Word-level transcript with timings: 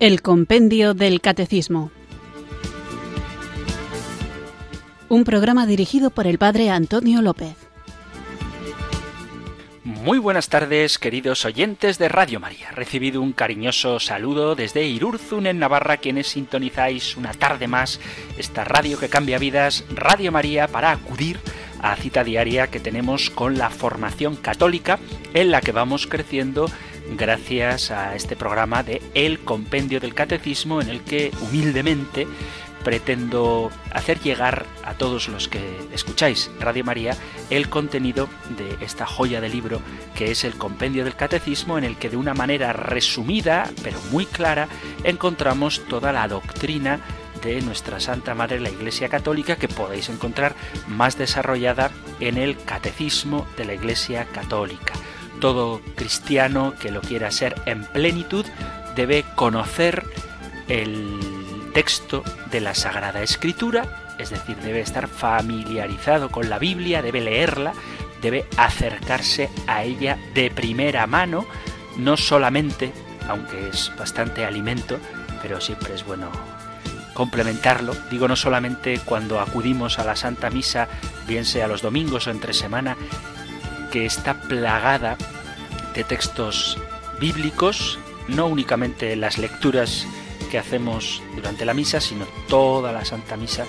El 0.00 0.22
Compendio 0.22 0.94
del 0.94 1.20
Catecismo. 1.20 1.90
Un 5.08 5.24
programa 5.24 5.66
dirigido 5.66 6.10
por 6.10 6.28
el 6.28 6.38
Padre 6.38 6.70
Antonio 6.70 7.20
López. 7.20 7.56
Muy 9.82 10.18
buenas 10.18 10.48
tardes, 10.48 10.98
queridos 10.98 11.44
oyentes 11.44 11.98
de 11.98 12.08
Radio 12.08 12.38
María. 12.38 12.70
Recibido 12.70 13.20
un 13.20 13.32
cariñoso 13.32 13.98
saludo 13.98 14.54
desde 14.54 14.84
Irurzun, 14.84 15.48
en 15.48 15.58
Navarra, 15.58 15.96
quienes 15.96 16.28
sintonizáis 16.28 17.16
una 17.16 17.32
tarde 17.32 17.66
más 17.66 17.98
esta 18.38 18.62
radio 18.62 19.00
que 19.00 19.08
cambia 19.08 19.40
vidas, 19.40 19.84
Radio 19.92 20.30
María, 20.30 20.68
para 20.68 20.92
acudir 20.92 21.40
a 21.80 21.96
cita 21.96 22.22
diaria 22.22 22.68
que 22.68 22.78
tenemos 22.78 23.30
con 23.30 23.58
la 23.58 23.70
formación 23.70 24.36
católica 24.36 25.00
en 25.34 25.50
la 25.50 25.60
que 25.60 25.72
vamos 25.72 26.06
creciendo 26.06 26.70
gracias 27.16 27.90
a 27.90 28.14
este 28.14 28.36
programa 28.36 28.82
de 28.82 29.02
El 29.14 29.40
Compendio 29.40 30.00
del 30.00 30.14
Catecismo 30.14 30.80
en 30.80 30.88
el 30.88 31.00
que 31.02 31.30
humildemente 31.40 32.26
pretendo 32.84 33.70
hacer 33.92 34.20
llegar 34.20 34.64
a 34.84 34.94
todos 34.94 35.28
los 35.28 35.48
que 35.48 35.60
escucháis 35.92 36.50
Radio 36.60 36.84
María 36.84 37.16
el 37.50 37.68
contenido 37.68 38.28
de 38.56 38.84
esta 38.84 39.04
joya 39.04 39.40
de 39.40 39.48
libro 39.48 39.80
que 40.14 40.30
es 40.30 40.44
el 40.44 40.54
Compendio 40.54 41.04
del 41.04 41.16
Catecismo 41.16 41.76
en 41.76 41.84
el 41.84 41.96
que 41.96 42.08
de 42.08 42.16
una 42.16 42.34
manera 42.34 42.72
resumida 42.72 43.70
pero 43.82 43.98
muy 44.10 44.26
clara 44.26 44.68
encontramos 45.04 45.84
toda 45.88 46.12
la 46.12 46.28
doctrina 46.28 47.00
de 47.42 47.60
nuestra 47.62 48.00
Santa 48.00 48.34
Madre 48.34 48.60
la 48.60 48.70
Iglesia 48.70 49.08
Católica 49.08 49.56
que 49.56 49.68
podéis 49.68 50.08
encontrar 50.08 50.54
más 50.86 51.18
desarrollada 51.18 51.90
en 52.20 52.36
el 52.36 52.56
Catecismo 52.56 53.46
de 53.56 53.64
la 53.64 53.74
Iglesia 53.74 54.26
Católica. 54.32 54.94
Todo 55.40 55.80
cristiano 55.94 56.74
que 56.80 56.90
lo 56.90 57.00
quiera 57.00 57.30
ser 57.30 57.54
en 57.66 57.84
plenitud 57.84 58.44
debe 58.96 59.24
conocer 59.34 60.04
el 60.68 61.20
texto 61.72 62.24
de 62.50 62.60
la 62.60 62.74
Sagrada 62.74 63.22
Escritura, 63.22 64.16
es 64.18 64.30
decir, 64.30 64.56
debe 64.56 64.80
estar 64.80 65.06
familiarizado 65.08 66.30
con 66.30 66.50
la 66.50 66.58
Biblia, 66.58 67.02
debe 67.02 67.20
leerla, 67.20 67.72
debe 68.20 68.46
acercarse 68.56 69.48
a 69.66 69.84
ella 69.84 70.18
de 70.34 70.50
primera 70.50 71.06
mano, 71.06 71.46
no 71.96 72.16
solamente, 72.16 72.92
aunque 73.28 73.68
es 73.68 73.92
bastante 73.96 74.44
alimento, 74.44 74.98
pero 75.40 75.60
siempre 75.60 75.94
es 75.94 76.04
bueno 76.04 76.30
complementarlo, 77.14 77.94
digo 78.10 78.28
no 78.28 78.36
solamente 78.36 79.00
cuando 79.04 79.40
acudimos 79.40 79.98
a 79.98 80.04
la 80.04 80.14
Santa 80.14 80.50
Misa, 80.50 80.88
bien 81.26 81.44
sea 81.44 81.66
los 81.66 81.82
domingos 81.82 82.26
o 82.26 82.30
entre 82.30 82.54
semana, 82.54 82.96
que 83.90 84.06
está 84.06 84.34
plagada 84.34 85.16
de 85.94 86.04
textos 86.04 86.78
bíblicos, 87.20 87.98
no 88.28 88.46
únicamente 88.46 89.16
las 89.16 89.38
lecturas 89.38 90.06
que 90.50 90.58
hacemos 90.58 91.22
durante 91.34 91.64
la 91.64 91.74
misa, 91.74 92.00
sino 92.00 92.26
toda 92.48 92.92
la 92.92 93.04
Santa 93.04 93.36
Misa 93.36 93.64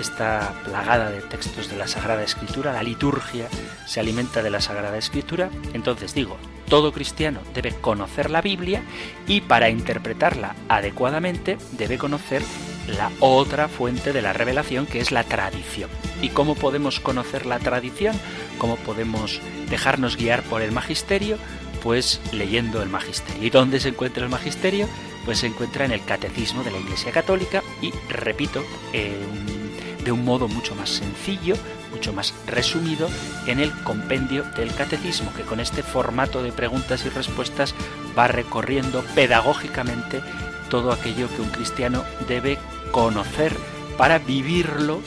está 0.00 0.54
plagada 0.64 1.10
de 1.10 1.20
textos 1.20 1.70
de 1.70 1.76
la 1.76 1.86
Sagrada 1.86 2.22
Escritura, 2.22 2.72
la 2.72 2.82
liturgia 2.82 3.48
se 3.86 4.00
alimenta 4.00 4.42
de 4.42 4.50
la 4.50 4.60
Sagrada 4.60 4.98
Escritura, 4.98 5.50
entonces 5.72 6.14
digo, 6.14 6.36
todo 6.68 6.92
cristiano 6.92 7.40
debe 7.54 7.72
conocer 7.72 8.30
la 8.30 8.40
Biblia 8.40 8.82
y 9.26 9.40
para 9.40 9.70
interpretarla 9.70 10.56
adecuadamente 10.68 11.58
debe 11.72 11.98
conocer 11.98 12.42
la 12.88 13.10
otra 13.20 13.68
fuente 13.68 14.12
de 14.12 14.22
la 14.22 14.32
revelación 14.32 14.86
que 14.86 15.00
es 15.00 15.12
la 15.12 15.24
tradición. 15.24 15.90
¿Y 16.20 16.30
cómo 16.30 16.54
podemos 16.54 17.00
conocer 17.00 17.46
la 17.46 17.58
tradición? 17.58 18.18
¿Cómo 18.58 18.76
podemos 18.76 19.40
dejarnos 19.68 20.16
guiar 20.16 20.42
por 20.42 20.62
el 20.62 20.72
magisterio? 20.72 21.38
Pues 21.82 22.20
leyendo 22.32 22.82
el 22.82 22.88
magisterio. 22.88 23.42
¿Y 23.44 23.50
dónde 23.50 23.80
se 23.80 23.88
encuentra 23.88 24.24
el 24.24 24.30
magisterio? 24.30 24.88
Pues 25.24 25.38
se 25.38 25.46
encuentra 25.46 25.84
en 25.84 25.92
el 25.92 26.04
catecismo 26.04 26.62
de 26.62 26.70
la 26.70 26.78
Iglesia 26.78 27.12
Católica 27.12 27.62
y, 27.82 27.92
repito, 28.08 28.64
de 28.92 30.12
un 30.12 30.24
modo 30.24 30.48
mucho 30.48 30.74
más 30.74 30.90
sencillo, 30.90 31.56
mucho 31.90 32.12
más 32.12 32.34
resumido, 32.46 33.08
en 33.46 33.58
el 33.58 33.72
compendio 33.82 34.44
del 34.56 34.74
catecismo, 34.74 35.32
que 35.34 35.42
con 35.42 35.60
este 35.60 35.82
formato 35.82 36.42
de 36.42 36.52
preguntas 36.52 37.04
y 37.06 37.08
respuestas 37.08 37.74
va 38.16 38.28
recorriendo 38.28 39.02
pedagógicamente 39.14 40.20
todo 40.68 40.92
aquello 40.92 41.28
que 41.34 41.42
un 41.42 41.50
cristiano 41.50 42.04
debe 42.28 42.58
conocer 42.90 43.56
para 43.96 44.18
vivirlo. 44.18 45.00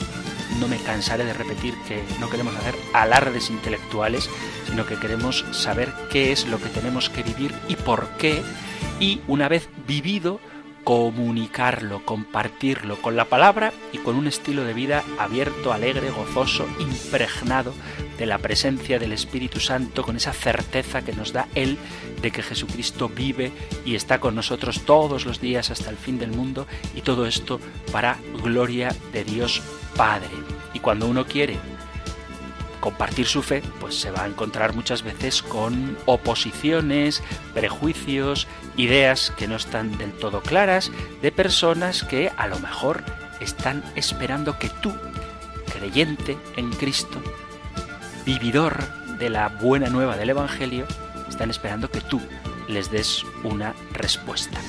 No 0.60 0.68
me 0.68 0.78
cansaré 0.78 1.24
de 1.24 1.32
repetir 1.32 1.74
que 1.86 2.02
no 2.20 2.28
queremos 2.28 2.54
hacer 2.56 2.74
alardes 2.92 3.50
intelectuales, 3.50 4.28
sino 4.66 4.86
que 4.86 4.98
queremos 4.98 5.44
saber 5.52 5.92
qué 6.10 6.32
es 6.32 6.46
lo 6.46 6.58
que 6.58 6.68
tenemos 6.68 7.10
que 7.10 7.22
vivir 7.22 7.54
y 7.68 7.76
por 7.76 8.08
qué. 8.18 8.42
Y 9.00 9.20
una 9.28 9.48
vez 9.48 9.68
vivido, 9.86 10.40
comunicarlo, 10.88 12.02
compartirlo 12.06 12.96
con 13.02 13.14
la 13.14 13.26
palabra 13.26 13.74
y 13.92 13.98
con 13.98 14.16
un 14.16 14.26
estilo 14.26 14.64
de 14.64 14.72
vida 14.72 15.04
abierto, 15.18 15.74
alegre, 15.74 16.08
gozoso, 16.08 16.66
impregnado 16.78 17.74
de 18.16 18.24
la 18.24 18.38
presencia 18.38 18.98
del 18.98 19.12
Espíritu 19.12 19.60
Santo, 19.60 20.02
con 20.02 20.16
esa 20.16 20.32
certeza 20.32 21.02
que 21.02 21.12
nos 21.12 21.34
da 21.34 21.46
Él 21.54 21.76
de 22.22 22.30
que 22.30 22.42
Jesucristo 22.42 23.10
vive 23.10 23.52
y 23.84 23.96
está 23.96 24.18
con 24.18 24.34
nosotros 24.34 24.86
todos 24.86 25.26
los 25.26 25.42
días 25.42 25.70
hasta 25.70 25.90
el 25.90 25.98
fin 25.98 26.18
del 26.18 26.30
mundo 26.30 26.66
y 26.96 27.02
todo 27.02 27.26
esto 27.26 27.60
para 27.92 28.16
gloria 28.42 28.88
de 29.12 29.24
Dios 29.24 29.60
Padre. 29.94 30.30
Y 30.72 30.80
cuando 30.80 31.06
uno 31.06 31.26
quiere 31.26 31.58
compartir 32.80 33.26
su 33.26 33.42
fe, 33.42 33.62
pues 33.80 33.98
se 33.98 34.10
va 34.10 34.24
a 34.24 34.26
encontrar 34.26 34.74
muchas 34.74 35.02
veces 35.02 35.42
con 35.42 35.96
oposiciones, 36.06 37.22
prejuicios, 37.54 38.46
ideas 38.76 39.32
que 39.36 39.48
no 39.48 39.56
están 39.56 39.96
del 39.98 40.12
todo 40.12 40.40
claras 40.40 40.90
de 41.22 41.32
personas 41.32 42.04
que 42.04 42.30
a 42.36 42.46
lo 42.46 42.58
mejor 42.60 43.04
están 43.40 43.84
esperando 43.94 44.58
que 44.58 44.68
tú, 44.68 44.94
creyente 45.72 46.36
en 46.56 46.70
Cristo, 46.70 47.20
vividor 48.24 48.76
de 49.18 49.30
la 49.30 49.48
buena 49.48 49.88
nueva 49.88 50.16
del 50.16 50.30
Evangelio, 50.30 50.86
están 51.28 51.50
esperando 51.50 51.90
que 51.90 52.00
tú 52.00 52.20
les 52.68 52.90
des 52.90 53.24
una 53.42 53.74
respuesta. 53.92 54.60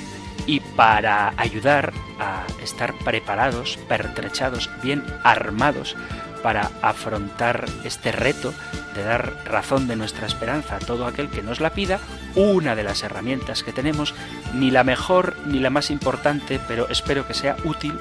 Y 0.47 0.61
para 0.61 1.33
ayudar 1.37 1.93
a 2.19 2.45
estar 2.63 2.93
preparados, 3.03 3.77
pertrechados, 3.87 4.69
bien 4.81 5.03
armados 5.23 5.95
para 6.41 6.71
afrontar 6.81 7.65
este 7.83 8.11
reto 8.11 8.53
de 8.95 9.03
dar 9.03 9.33
razón 9.45 9.87
de 9.87 9.95
nuestra 9.95 10.27
esperanza 10.27 10.75
a 10.75 10.79
todo 10.79 11.05
aquel 11.05 11.29
que 11.29 11.43
nos 11.43 11.59
la 11.59 11.71
pida, 11.71 11.99
una 12.35 12.75
de 12.75 12.83
las 12.83 13.03
herramientas 13.03 13.63
que 13.63 13.73
tenemos, 13.73 14.13
ni 14.53 14.71
la 14.71 14.83
mejor 14.83 15.35
ni 15.45 15.59
la 15.59 15.69
más 15.69 15.91
importante, 15.91 16.59
pero 16.67 16.89
espero 16.89 17.27
que 17.27 17.33
sea 17.33 17.55
útil, 17.63 17.93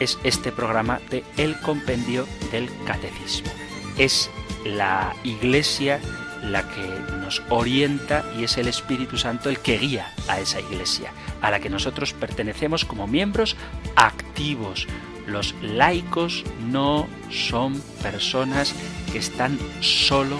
es 0.00 0.18
este 0.22 0.52
programa 0.52 1.00
de 1.10 1.24
El 1.36 1.58
Compendio 1.60 2.26
del 2.52 2.70
Catecismo. 2.86 3.50
Es 3.96 4.30
la 4.64 5.14
Iglesia 5.24 6.00
la 6.42 6.68
que 6.68 6.86
nos 7.20 7.42
orienta 7.48 8.24
y 8.38 8.44
es 8.44 8.58
el 8.58 8.68
Espíritu 8.68 9.16
Santo 9.16 9.50
el 9.50 9.58
que 9.58 9.78
guía 9.78 10.12
a 10.28 10.40
esa 10.40 10.60
Iglesia, 10.60 11.12
a 11.42 11.50
la 11.50 11.60
que 11.60 11.70
nosotros 11.70 12.12
pertenecemos 12.12 12.84
como 12.84 13.06
miembros 13.06 13.56
activos, 13.96 14.86
los 15.28 15.54
laicos 15.62 16.44
no 16.70 17.06
son 17.30 17.80
personas 18.02 18.74
que 19.12 19.18
están 19.18 19.58
solo 19.80 20.36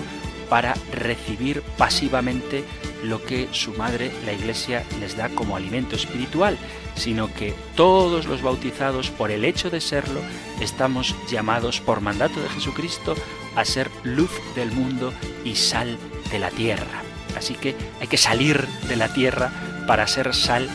para 0.49 0.75
recibir 0.93 1.63
pasivamente 1.77 2.65
lo 3.05 3.23
que 3.23 3.49
su 3.53 3.75
madre, 3.75 4.11
la 4.25 4.33
Iglesia, 4.33 4.85
les 4.99 5.17
da 5.17 5.29
como 5.29 5.57
alimento 5.57 5.95
espiritual, 5.95 6.59
sino 6.95 7.33
que 7.33 7.55
todos 7.77 8.27
los 8.27 8.43
bautizados, 8.43 9.11
por 9.11 9.31
el 9.31 9.45
hecho 9.45 9.71
de 9.71 9.81
serlo, 9.81 10.21
estamos 10.61 11.15
llamados 11.31 11.81
por 11.81 12.01
mandato 12.01 12.41
de 12.41 12.49
Jesucristo 12.49 13.15
a 13.57 13.65
ser 13.65 13.91
luz 14.03 14.31
del 14.57 14.73
mundo 14.73 15.13
y 15.45 15.55
sal 15.55 15.99
de 16.31 16.39
la 16.39 16.51
tierra. 16.51 17.03
Así 17.37 17.55
que 17.55 17.77
hay 18.01 18.09
que 18.09 18.17
salir 18.17 18.67
de 18.89 18.97
la 18.97 19.13
tierra 19.13 19.53
para 19.87 20.07
ser 20.07 20.35
sal 20.35 20.69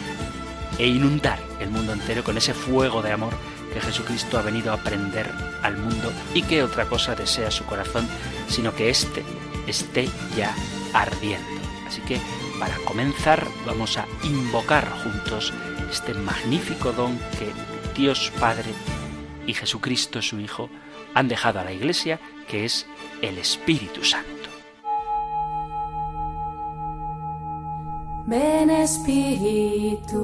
e 0.77 0.87
inundar 0.87 1.39
el 1.59 1.69
mundo 1.71 1.93
entero 1.93 2.23
con 2.23 2.37
ese 2.37 2.53
fuego 2.53 3.01
de 3.01 3.11
amor 3.11 3.33
que 3.73 3.81
Jesucristo 3.81 4.37
ha 4.37 4.41
venido 4.41 4.71
a 4.71 4.77
prender 4.77 5.29
al 5.61 5.77
mundo 5.77 6.13
y 6.33 6.43
que 6.43 6.63
otra 6.63 6.85
cosa 6.85 7.15
desea 7.15 7.51
su 7.51 7.65
corazón, 7.65 8.07
sino 8.47 8.75
que 8.75 8.89
éste 8.89 9.23
esté 9.67 10.07
ya 10.37 10.53
ardiendo. 10.93 11.47
Así 11.87 12.01
que 12.01 12.19
para 12.59 12.77
comenzar 12.85 13.45
vamos 13.65 13.97
a 13.97 14.05
invocar 14.23 14.87
juntos 15.03 15.53
este 15.91 16.13
magnífico 16.13 16.91
don 16.91 17.17
que 17.37 17.51
Dios 17.95 18.31
Padre 18.39 18.71
y 19.45 19.53
Jesucristo 19.53 20.21
su 20.21 20.39
Hijo 20.39 20.69
han 21.13 21.27
dejado 21.27 21.59
a 21.59 21.63
la 21.63 21.73
Iglesia, 21.73 22.19
que 22.47 22.65
es 22.65 22.87
el 23.21 23.37
Espíritu 23.37 24.03
Santo. 24.03 24.29
Ven 28.25 28.69
Espíritu. 28.69 30.23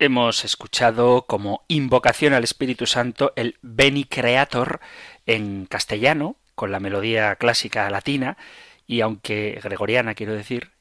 Hemos 0.00 0.44
escuchado 0.44 1.26
como 1.26 1.64
invocación 1.68 2.32
al 2.32 2.42
Espíritu 2.42 2.86
Santo 2.86 3.32
el 3.36 3.58
Beni 3.62 4.04
Creator 4.06 4.80
en 5.26 5.66
castellano, 5.66 6.34
con 6.56 6.72
la 6.72 6.80
melodía 6.80 7.36
clásica 7.36 7.88
latina, 7.90 8.36
y 8.88 9.02
aunque 9.02 9.60
gregoriana 9.62 10.16
quiero 10.16 10.34
decir, 10.34 10.72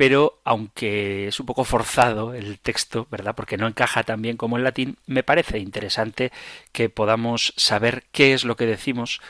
pero 0.00 0.40
aunque 0.44 1.28
es 1.28 1.40
un 1.40 1.44
poco 1.44 1.64
forzado 1.64 2.32
el 2.32 2.58
texto, 2.58 3.06
¿verdad? 3.10 3.34
Porque 3.34 3.58
no 3.58 3.66
encaja 3.66 4.02
tan 4.02 4.22
bien 4.22 4.38
como 4.38 4.56
en 4.56 4.64
latín, 4.64 4.96
me 5.04 5.22
parece 5.22 5.58
interesante 5.58 6.32
que 6.72 6.88
podamos 6.88 7.52
saber 7.58 8.04
qué 8.10 8.32
es 8.32 8.46
lo 8.46 8.56
que 8.56 8.64
decimos 8.64 9.20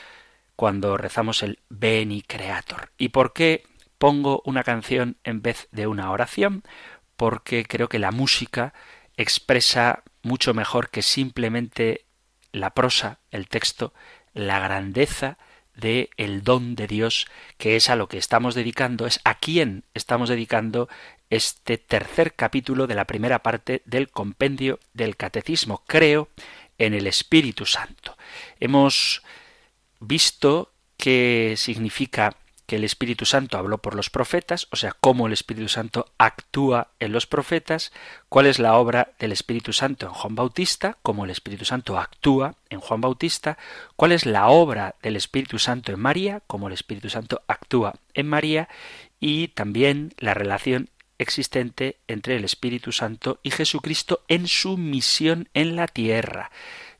cuando 0.55 0.95
rezamos 0.95 1.43
el 1.43 1.59
Beni 1.67 2.21
Creator. 2.21 2.91
¿Y 2.97 3.09
por 3.09 3.33
qué 3.33 3.63
pongo 3.97 4.41
una 4.45 4.63
canción 4.63 5.17
en 5.25 5.41
vez 5.41 5.67
de 5.73 5.87
una 5.87 6.09
oración? 6.09 6.63
porque 7.17 7.65
creo 7.65 7.89
que 7.89 7.99
la 7.99 8.11
música 8.11 8.73
expresa 9.17 10.03
mucho 10.23 10.53
mejor 10.53 10.89
que 10.89 11.01
simplemente 11.01 12.05
la 12.53 12.73
prosa, 12.73 13.19
el 13.29 13.49
texto, 13.49 13.93
la 14.33 14.59
grandeza 14.59 15.37
de 15.81 16.09
el 16.15 16.43
don 16.43 16.75
de 16.75 16.87
Dios, 16.87 17.27
que 17.57 17.75
es 17.75 17.89
a 17.89 17.97
lo 17.97 18.07
que 18.07 18.17
estamos 18.17 18.55
dedicando, 18.55 19.05
es 19.05 19.19
a 19.25 19.35
quién 19.35 19.83
estamos 19.93 20.29
dedicando 20.29 20.87
este 21.29 21.77
tercer 21.77 22.33
capítulo 22.35 22.87
de 22.87 22.95
la 22.95 23.05
primera 23.05 23.43
parte 23.43 23.81
del 23.85 24.09
compendio 24.09 24.79
del 24.93 25.17
catecismo. 25.17 25.83
Creo 25.85 26.29
en 26.77 26.93
el 26.93 27.07
Espíritu 27.07 27.65
Santo. 27.65 28.17
Hemos 28.59 29.23
visto 29.99 30.71
qué 30.97 31.55
significa 31.57 32.37
que 32.71 32.77
el 32.77 32.85
Espíritu 32.85 33.25
Santo 33.25 33.57
habló 33.57 33.79
por 33.79 33.95
los 33.95 34.09
profetas, 34.09 34.69
o 34.71 34.77
sea, 34.77 34.95
cómo 34.97 35.27
el 35.27 35.33
Espíritu 35.33 35.67
Santo 35.67 36.05
actúa 36.17 36.91
en 37.01 37.11
los 37.11 37.27
profetas, 37.27 37.91
cuál 38.29 38.45
es 38.45 38.59
la 38.59 38.77
obra 38.77 39.11
del 39.19 39.33
Espíritu 39.33 39.73
Santo 39.73 40.05
en 40.05 40.13
Juan 40.13 40.35
Bautista, 40.35 40.97
cómo 41.01 41.25
el 41.25 41.31
Espíritu 41.31 41.65
Santo 41.65 41.99
actúa 41.99 42.55
en 42.69 42.79
Juan 42.79 43.01
Bautista, 43.01 43.57
cuál 43.97 44.13
es 44.13 44.25
la 44.25 44.47
obra 44.47 44.95
del 45.03 45.17
Espíritu 45.17 45.59
Santo 45.59 45.91
en 45.91 45.99
María, 45.99 46.43
cómo 46.47 46.67
el 46.67 46.73
Espíritu 46.73 47.09
Santo 47.09 47.41
actúa 47.45 47.95
en 48.13 48.29
María, 48.29 48.69
y 49.19 49.49
también 49.49 50.13
la 50.17 50.33
relación 50.33 50.87
existente 51.17 51.97
entre 52.07 52.37
el 52.37 52.45
Espíritu 52.45 52.93
Santo 52.93 53.41
y 53.43 53.51
Jesucristo 53.51 54.23
en 54.29 54.47
su 54.47 54.77
misión 54.77 55.49
en 55.53 55.75
la 55.75 55.87
tierra. 55.87 56.51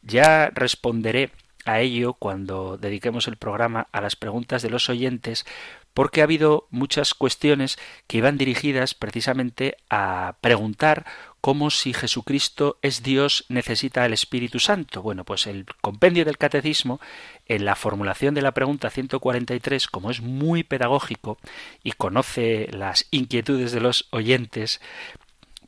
Ya 0.02 0.50
responderé 0.54 1.32
a 1.66 1.80
ello 1.80 2.14
cuando 2.14 2.78
dediquemos 2.78 3.28
el 3.28 3.38
programa 3.38 3.88
a 3.92 4.02
las 4.02 4.16
preguntas 4.16 4.62
de 4.62 4.70
los 4.70 4.90
oyentes, 4.90 5.46
porque 5.94 6.22
ha 6.22 6.24
habido 6.24 6.68
muchas 6.70 7.14
cuestiones 7.14 7.78
que 8.08 8.18
iban 8.18 8.38
dirigidas 8.38 8.94
precisamente 8.94 9.78
a 9.90 10.36
preguntar 10.42 11.06
cómo 11.42 11.70
si 11.70 11.94
Jesucristo 11.94 12.78
es 12.82 13.04
Dios 13.04 13.46
necesita 13.50 14.06
el 14.06 14.14
Espíritu 14.14 14.60
Santo. 14.60 15.02
Bueno, 15.02 15.26
pues 15.26 15.48
el 15.48 15.66
compendio 15.82 16.24
del 16.24 16.38
catecismo, 16.38 17.02
en 17.48 17.66
la 17.66 17.76
formulación 17.76 18.34
de 18.34 18.42
la 18.42 18.54
pregunta 18.54 18.90
143, 18.90 19.88
como 19.88 20.12
es 20.12 20.22
muy 20.22 20.64
pedagógico 20.64 21.38
y 21.84 21.92
conoce 21.94 22.70
las 22.72 23.08
inquietudes 23.12 23.72
de 23.72 23.82
los 23.82 24.08
oyentes, 24.12 24.80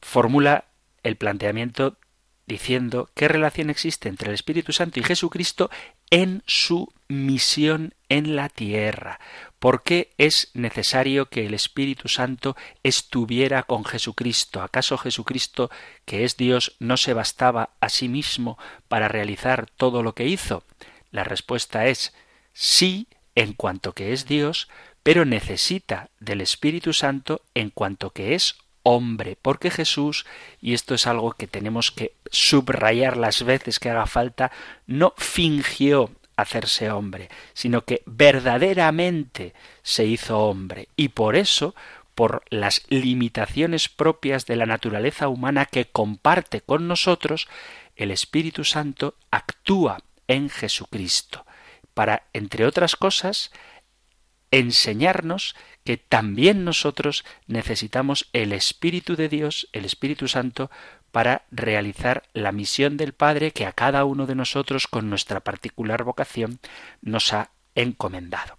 formula 0.01 0.65
el 1.01 1.17
planteamiento 1.17 1.97
diciendo 2.45 3.09
qué 3.13 3.27
relación 3.27 3.69
existe 3.69 4.09
entre 4.09 4.29
el 4.29 4.35
Espíritu 4.35 4.73
Santo 4.73 4.99
y 4.99 5.03
Jesucristo 5.03 5.69
en 6.09 6.43
su 6.45 6.93
misión 7.07 7.93
en 8.09 8.35
la 8.35 8.49
tierra. 8.49 9.19
¿Por 9.59 9.83
qué 9.83 10.11
es 10.17 10.51
necesario 10.53 11.29
que 11.29 11.45
el 11.45 11.53
Espíritu 11.53 12.09
Santo 12.09 12.55
estuviera 12.83 13.63
con 13.63 13.85
Jesucristo? 13.85 14.61
¿Acaso 14.61 14.97
Jesucristo, 14.97 15.71
que 16.05 16.23
es 16.23 16.37
Dios, 16.37 16.75
no 16.79 16.97
se 16.97 17.13
bastaba 17.13 17.71
a 17.79 17.89
sí 17.89 18.09
mismo 18.09 18.57
para 18.87 19.07
realizar 19.07 19.69
todo 19.77 20.03
lo 20.03 20.13
que 20.13 20.27
hizo? 20.27 20.63
La 21.11 21.23
respuesta 21.23 21.87
es 21.87 22.13
sí, 22.51 23.07
en 23.35 23.53
cuanto 23.53 23.93
que 23.93 24.13
es 24.13 24.25
Dios, 24.25 24.67
pero 25.01 25.25
necesita 25.25 26.09
del 26.19 26.41
Espíritu 26.41 26.93
Santo 26.93 27.41
en 27.53 27.69
cuanto 27.69 28.11
que 28.11 28.35
es 28.35 28.55
hombre, 28.83 29.37
porque 29.41 29.71
Jesús, 29.71 30.25
y 30.61 30.73
esto 30.73 30.93
es 30.93 31.07
algo 31.07 31.31
que 31.31 31.47
tenemos 31.47 31.91
que 31.91 32.13
subrayar 32.29 33.17
las 33.17 33.43
veces 33.43 33.79
que 33.79 33.89
haga 33.89 34.05
falta, 34.05 34.51
no 34.85 35.13
fingió 35.17 36.11
hacerse 36.35 36.91
hombre, 36.91 37.29
sino 37.53 37.85
que 37.85 38.03
verdaderamente 38.05 39.53
se 39.81 40.05
hizo 40.05 40.39
hombre, 40.39 40.89
y 40.95 41.09
por 41.09 41.35
eso, 41.35 41.75
por 42.15 42.43
las 42.49 42.83
limitaciones 42.89 43.89
propias 43.89 44.45
de 44.45 44.55
la 44.55 44.65
naturaleza 44.65 45.27
humana 45.29 45.65
que 45.65 45.85
comparte 45.85 46.61
con 46.61 46.87
nosotros, 46.87 47.47
el 47.95 48.11
Espíritu 48.11 48.63
Santo 48.63 49.15
actúa 49.31 50.01
en 50.27 50.49
Jesucristo, 50.49 51.45
para, 51.93 52.23
entre 52.33 52.65
otras 52.65 52.95
cosas, 52.95 53.51
enseñarnos 54.51 55.55
que 55.83 55.97
también 55.97 56.63
nosotros 56.63 57.25
necesitamos 57.47 58.29
el 58.33 58.53
Espíritu 58.53 59.15
de 59.15 59.29
Dios, 59.29 59.67
el 59.73 59.85
Espíritu 59.85 60.27
Santo, 60.27 60.71
para 61.11 61.43
realizar 61.51 62.23
la 62.33 62.51
misión 62.51 62.97
del 62.97 63.13
Padre 63.13 63.51
que 63.51 63.65
a 63.65 63.71
cada 63.71 64.03
uno 64.05 64.25
de 64.25 64.35
nosotros 64.35 64.87
con 64.87 65.09
nuestra 65.09 65.41
particular 65.41 66.03
vocación 66.03 66.59
nos 67.01 67.33
ha 67.33 67.51
encomendado. 67.75 68.57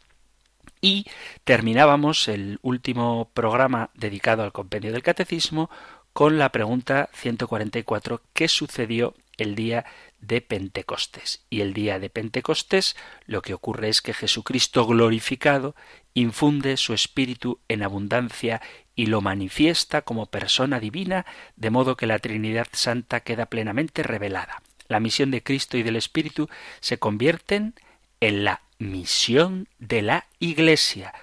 Y 0.81 1.07
terminábamos 1.45 2.28
el 2.28 2.59
último 2.62 3.31
programa 3.33 3.90
dedicado 3.95 4.43
al 4.43 4.52
compendio 4.52 4.93
del 4.93 5.02
catecismo 5.02 5.71
con 6.12 6.38
la 6.38 6.50
pregunta 6.50 7.09
144 7.14 8.21
¿qué 8.35 8.49
sucedió 8.49 9.14
el 9.37 9.54
día 9.54 9.85
de 10.26 10.40
Pentecostés. 10.40 11.45
Y 11.50 11.61
el 11.61 11.73
día 11.75 11.99
de 11.99 12.11
Pentecostés 12.11 12.97
lo 13.26 13.43
que 13.43 13.54
ocurre 13.54 13.88
es 13.88 14.02
que 14.02 14.14
Jesucristo 14.14 14.87
glorificado 14.87 15.75
infunde 16.14 16.76
su 16.76 16.95
espíritu 16.95 17.61
en 17.69 17.83
abundancia 17.83 18.61
y 18.97 19.07
lo 19.07 19.21
manifiesta 19.21 20.02
como 20.02 20.26
persona 20.26 20.81
divina, 20.81 21.26
de 21.57 21.71
modo 21.71 21.97
que 21.97 22.07
la 22.07 22.19
Trinidad 22.19 22.69
Santa 22.73 23.21
queda 23.21 23.47
plenamente 23.47 24.02
revelada. 24.02 24.62
La 24.88 25.00
misión 25.00 25.31
de 25.31 25.43
Cristo 25.43 25.76
y 25.76 25.83
del 25.83 25.97
Espíritu 25.97 26.49
se 26.81 26.99
convierten 26.99 27.75
en 28.21 28.45
la 28.45 28.62
misión 28.78 29.69
de 29.78 30.02
la 30.02 30.26
Iglesia, 30.38 31.14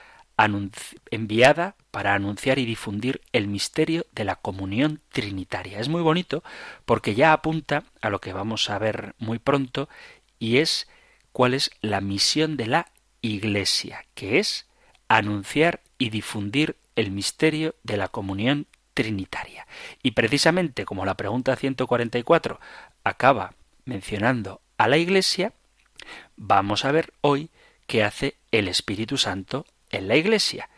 enviada 1.12 1.76
para 1.92 2.14
anunciar 2.14 2.58
y 2.60 2.66
difundir 2.66 3.22
el 3.34 3.48
misterio 3.48 4.06
de 4.14 4.24
la 4.24 4.36
comunión 4.36 5.02
trinitaria. 5.12 5.80
Es 5.80 5.90
muy 5.90 6.02
bonito 6.02 6.44
porque 6.86 7.16
ya 7.16 7.34
apunta 7.34 7.84
a 8.02 8.10
lo 8.10 8.22
que 8.22 8.34
vamos 8.34 8.70
a 8.70 8.80
ver 8.80 9.16
muy 9.20 9.40
pronto 9.40 9.90
y 10.40 10.58
es 10.58 10.88
cuál 11.32 11.54
es 11.54 11.72
la 11.82 12.02
misión 12.02 12.58
de 12.58 12.68
la 12.68 12.92
Iglesia, 13.22 14.06
que 14.16 14.40
es 14.40 14.68
anunciar 15.08 15.82
y 15.98 16.10
difundir 16.10 16.78
el 16.96 17.12
misterio 17.12 17.76
de 17.84 17.98
la 17.98 18.08
comunión 18.08 18.68
trinitaria. 18.94 19.68
Y 20.02 20.12
precisamente 20.12 20.86
como 20.86 21.06
la 21.06 21.16
pregunta 21.16 21.56
144 21.56 22.60
acaba 23.04 23.54
mencionando 23.86 24.62
a 24.78 24.88
la 24.88 24.98
Iglesia, 24.98 25.54
vamos 26.36 26.86
a 26.86 26.92
ver 26.92 27.14
hoy 27.22 27.50
qué 27.86 28.04
hace 28.04 28.38
el 28.52 28.68
Espíritu 28.68 29.18
Santo 29.18 29.66
en 29.92 30.08
la 30.08 30.16
Iglesia. 30.16 30.70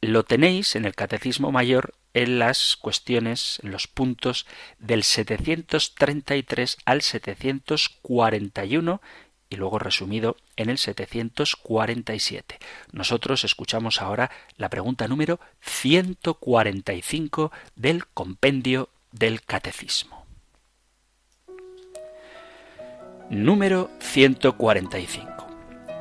Lo 0.00 0.24
tenéis 0.24 0.76
en 0.76 0.84
el 0.84 0.94
Catecismo 0.94 1.50
Mayor 1.52 1.94
en 2.14 2.38
las 2.38 2.76
cuestiones, 2.76 3.60
en 3.62 3.72
los 3.72 3.88
puntos 3.88 4.46
del 4.78 5.04
733 5.04 6.78
al 6.84 7.00
741 7.02 9.00
y 9.48 9.56
luego 9.56 9.78
resumido 9.78 10.36
en 10.56 10.70
el 10.70 10.78
747. 10.78 12.58
Nosotros 12.92 13.44
escuchamos 13.44 14.00
ahora 14.00 14.30
la 14.56 14.70
pregunta 14.70 15.08
número 15.08 15.40
145 15.60 17.52
del 17.74 18.06
compendio 18.06 18.88
del 19.12 19.42
Catecismo. 19.42 20.24
Número 23.28 23.90
145. 24.00 25.35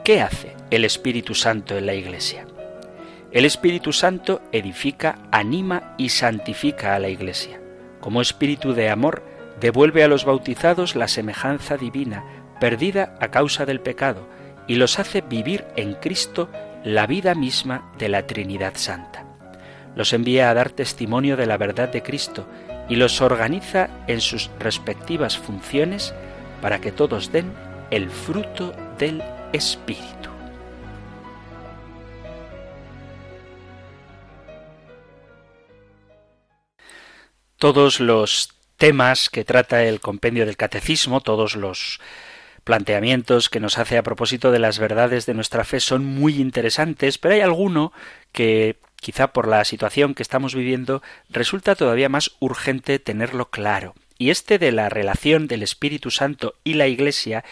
¿Qué 0.05 0.21
hace 0.21 0.55
el 0.69 0.85
Espíritu 0.85 1.33
Santo 1.33 1.75
en 1.75 1.87
la 1.87 1.95
Iglesia? 1.95 2.45
El 3.31 3.43
Espíritu 3.43 3.91
Santo 3.91 4.39
edifica, 4.51 5.17
anima 5.31 5.95
y 5.97 6.09
santifica 6.09 6.93
a 6.93 6.99
la 6.99 7.09
Iglesia. 7.09 7.59
Como 8.01 8.21
Espíritu 8.21 8.73
de 8.73 8.91
amor, 8.91 9.23
devuelve 9.59 10.03
a 10.03 10.07
los 10.07 10.23
bautizados 10.23 10.95
la 10.95 11.07
semejanza 11.07 11.75
divina 11.75 12.23
perdida 12.59 13.15
a 13.19 13.31
causa 13.31 13.65
del 13.65 13.81
pecado, 13.81 14.27
y 14.67 14.75
los 14.75 14.99
hace 14.99 15.21
vivir 15.21 15.65
en 15.75 15.95
Cristo 15.95 16.49
la 16.83 17.07
vida 17.07 17.33
misma 17.33 17.91
de 17.97 18.09
la 18.09 18.27
Trinidad 18.27 18.73
Santa. 18.75 19.25
Los 19.95 20.13
envía 20.13 20.51
a 20.51 20.53
dar 20.53 20.69
testimonio 20.69 21.35
de 21.35 21.47
la 21.47 21.57
verdad 21.57 21.89
de 21.89 22.03
Cristo 22.03 22.47
y 22.89 22.95
los 22.97 23.21
organiza 23.21 23.89
en 24.05 24.21
sus 24.21 24.51
respectivas 24.59 25.35
funciones 25.35 26.13
para 26.61 26.79
que 26.79 26.91
todos 26.91 27.31
den 27.31 27.51
el 27.89 28.11
fruto 28.11 28.75
del 28.99 29.23
Espíritu. 29.55 30.29
Todos 37.57 38.01
los 38.01 38.49
temas 38.77 39.29
que 39.29 39.45
trata 39.45 39.83
el 39.83 40.01
compendio 40.01 40.45
del 40.45 40.57
catecismo, 40.57 41.21
todos 41.21 41.55
los 41.55 42.01
planteamientos 42.65 43.49
que 43.49 43.61
nos 43.61 43.77
hace 43.77 43.97
a 43.97 44.03
propósito 44.03 44.51
de 44.51 44.59
las 44.59 44.77
verdades 44.77 45.25
de 45.25 45.33
nuestra 45.33 45.63
fe 45.63 45.79
son 45.79 46.03
muy 46.03 46.41
interesantes, 46.41 47.17
pero 47.17 47.35
hay 47.35 47.41
alguno 47.41 47.93
que 48.33 48.77
quizá 48.97 49.31
por 49.31 49.47
la 49.47 49.63
situación 49.63 50.15
que 50.15 50.23
estamos 50.23 50.53
viviendo 50.53 51.01
resulta 51.29 51.75
todavía 51.75 52.09
más 52.09 52.31
urgente 52.39 52.99
tenerlo 52.99 53.49
claro. 53.49 53.93
Y 54.17 54.29
este 54.29 54.59
de 54.59 54.71
la 54.71 54.89
relación 54.89 55.47
del 55.47 55.61
Espíritu 55.61 56.09
Santo 56.09 56.55
y 56.63 56.73
la 56.73 56.87
Iglesia 56.87 57.43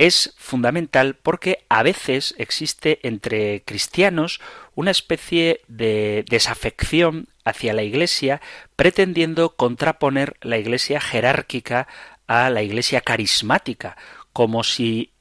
es 0.00 0.32
fundamental 0.38 1.14
porque 1.14 1.66
a 1.68 1.82
veces 1.82 2.34
existe 2.38 3.06
entre 3.06 3.62
cristianos 3.64 4.40
una 4.74 4.90
especie 4.90 5.60
de 5.68 6.24
desafección 6.26 7.28
hacia 7.44 7.74
la 7.74 7.82
Iglesia 7.82 8.40
pretendiendo 8.76 9.56
contraponer 9.56 10.38
la 10.40 10.56
Iglesia 10.56 11.02
jerárquica 11.02 11.86
a 12.26 12.48
la 12.48 12.62
Iglesia 12.62 13.02
carismática, 13.02 13.98
como 14.32 14.64
si 14.64 15.12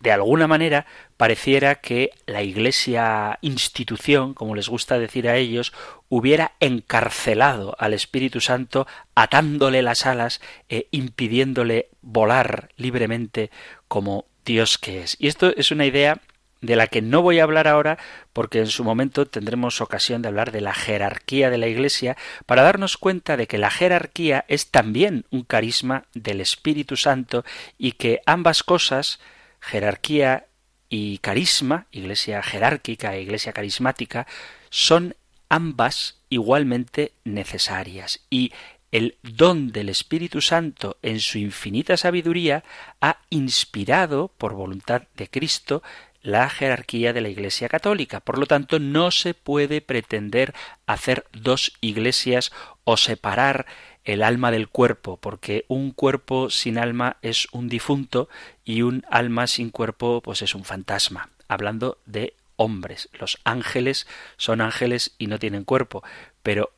de 0.00 0.12
alguna 0.12 0.46
manera 0.46 0.84
pareciera 1.16 1.76
que 1.76 2.10
la 2.26 2.42
Iglesia 2.42 3.38
institución, 3.40 4.34
como 4.34 4.54
les 4.54 4.68
gusta 4.68 4.98
decir 4.98 5.28
a 5.28 5.36
ellos, 5.36 5.72
hubiera 6.10 6.52
encarcelado 6.60 7.74
al 7.78 7.94
Espíritu 7.94 8.42
Santo, 8.42 8.86
atándole 9.14 9.80
las 9.80 10.04
alas 10.04 10.42
e 10.68 10.88
impidiéndole 10.90 11.88
volar 12.02 12.70
libremente 12.76 13.50
como 13.90 14.26
Dios 14.44 14.78
que 14.78 15.02
es. 15.02 15.16
Y 15.18 15.26
esto 15.26 15.52
es 15.56 15.72
una 15.72 15.84
idea 15.84 16.20
de 16.60 16.76
la 16.76 16.86
que 16.86 17.02
no 17.02 17.22
voy 17.22 17.40
a 17.40 17.42
hablar 17.42 17.66
ahora 17.66 17.98
porque 18.32 18.60
en 18.60 18.68
su 18.68 18.84
momento 18.84 19.26
tendremos 19.26 19.80
ocasión 19.80 20.22
de 20.22 20.28
hablar 20.28 20.52
de 20.52 20.60
la 20.60 20.74
jerarquía 20.74 21.50
de 21.50 21.58
la 21.58 21.66
Iglesia 21.66 22.16
para 22.46 22.62
darnos 22.62 22.96
cuenta 22.96 23.36
de 23.36 23.48
que 23.48 23.58
la 23.58 23.68
jerarquía 23.68 24.44
es 24.46 24.70
también 24.70 25.24
un 25.30 25.42
carisma 25.42 26.04
del 26.14 26.40
Espíritu 26.40 26.96
Santo 26.96 27.44
y 27.78 27.92
que 27.92 28.20
ambas 28.26 28.62
cosas, 28.62 29.18
jerarquía 29.58 30.46
y 30.88 31.18
carisma, 31.18 31.86
Iglesia 31.90 32.44
jerárquica 32.44 33.16
e 33.16 33.22
Iglesia 33.22 33.52
carismática, 33.52 34.28
son 34.68 35.16
ambas 35.48 36.20
igualmente 36.28 37.10
necesarias 37.24 38.20
y 38.30 38.52
el 38.92 39.16
don 39.22 39.72
del 39.72 39.88
Espíritu 39.88 40.40
Santo 40.40 40.96
en 41.02 41.20
su 41.20 41.38
infinita 41.38 41.96
sabiduría 41.96 42.64
ha 43.00 43.18
inspirado, 43.30 44.28
por 44.36 44.54
voluntad 44.54 45.02
de 45.16 45.28
Cristo, 45.28 45.82
la 46.22 46.50
jerarquía 46.50 47.12
de 47.12 47.20
la 47.20 47.28
Iglesia 47.28 47.68
católica. 47.68 48.20
Por 48.20 48.38
lo 48.38 48.46
tanto, 48.46 48.78
no 48.78 49.10
se 49.10 49.34
puede 49.34 49.80
pretender 49.80 50.54
hacer 50.86 51.26
dos 51.32 51.72
iglesias 51.80 52.52
o 52.84 52.96
separar 52.96 53.66
el 54.04 54.22
alma 54.22 54.50
del 54.50 54.68
cuerpo, 54.68 55.18
porque 55.18 55.64
un 55.68 55.92
cuerpo 55.92 56.50
sin 56.50 56.78
alma 56.78 57.18
es 57.22 57.48
un 57.52 57.68
difunto 57.68 58.28
y 58.64 58.82
un 58.82 59.04
alma 59.10 59.46
sin 59.46 59.70
cuerpo 59.70 60.20
pues 60.22 60.42
es 60.42 60.54
un 60.54 60.64
fantasma. 60.64 61.30
Hablando 61.48 61.98
de 62.06 62.34
hombres, 62.56 63.08
los 63.12 63.38
ángeles 63.44 64.06
son 64.36 64.60
ángeles 64.60 65.14
y 65.18 65.26
no 65.26 65.38
tienen 65.38 65.64
cuerpo, 65.64 66.02
pero 66.42 66.72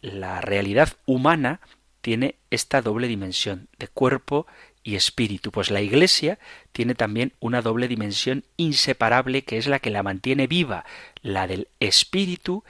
la 0.00 0.40
realidad 0.40 0.90
humana 1.06 1.60
tiene 2.00 2.36
esta 2.50 2.82
doble 2.82 3.08
dimensión 3.08 3.68
de 3.78 3.88
cuerpo 3.88 4.46
y 4.84 4.94
espíritu. 4.94 5.50
Pues 5.50 5.70
la 5.70 5.80
Iglesia 5.80 6.38
tiene 6.72 6.94
también 6.94 7.32
una 7.40 7.62
doble 7.62 7.88
dimensión 7.88 8.44
inseparable 8.56 9.42
que 9.42 9.58
es 9.58 9.66
la 9.66 9.80
que 9.80 9.90
la 9.90 10.04
mantiene 10.04 10.46
viva, 10.46 10.84
la 11.22 11.46
del 11.46 11.68
espíritu 11.80 12.62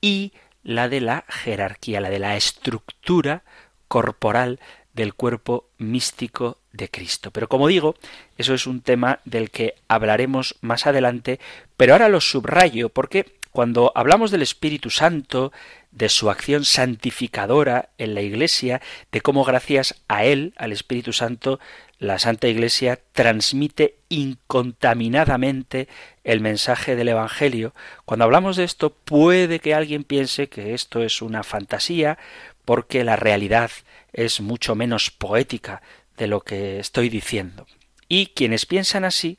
y 0.00 0.32
la 0.62 0.88
de 0.88 1.00
la 1.00 1.24
jerarquía, 1.28 2.00
la 2.00 2.10
de 2.10 2.20
la 2.20 2.36
estructura 2.36 3.42
corporal 3.88 4.60
del 4.92 5.14
cuerpo 5.14 5.68
místico 5.78 6.58
de 6.72 6.88
Cristo. 6.88 7.30
Pero 7.30 7.48
como 7.48 7.68
digo, 7.68 7.96
eso 8.38 8.54
es 8.54 8.66
un 8.66 8.80
tema 8.80 9.20
del 9.24 9.50
que 9.50 9.74
hablaremos 9.88 10.56
más 10.60 10.86
adelante, 10.86 11.40
pero 11.76 11.92
ahora 11.92 12.08
lo 12.08 12.20
subrayo 12.20 12.88
porque 12.88 13.34
cuando 13.54 13.92
hablamos 13.94 14.32
del 14.32 14.42
Espíritu 14.42 14.90
Santo, 14.90 15.52
de 15.92 16.08
su 16.08 16.28
acción 16.28 16.64
santificadora 16.64 17.90
en 17.98 18.16
la 18.16 18.20
Iglesia, 18.20 18.82
de 19.12 19.20
cómo 19.20 19.44
gracias 19.44 20.02
a 20.08 20.24
Él, 20.24 20.54
al 20.56 20.72
Espíritu 20.72 21.12
Santo, 21.12 21.60
la 22.00 22.18
Santa 22.18 22.48
Iglesia 22.48 22.98
transmite 23.12 23.98
incontaminadamente 24.08 25.86
el 26.24 26.40
mensaje 26.40 26.96
del 26.96 27.10
Evangelio. 27.10 27.74
Cuando 28.04 28.24
hablamos 28.24 28.56
de 28.56 28.64
esto, 28.64 28.92
puede 28.92 29.60
que 29.60 29.72
alguien 29.72 30.02
piense 30.02 30.48
que 30.48 30.74
esto 30.74 31.04
es 31.04 31.22
una 31.22 31.44
fantasía, 31.44 32.18
porque 32.64 33.04
la 33.04 33.14
realidad 33.14 33.70
es 34.12 34.40
mucho 34.40 34.74
menos 34.74 35.12
poética 35.12 35.80
de 36.16 36.26
lo 36.26 36.40
que 36.40 36.80
estoy 36.80 37.08
diciendo. 37.08 37.68
Y 38.08 38.32
quienes 38.34 38.66
piensan 38.66 39.04
así, 39.04 39.38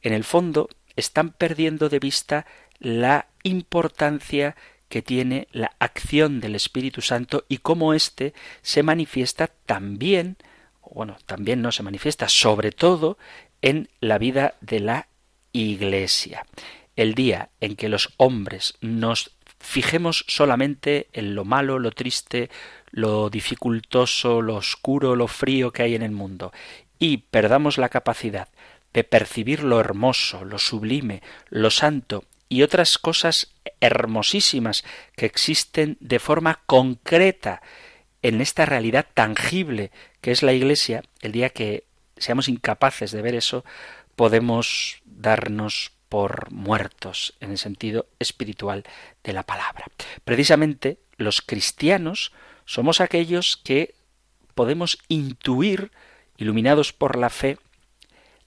en 0.00 0.14
el 0.14 0.24
fondo, 0.24 0.70
están 0.96 1.30
perdiendo 1.30 1.90
de 1.90 1.98
vista 1.98 2.46
la 2.80 3.26
importancia 3.42 4.56
que 4.88 5.02
tiene 5.02 5.46
la 5.52 5.72
acción 5.78 6.40
del 6.40 6.56
Espíritu 6.56 7.00
Santo 7.00 7.44
y 7.48 7.58
cómo 7.58 7.94
éste 7.94 8.34
se 8.60 8.82
manifiesta 8.82 9.46
también, 9.46 10.36
bueno, 10.92 11.16
también 11.26 11.62
no 11.62 11.70
se 11.70 11.84
manifiesta, 11.84 12.28
sobre 12.28 12.72
todo 12.72 13.16
en 13.62 13.88
la 14.00 14.18
vida 14.18 14.54
de 14.60 14.80
la 14.80 15.08
Iglesia. 15.52 16.44
El 16.96 17.14
día 17.14 17.50
en 17.60 17.76
que 17.76 17.88
los 17.88 18.12
hombres 18.16 18.74
nos 18.80 19.30
fijemos 19.60 20.24
solamente 20.26 21.08
en 21.12 21.34
lo 21.34 21.44
malo, 21.44 21.78
lo 21.78 21.92
triste, 21.92 22.50
lo 22.90 23.30
dificultoso, 23.30 24.42
lo 24.42 24.56
oscuro, 24.56 25.14
lo 25.14 25.28
frío 25.28 25.70
que 25.70 25.84
hay 25.84 25.94
en 25.94 26.02
el 26.02 26.10
mundo, 26.10 26.52
y 26.98 27.18
perdamos 27.18 27.78
la 27.78 27.88
capacidad 27.88 28.48
de 28.92 29.04
percibir 29.04 29.62
lo 29.62 29.78
hermoso, 29.78 30.44
lo 30.44 30.58
sublime, 30.58 31.22
lo 31.48 31.70
santo 31.70 32.24
y 32.50 32.62
otras 32.62 32.98
cosas 32.98 33.54
hermosísimas 33.80 34.84
que 35.16 35.24
existen 35.24 35.96
de 36.00 36.18
forma 36.18 36.60
concreta 36.66 37.62
en 38.22 38.42
esta 38.42 38.66
realidad 38.66 39.06
tangible 39.14 39.90
que 40.20 40.32
es 40.32 40.42
la 40.42 40.52
Iglesia, 40.52 41.02
el 41.22 41.32
día 41.32 41.48
que 41.48 41.84
seamos 42.18 42.48
incapaces 42.48 43.12
de 43.12 43.22
ver 43.22 43.34
eso, 43.34 43.64
podemos 44.16 45.00
darnos 45.06 45.92
por 46.10 46.50
muertos 46.50 47.34
en 47.40 47.52
el 47.52 47.58
sentido 47.58 48.08
espiritual 48.18 48.84
de 49.22 49.32
la 49.32 49.44
palabra. 49.44 49.86
Precisamente 50.24 50.98
los 51.16 51.40
cristianos 51.40 52.32
somos 52.64 53.00
aquellos 53.00 53.56
que 53.56 53.94
podemos 54.56 54.98
intuir, 55.06 55.92
iluminados 56.36 56.92
por 56.92 57.16
la 57.16 57.30
fe, 57.30 57.58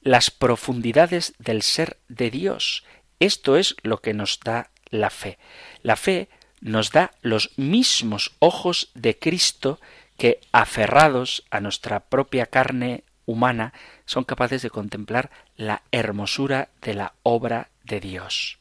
las 0.02 0.30
profundidades 0.30 1.34
del 1.39 1.62
ser 1.62 1.98
de 2.10 2.30
Dios 2.30 2.84
esto 3.26 3.58
es 3.58 3.76
lo 3.84 4.02
que 4.02 4.14
nos 4.14 4.40
da 4.40 4.70
la 4.90 5.10
fe. 5.10 5.38
La 5.82 5.96
fe 5.96 6.30
nos 6.62 6.92
da 6.92 7.12
los 7.22 7.52
mismos 7.58 8.32
ojos 8.40 8.90
de 8.94 9.18
Cristo 9.18 9.80
que, 10.18 10.40
aferrados 10.52 11.44
a 11.50 11.60
nuestra 11.60 12.02
propia 12.02 12.46
carne 12.46 13.04
humana, 13.26 13.74
son 14.06 14.24
capaces 14.24 14.62
de 14.62 14.70
contemplar 14.70 15.32
la 15.56 15.84
hermosura 15.92 16.70
de 16.82 16.94
la 16.94 17.14
obra 17.24 17.70
de 17.84 18.00
Dios. 18.00 18.60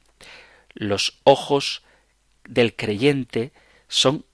Los 0.75 1.19
ojos 1.25 1.83
del 2.45 2.75
creyente 2.75 3.53
son 3.89 4.25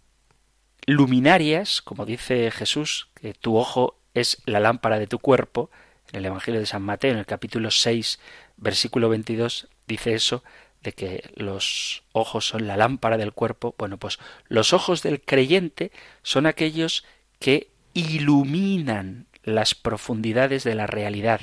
luminarias, 0.87 1.83
como 1.83 2.07
dice 2.07 2.51
Jesús, 2.51 3.09
que 3.15 3.35
tu 3.35 3.57
ojo 3.57 3.99
es 4.15 4.43
la 4.47 4.61
lámpara 4.61 4.99
de 4.99 5.07
tu 5.07 5.19
cuerpo, 5.19 5.71
en 6.13 6.21
el 6.21 6.27
Evangelio 6.27 6.61
de 6.61 6.67
San 6.67 6.83
Mateo, 6.83 7.13
en 7.13 7.19
el 7.19 7.27
capítulo 7.27 7.71
6, 7.71 8.19
versículo 8.57 9.09
22, 9.09 9.69
dice 9.89 10.15
eso 10.15 10.45
de 10.83 10.93
que 10.93 11.31
los 11.35 12.05
ojos 12.13 12.47
son 12.47 12.67
la 12.67 12.77
lámpara 12.77 13.17
del 13.17 13.33
cuerpo. 13.33 13.75
Bueno, 13.79 13.99
pues 13.99 14.19
los 14.47 14.73
ojos 14.73 15.03
del 15.03 15.21
creyente 15.21 15.91
son 16.23 16.47
aquellos 16.47 17.05
que 17.41 17.71
iluminan 17.95 19.27
las 19.43 19.75
profundidades 19.75 20.63
de 20.63 20.75
la 20.75 20.87
realidad, 20.87 21.41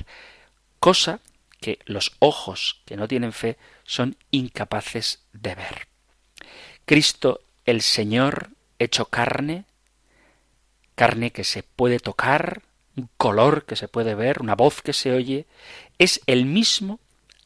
cosa 0.79 1.19
que 1.59 1.79
los 1.85 2.13
ojos 2.19 2.81
que 2.85 2.95
no 2.95 3.07
tienen 3.07 3.33
fe 3.33 3.57
son 3.83 4.15
incapaces 4.31 5.23
de 5.33 5.55
ver. 5.55 5.87
Cristo 6.85 7.41
el 7.65 7.81
Señor 7.81 8.51
hecho 8.77 9.05
carne, 9.05 9.65
carne 10.93 11.31
que 11.31 11.43
se 11.43 11.63
puede 11.63 11.99
tocar, 11.99 12.61
un 12.95 13.09
color 13.17 13.65
que 13.65 13.75
se 13.75 13.87
puede 13.87 14.15
ver, 14.15 14.41
una 14.41 14.55
voz 14.55 14.81
que 14.81 14.93
se 14.93 15.11
oye, 15.11 15.47
es 15.97 16.21
el 16.27 16.45
mismo 16.45 16.99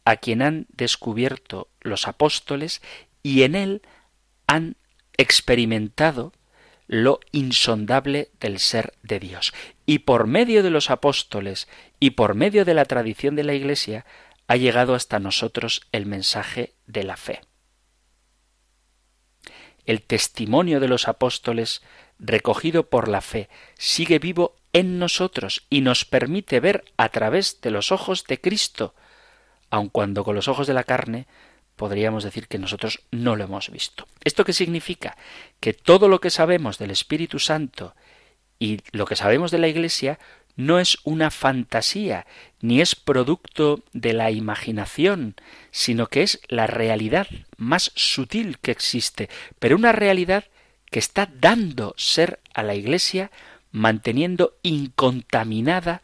a 0.06 0.18
quien 0.18 0.42
han 0.42 0.68
descubierto 0.70 1.70
los 1.82 2.08
apóstoles 2.08 2.82
y 3.24 3.44
en 3.44 3.56
él 3.56 3.82
han 4.48 4.76
experimentado 5.18 6.34
lo 6.88 7.20
insondable 7.32 8.32
del 8.40 8.60
ser 8.60 8.94
de 9.04 9.20
Dios. 9.20 9.54
Y 9.86 10.00
por 10.00 10.26
medio 10.26 10.64
de 10.64 10.72
los 10.72 10.90
apóstoles 10.90 11.68
y 12.00 12.12
por 12.12 12.34
medio 12.34 12.66
de 12.66 12.74
la 12.74 12.86
tradición 12.86 13.36
de 13.36 13.44
la 13.44 13.54
Iglesia 13.54 14.06
ha 14.48 14.56
llegado 14.56 14.96
hasta 14.96 15.20
nosotros 15.20 15.82
el 15.92 16.08
mensaje 16.08 16.74
de 16.88 17.04
la 17.04 17.16
fe. 17.16 17.42
El 19.86 20.02
testimonio 20.02 20.80
de 20.80 20.88
los 20.88 21.08
apóstoles 21.08 21.84
recogido 22.18 22.90
por 22.90 23.08
la 23.08 23.22
fe 23.22 23.50
sigue 23.78 24.18
vivo 24.18 24.56
en 24.74 25.00
nosotros 25.00 25.68
y 25.70 25.82
nos 25.82 26.06
permite 26.06 26.60
ver 26.60 26.86
a 26.98 27.10
través 27.10 27.62
de 27.62 27.72
los 27.72 27.92
ojos 27.92 28.24
de 28.26 28.42
Cristo, 28.42 28.96
aun 29.70 29.90
cuando 29.90 30.24
con 30.24 30.36
los 30.36 30.48
ojos 30.48 30.68
de 30.68 30.74
la 30.74 30.84
carne 30.84 31.28
podríamos 31.76 32.24
decir 32.24 32.48
que 32.48 32.60
nosotros 32.60 33.02
no 33.12 33.36
lo 33.36 33.46
hemos 33.46 33.70
visto. 33.70 34.06
¿Esto 34.24 34.44
qué 34.44 34.54
significa? 34.54 35.16
Que 35.60 35.74
todo 35.74 36.10
lo 36.10 36.20
que 36.20 36.30
sabemos 36.30 36.78
del 36.78 36.92
Espíritu 36.92 37.40
Santo 37.40 37.96
y 38.60 38.82
lo 38.92 39.06
que 39.06 39.16
sabemos 39.16 39.50
de 39.52 39.60
la 39.60 39.70
Iglesia 39.70 40.20
no 40.58 40.78
es 40.78 40.98
una 41.06 41.32
fantasía, 41.32 42.28
ni 42.60 42.82
es 42.82 42.96
producto 42.96 43.82
de 43.94 44.12
la 44.12 44.30
imaginación, 44.30 45.36
sino 45.72 46.08
que 46.08 46.22
es 46.22 46.42
la 46.50 46.68
realidad 46.68 47.28
más 47.56 47.94
sutil 47.96 48.60
que 48.60 48.72
existe, 48.72 49.30
pero 49.60 49.78
una 49.78 49.94
realidad 49.94 50.44
que 50.92 51.00
está 51.00 51.30
dando 51.40 51.94
ser 51.96 52.42
a 52.54 52.64
la 52.64 52.76
Iglesia, 52.76 53.32
manteniendo 53.72 54.58
incontaminada 54.62 56.02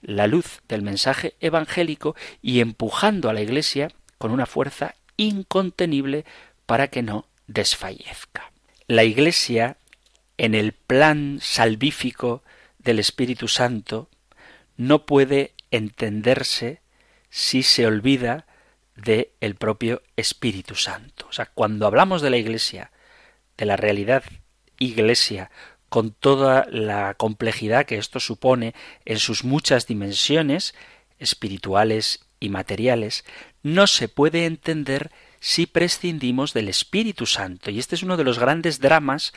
la 0.00 0.26
luz 0.26 0.60
del 0.68 0.82
mensaje 0.82 1.34
evangélico 1.40 2.14
y 2.42 2.60
empujando 2.60 3.28
a 3.28 3.32
la 3.32 3.40
Iglesia 3.40 3.90
con 4.18 4.30
una 4.30 4.46
fuerza 4.46 4.94
incontenible 5.16 6.24
para 6.66 6.88
que 6.88 7.02
no 7.02 7.26
desfallezca. 7.46 8.52
La 8.86 9.04
Iglesia, 9.04 9.76
en 10.36 10.54
el 10.54 10.72
plan 10.72 11.38
salvífico 11.40 12.42
del 12.78 12.98
Espíritu 12.98 13.48
Santo, 13.48 14.08
no 14.76 15.04
puede 15.06 15.52
entenderse 15.70 16.80
si 17.30 17.62
se 17.62 17.86
olvida 17.86 18.46
de 18.96 19.32
el 19.40 19.54
propio 19.54 20.02
Espíritu 20.16 20.74
Santo. 20.74 21.26
O 21.28 21.32
sea, 21.32 21.46
cuando 21.46 21.86
hablamos 21.86 22.22
de 22.22 22.30
la 22.30 22.36
Iglesia, 22.36 22.90
de 23.56 23.66
la 23.66 23.76
realidad 23.76 24.24
Iglesia, 24.78 25.50
con 25.88 26.10
toda 26.10 26.66
la 26.70 27.14
complejidad 27.14 27.86
que 27.86 27.98
esto 27.98 28.20
supone 28.20 28.74
en 29.04 29.18
sus 29.18 29.44
muchas 29.44 29.86
dimensiones 29.86 30.74
espirituales 31.18 32.20
y 32.40 32.50
materiales, 32.50 33.24
no 33.62 33.86
se 33.86 34.08
puede 34.08 34.46
entender 34.46 35.10
si 35.40 35.66
prescindimos 35.66 36.52
del 36.52 36.68
Espíritu 36.68 37.26
Santo. 37.26 37.70
Y 37.70 37.78
este 37.78 37.94
es 37.94 38.02
uno 38.02 38.16
de 38.16 38.24
los 38.24 38.38
grandes 38.38 38.80
dramas 38.80 39.32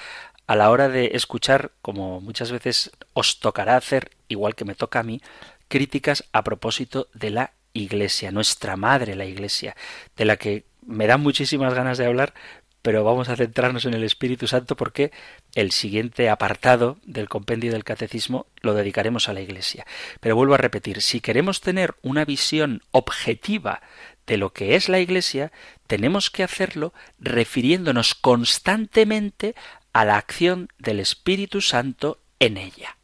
a 0.47 0.55
la 0.55 0.69
hora 0.69 0.89
de 0.89 1.11
escuchar, 1.13 1.71
como 1.81 2.21
muchas 2.21 2.51
veces 2.51 2.91
os 3.13 3.39
tocará 3.39 3.77
hacer, 3.77 4.11
igual 4.27 4.55
que 4.55 4.65
me 4.65 4.75
toca 4.75 4.99
a 4.99 5.03
mí, 5.03 5.21
críticas 5.67 6.25
a 6.33 6.43
propósito 6.43 7.07
de 7.13 7.29
la 7.29 7.53
Iglesia, 7.73 8.31
nuestra 8.31 8.75
madre 8.75 9.15
la 9.15 9.25
Iglesia, 9.25 9.75
de 10.17 10.25
la 10.25 10.37
que 10.37 10.65
me 10.85 11.07
dan 11.07 11.21
muchísimas 11.21 11.73
ganas 11.73 11.97
de 11.97 12.05
hablar, 12.05 12.33
pero 12.81 13.03
vamos 13.03 13.29
a 13.29 13.35
centrarnos 13.35 13.85
en 13.85 13.93
el 13.93 14.03
Espíritu 14.03 14.47
Santo 14.47 14.75
porque 14.75 15.11
el 15.53 15.71
siguiente 15.71 16.29
apartado 16.29 16.97
del 17.03 17.29
compendio 17.29 17.71
del 17.71 17.83
catecismo 17.83 18.47
lo 18.61 18.73
dedicaremos 18.73 19.29
a 19.29 19.33
la 19.33 19.41
Iglesia. 19.41 19.85
Pero 20.19 20.35
vuelvo 20.35 20.55
a 20.55 20.57
repetir, 20.57 21.01
si 21.01 21.21
queremos 21.21 21.61
tener 21.61 21.95
una 22.01 22.25
visión 22.25 22.81
objetiva 22.91 23.81
de 24.25 24.37
lo 24.37 24.51
que 24.51 24.75
es 24.75 24.89
la 24.89 24.99
Iglesia, 24.99 25.51
tenemos 25.87 26.29
que 26.29 26.43
hacerlo 26.43 26.93
refiriéndonos 27.19 28.15
constantemente 28.15 29.55
a 29.93 30.05
la 30.05 30.17
acción 30.17 30.69
del 30.79 30.99
Espíritu 30.99 31.61
Santo 31.61 32.19
en 32.39 32.57
ella. 32.57 32.97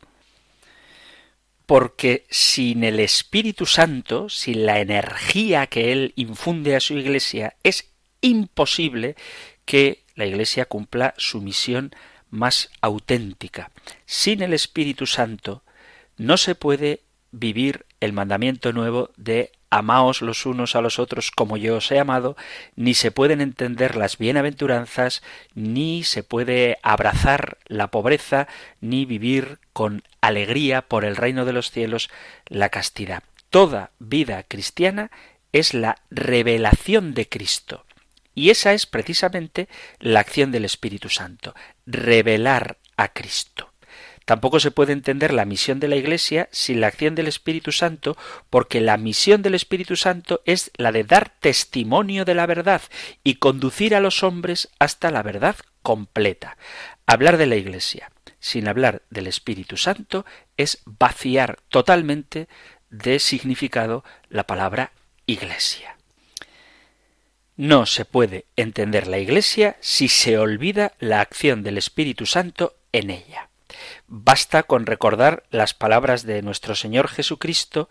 Porque 1.65 2.25
sin 2.29 2.83
el 2.83 2.99
Espíritu 2.99 3.65
Santo, 3.65 4.29
sin 4.29 4.65
la 4.65 4.79
energía 4.79 5.67
que 5.67 5.91
Él 5.91 6.13
infunde 6.15 6.75
a 6.75 6.79
su 6.79 6.97
Iglesia, 6.97 7.55
es 7.61 7.91
imposible 8.21 9.15
que 9.67 10.05
la 10.15 10.25
Iglesia 10.25 10.65
cumpla 10.65 11.13
su 11.17 11.41
misión 11.41 11.93
más 12.31 12.71
auténtica. 12.81 13.69
Sin 14.05 14.41
el 14.41 14.53
Espíritu 14.53 15.05
Santo 15.05 15.61
no 16.17 16.37
se 16.37 16.55
puede 16.55 17.01
vivir 17.31 17.85
el 17.99 18.13
mandamiento 18.13 18.71
nuevo 18.71 19.11
de 19.17 19.51
amaos 19.69 20.21
los 20.21 20.45
unos 20.45 20.77
a 20.77 20.81
los 20.81 20.99
otros 20.99 21.31
como 21.31 21.57
yo 21.57 21.75
os 21.75 21.91
he 21.91 21.99
amado, 21.99 22.37
ni 22.77 22.93
se 22.93 23.11
pueden 23.11 23.41
entender 23.41 23.97
las 23.97 24.17
bienaventuranzas, 24.17 25.21
ni 25.53 26.05
se 26.05 26.23
puede 26.23 26.77
abrazar 26.81 27.57
la 27.67 27.91
pobreza, 27.91 28.47
ni 28.79 29.03
vivir 29.05 29.59
con 29.73 30.01
alegría 30.21 30.81
por 30.81 31.03
el 31.03 31.17
reino 31.17 31.43
de 31.43 31.53
los 31.53 31.71
cielos 31.71 32.09
la 32.47 32.69
castidad. 32.69 33.23
Toda 33.49 33.91
vida 33.99 34.43
cristiana 34.43 35.11
es 35.51 35.73
la 35.73 35.97
revelación 36.09 37.13
de 37.13 37.27
Cristo. 37.27 37.86
Y 38.37 38.51
esa 38.51 38.73
es 38.73 38.85
precisamente 38.85 39.67
la 39.99 40.19
acción 40.19 40.51
del 40.51 40.63
Espíritu 40.63 41.09
Santo, 41.09 41.55
revelar 41.87 42.77
a 42.95 43.11
Cristo. 43.11 43.73
Tampoco 44.25 44.59
se 44.59 44.69
puede 44.69 44.93
entender 44.93 45.33
la 45.33 45.43
misión 45.43 45.79
de 45.79 45.87
la 45.87 45.95
Iglesia 45.95 46.47
sin 46.51 46.79
la 46.79 46.85
acción 46.85 47.15
del 47.15 47.25
Espíritu 47.25 47.71
Santo, 47.71 48.15
porque 48.51 48.79
la 48.79 48.97
misión 48.97 49.41
del 49.41 49.55
Espíritu 49.55 49.95
Santo 49.95 50.43
es 50.45 50.69
la 50.77 50.91
de 50.91 51.03
dar 51.03 51.29
testimonio 51.39 52.25
de 52.25 52.35
la 52.35 52.45
verdad 52.45 52.83
y 53.23 53.37
conducir 53.37 53.95
a 53.95 54.01
los 54.01 54.21
hombres 54.21 54.69
hasta 54.77 55.09
la 55.09 55.23
verdad 55.23 55.55
completa. 55.81 56.57
Hablar 57.07 57.37
de 57.37 57.47
la 57.47 57.55
Iglesia 57.55 58.11
sin 58.39 58.67
hablar 58.67 59.01
del 59.09 59.25
Espíritu 59.25 59.77
Santo 59.77 60.27
es 60.57 60.83
vaciar 60.85 61.57
totalmente 61.69 62.47
de 62.91 63.17
significado 63.17 64.03
la 64.29 64.45
palabra 64.45 64.91
Iglesia. 65.25 65.96
No 67.57 67.87
se 67.87 68.05
puede 68.05 68.45
entender 68.55 69.07
la 69.07 69.17
Iglesia 69.17 69.77
si 69.79 70.09
se 70.09 70.37
olvida 70.37 70.93
la 70.99 71.21
acción 71.21 71.63
del 71.63 71.79
Espíritu 71.79 72.27
Santo 72.27 72.75
en 72.91 73.09
ella. 73.09 73.49
Basta 74.05 74.61
con 74.61 74.85
recordar 74.85 75.43
las 75.49 75.73
palabras 75.73 76.23
de 76.23 76.43
nuestro 76.43 76.75
Señor 76.75 77.07
Jesucristo 77.07 77.89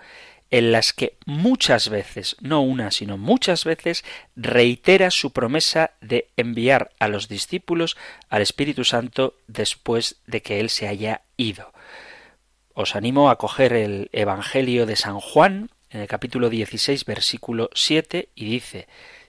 en 0.52 0.70
las 0.70 0.92
que 0.92 1.16
muchas 1.26 1.88
veces, 1.88 2.36
no 2.40 2.60
una, 2.60 2.92
sino 2.92 3.18
muchas 3.18 3.64
veces, 3.64 4.04
reitera 4.36 5.10
su 5.10 5.32
promesa 5.32 5.90
de 6.00 6.28
enviar 6.36 6.92
a 7.00 7.08
los 7.08 7.28
discípulos 7.28 7.96
al 8.28 8.42
Espíritu 8.42 8.84
Santo 8.84 9.34
después 9.48 10.20
de 10.28 10.42
que 10.42 10.60
Él 10.60 10.70
se 10.70 10.86
haya 10.86 11.22
ido. 11.36 11.72
Os 12.72 12.94
animo 12.94 13.30
a 13.30 13.38
coger 13.38 13.72
el 13.72 14.10
Evangelio 14.12 14.86
de 14.86 14.94
San 14.94 15.18
Juan, 15.18 15.70
en 15.90 16.02
el 16.02 16.06
capítulo 16.06 16.50
16, 16.50 17.04
versículo 17.04 17.68
7, 17.74 18.28
y 18.36 18.44
dice 18.44 18.86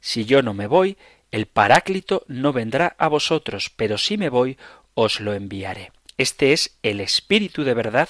si 0.08 0.24
yo 0.24 0.42
no 0.42 0.54
me 0.54 0.68
voy, 0.68 0.98
el 1.32 1.48
Paráclito 1.48 2.24
no 2.30 2.54
vendrá 2.54 2.96
a 2.98 3.10
vosotros, 3.10 3.70
pero 3.76 3.98
si 3.98 4.16
me 4.16 4.30
voy, 4.30 4.58
os 4.94 5.20
lo 5.20 5.34
enviaré. 5.34 5.92
Este 6.18 6.54
es 6.54 6.78
el 6.82 7.02
Espíritu 7.02 7.66
de 7.66 7.74
verdad 7.74 8.08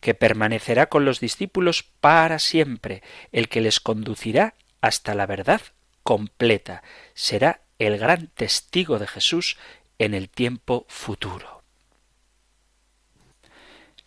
que 0.00 0.14
permanecerá 0.14 0.86
con 0.86 1.04
los 1.04 1.20
discípulos 1.20 1.84
para 2.00 2.40
siempre, 2.40 3.04
el 3.30 3.48
que 3.48 3.60
les 3.60 3.78
conducirá 3.78 4.54
hasta 4.80 5.14
la 5.14 5.26
verdad 5.26 5.60
completa. 6.02 6.82
Será 7.14 7.60
el 7.78 7.96
gran 7.96 8.26
testigo 8.26 8.98
de 8.98 9.06
Jesús 9.06 9.56
en 10.00 10.14
el 10.14 10.28
tiempo 10.28 10.84
futuro. 10.88 11.55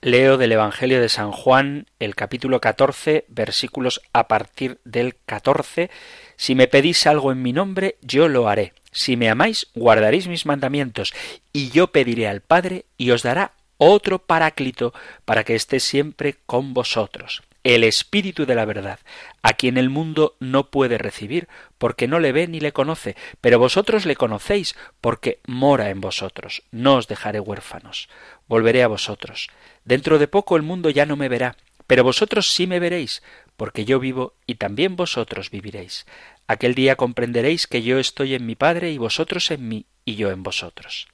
Leo 0.10 0.38
del 0.38 0.52
Evangelio 0.52 1.02
de 1.02 1.10
San 1.10 1.32
Juan 1.32 1.86
el 2.00 2.16
capítulo 2.16 2.60
14 2.60 3.26
versículos 3.28 4.02
a 4.12 4.28
partir 4.28 4.80
del 4.84 5.16
14 5.26 5.90
si 6.36 6.56
me 6.56 6.68
pedís 6.68 7.06
algo 7.06 7.34
en 7.34 7.42
mi 7.42 7.52
nombre, 7.52 7.98
yo 8.02 8.30
lo 8.30 8.48
haré. 8.48 8.74
Si 8.92 9.18
me 9.18 9.30
amáis, 9.30 9.68
guardaréis 9.76 10.28
mis 10.28 10.46
mandamientos, 10.46 11.14
y 11.52 11.70
yo 11.70 11.88
pediré 11.88 12.30
al 12.30 12.40
Padre, 12.40 12.86
y 12.98 13.12
os 13.12 13.24
dará 13.24 13.52
otro 13.78 14.20
paráclito 14.20 14.94
para 15.26 15.44
que 15.44 15.56
esté 15.56 15.82
siempre 15.82 16.38
con 16.46 16.74
vosotros. 16.74 17.44
El 17.64 17.84
Espíritu 17.84 18.46
de 18.46 18.56
la 18.56 18.64
verdad, 18.64 19.00
a 19.42 19.54
quien 19.54 19.78
el 19.78 19.90
mundo 19.90 20.38
no 20.40 20.72
puede 20.72 20.98
recibir, 20.98 21.50
porque 21.78 22.08
no 22.08 22.20
le 22.20 22.32
ve 22.32 22.48
ni 22.48 22.62
le 22.62 22.72
conoce, 22.72 23.18
pero 23.42 23.60
vosotros 23.60 24.06
le 24.06 24.16
conocéis, 24.16 24.76
porque 25.02 25.40
mora 25.46 25.90
en 25.90 26.00
vosotros. 26.00 26.64
No 26.72 26.96
os 26.96 27.08
dejaré 27.08 27.42
huérfanos. 27.42 28.08
Volveré 28.48 28.82
a 28.84 28.88
vosotros. 28.88 29.50
Dentro 29.84 30.20
de 30.20 30.30
poco 30.30 30.56
el 30.56 30.64
mundo 30.64 30.90
ya 30.90 31.06
no 31.06 31.18
me 31.18 31.28
verá, 31.28 31.58
pero 31.86 32.04
vosotros 32.04 32.52
sí 32.52 32.66
me 32.66 32.80
veréis, 32.80 33.24
porque 33.58 33.84
yo 33.84 34.00
vivo 34.00 34.36
y 34.46 34.56
también 34.56 34.96
vosotros 34.96 35.50
viviréis. 35.50 36.06
Aquel 36.48 36.76
día 36.76 36.96
comprenderéis 36.96 37.68
que 37.68 37.84
yo 37.84 38.00
estoy 38.00 38.36
en 38.36 38.46
mi 38.46 38.56
Padre 38.56 38.92
y 38.92 38.98
vosotros 38.98 39.52
en 39.52 39.68
mí 39.68 39.86
y 40.06 40.16
yo 40.16 40.32
en 40.32 40.44
vosotros. 40.44 41.08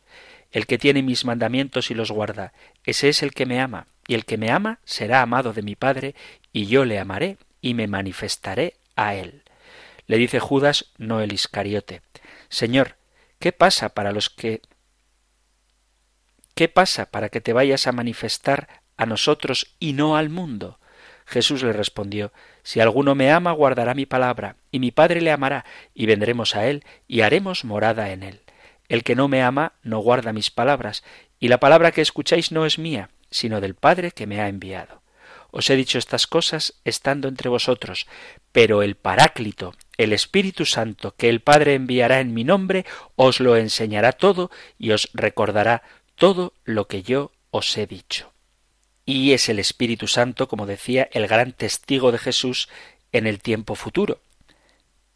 El 0.51 0.67
que 0.67 0.77
tiene 0.77 1.03
mis 1.03 1.25
mandamientos 1.25 1.91
y 1.91 1.93
los 1.93 2.11
guarda, 2.11 2.53
ese 2.83 3.09
es 3.09 3.23
el 3.23 3.33
que 3.33 3.45
me 3.45 3.59
ama, 3.59 3.87
y 4.07 4.13
el 4.13 4.25
que 4.25 4.37
me 4.37 4.51
ama 4.51 4.79
será 4.85 5.21
amado 5.21 5.53
de 5.53 5.61
mi 5.61 5.75
Padre, 5.75 6.15
y 6.53 6.67
yo 6.67 6.85
le 6.85 6.99
amaré 6.99 7.37
y 7.61 7.73
me 7.73 7.87
manifestaré 7.87 8.75
a 8.95 9.15
él. 9.15 9.43
Le 10.07 10.17
dice 10.17 10.39
Judas, 10.39 10.91
no 10.97 11.19
el 11.19 11.33
Iscariote. 11.33 12.01
Señor, 12.49 12.95
¿qué 13.39 13.51
pasa 13.51 13.89
para 13.89 14.11
los 14.11 14.29
que 14.29 14.61
¿Qué 16.55 16.69
pasa 16.69 17.07
para 17.11 17.27
que 17.27 17.41
te 17.41 17.51
vayas 17.51 17.85
a 17.85 17.91
manifestar 17.91 18.81
a 18.95 19.05
nosotros 19.05 19.75
y 19.77 19.91
no 19.91 20.15
al 20.15 20.29
mundo? 20.29 20.79
Jesús 21.25 21.63
le 21.63 21.73
respondió 21.73 22.31
Si 22.63 22.79
alguno 22.79 23.13
me 23.13 23.29
ama, 23.29 23.51
guardará 23.51 23.93
mi 23.93 24.05
palabra, 24.05 24.55
y 24.71 24.79
mi 24.79 24.91
Padre 24.91 25.19
le 25.19 25.31
amará, 25.31 25.65
y 25.93 26.05
vendremos 26.05 26.55
a 26.55 26.67
él, 26.67 26.85
y 27.07 27.21
haremos 27.21 27.65
morada 27.65 28.11
en 28.11 28.23
él. 28.23 28.44
El 28.89 29.03
que 29.03 29.15
no 29.15 29.27
me 29.27 29.41
ama 29.41 29.73
no 29.83 29.99
guarda 29.99 30.33
mis 30.33 30.51
palabras, 30.51 31.03
y 31.39 31.47
la 31.47 31.59
palabra 31.59 31.91
que 31.91 32.01
escucháis 32.01 32.51
no 32.51 32.65
es 32.65 32.79
mía, 32.79 33.09
sino 33.29 33.61
del 33.61 33.75
Padre 33.75 34.11
que 34.11 34.27
me 34.27 34.41
ha 34.41 34.47
enviado. 34.47 35.01
Os 35.51 35.69
he 35.69 35.75
dicho 35.75 35.97
estas 35.97 36.27
cosas 36.27 36.73
estando 36.83 37.27
entre 37.27 37.49
vosotros, 37.49 38.07
pero 38.51 38.83
el 38.83 38.95
Paráclito, 38.95 39.73
el 39.97 40.11
Espíritu 40.11 40.65
Santo, 40.65 41.15
que 41.15 41.29
el 41.29 41.39
Padre 41.39 41.75
enviará 41.75 42.19
en 42.19 42.33
mi 42.33 42.43
nombre, 42.43 42.85
os 43.15 43.39
lo 43.39 43.55
enseñará 43.55 44.11
todo 44.11 44.51
y 44.77 44.91
os 44.91 45.09
recordará 45.13 45.83
todo 46.15 46.53
lo 46.65 46.87
que 46.87 47.03
yo 47.03 47.31
os 47.51 47.77
he 47.77 47.87
dicho. 47.87 48.33
Y 49.05 49.33
es 49.33 49.49
el 49.49 49.59
Espíritu 49.59 50.07
Santo, 50.07 50.47
como 50.47 50.65
decía, 50.65 51.07
el 51.13 51.27
gran 51.27 51.53
testigo 51.53 52.11
de 52.11 52.17
Jesús 52.17 52.67
en 53.11 53.27
el 53.27 53.39
tiempo 53.39 53.75
futuro. 53.75 54.19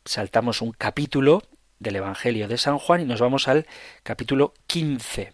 Saltamos 0.05 0.61
un 0.61 0.71
capítulo 0.71 1.43
del 1.79 1.95
Evangelio 1.95 2.47
de 2.47 2.57
San 2.57 2.77
Juan 2.77 3.01
y 3.01 3.05
nos 3.05 3.21
vamos 3.21 3.47
al 3.47 3.65
capítulo 4.03 4.53
15. 4.67 5.33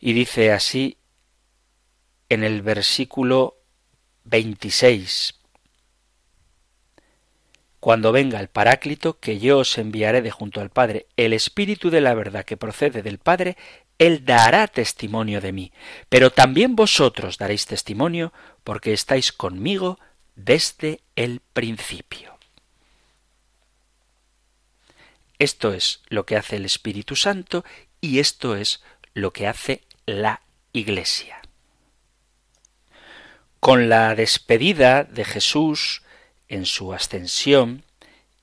Y 0.00 0.12
dice 0.12 0.52
así 0.52 0.98
en 2.28 2.44
el 2.44 2.62
versículo 2.62 3.58
26. 4.24 5.34
Cuando 7.78 8.12
venga 8.12 8.38
el 8.38 8.48
Paráclito, 8.48 9.18
que 9.18 9.40
yo 9.40 9.58
os 9.58 9.76
enviaré 9.76 10.22
de 10.22 10.30
junto 10.30 10.60
al 10.60 10.70
Padre, 10.70 11.06
el 11.16 11.32
Espíritu 11.32 11.90
de 11.90 12.00
la 12.00 12.14
verdad 12.14 12.44
que 12.44 12.56
procede 12.56 13.02
del 13.02 13.18
Padre, 13.18 13.56
Él 13.98 14.24
dará 14.24 14.68
testimonio 14.68 15.40
de 15.40 15.52
mí. 15.52 15.72
Pero 16.08 16.30
también 16.30 16.76
vosotros 16.76 17.38
daréis 17.38 17.66
testimonio, 17.66 18.32
porque 18.62 18.92
estáis 18.92 19.32
conmigo 19.32 19.98
desde 20.36 21.00
el 21.16 21.40
principio. 21.52 22.31
Esto 25.42 25.72
es 25.72 26.02
lo 26.08 26.24
que 26.24 26.36
hace 26.36 26.54
el 26.54 26.64
Espíritu 26.64 27.16
Santo 27.16 27.64
y 28.00 28.20
esto 28.20 28.54
es 28.54 28.80
lo 29.12 29.32
que 29.32 29.48
hace 29.48 29.82
la 30.06 30.40
Iglesia. 30.72 31.42
Con 33.58 33.88
la 33.88 34.14
despedida 34.14 35.02
de 35.02 35.24
Jesús 35.24 36.02
en 36.46 36.64
su 36.64 36.92
ascensión 36.92 37.82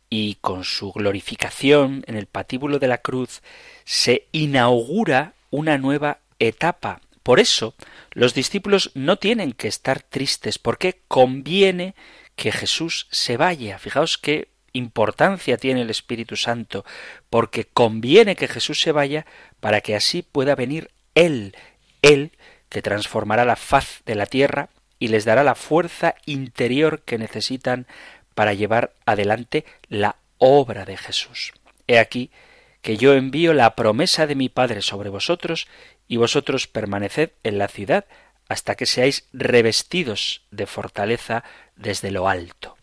y 0.10 0.40
con 0.42 0.66
su 0.66 0.92
glorificación 0.92 2.04
en 2.06 2.18
el 2.18 2.26
patíbulo 2.26 2.80
de 2.80 2.90
la 2.90 2.98
cruz, 2.98 3.44
se 3.86 4.28
inaugura 4.34 5.36
una 5.52 5.78
nueva 5.78 6.20
etapa. 6.38 7.00
Por 7.24 7.40
eso, 7.40 7.76
los 8.12 8.34
discípulos 8.34 8.92
no 8.94 9.16
tienen 9.16 9.54
que 9.54 9.70
estar 9.70 10.02
tristes, 10.02 10.60
porque 10.60 11.00
conviene 11.08 11.96
que 12.36 12.52
Jesús 12.52 13.08
se 13.10 13.38
vaya. 13.38 13.80
Fijaos 13.80 14.18
qué 14.18 14.50
importancia 14.74 15.58
tiene 15.58 15.82
el 15.82 15.90
Espíritu 15.90 16.36
Santo, 16.36 16.86
porque 17.30 17.66
conviene 17.66 18.36
que 18.36 18.48
Jesús 18.48 18.82
se 18.82 18.92
vaya 18.92 19.26
para 19.60 19.82
que 19.82 19.96
así 19.96 20.22
pueda 20.22 20.56
venir 20.56 20.92
Él, 21.16 21.56
Él 22.02 22.32
que 22.70 22.82
transformará 22.82 23.46
la 23.46 23.56
faz 23.56 24.02
de 24.06 24.16
la 24.16 24.26
tierra 24.26 24.70
y 25.00 25.08
les 25.08 25.26
dará 25.26 25.44
la 25.44 25.56
fuerza 25.56 26.16
interior 26.26 27.02
que 27.02 27.18
necesitan 27.18 27.88
para 28.36 28.54
llevar 28.54 28.94
adelante 29.06 29.66
la 29.88 30.18
obra 30.38 30.86
de 30.86 30.98
Jesús. 30.98 31.54
He 31.88 32.00
aquí 32.00 32.32
que 32.82 32.98
yo 32.98 33.14
envío 33.14 33.54
la 33.54 33.76
promesa 33.76 34.28
de 34.28 34.36
mi 34.36 34.48
Padre 34.48 34.82
sobre 34.82 35.10
vosotros, 35.10 35.68
y 36.10 36.18
vosotros 36.18 36.68
permaneced 36.68 37.30
en 37.44 37.58
la 37.58 37.70
ciudad 37.70 38.06
hasta 38.50 38.76
que 38.76 38.88
seáis 38.88 39.30
revestidos 39.32 40.42
de 40.50 40.66
fortaleza 40.66 41.44
desde 41.76 42.12
lo 42.12 42.28
alto. 42.28 42.76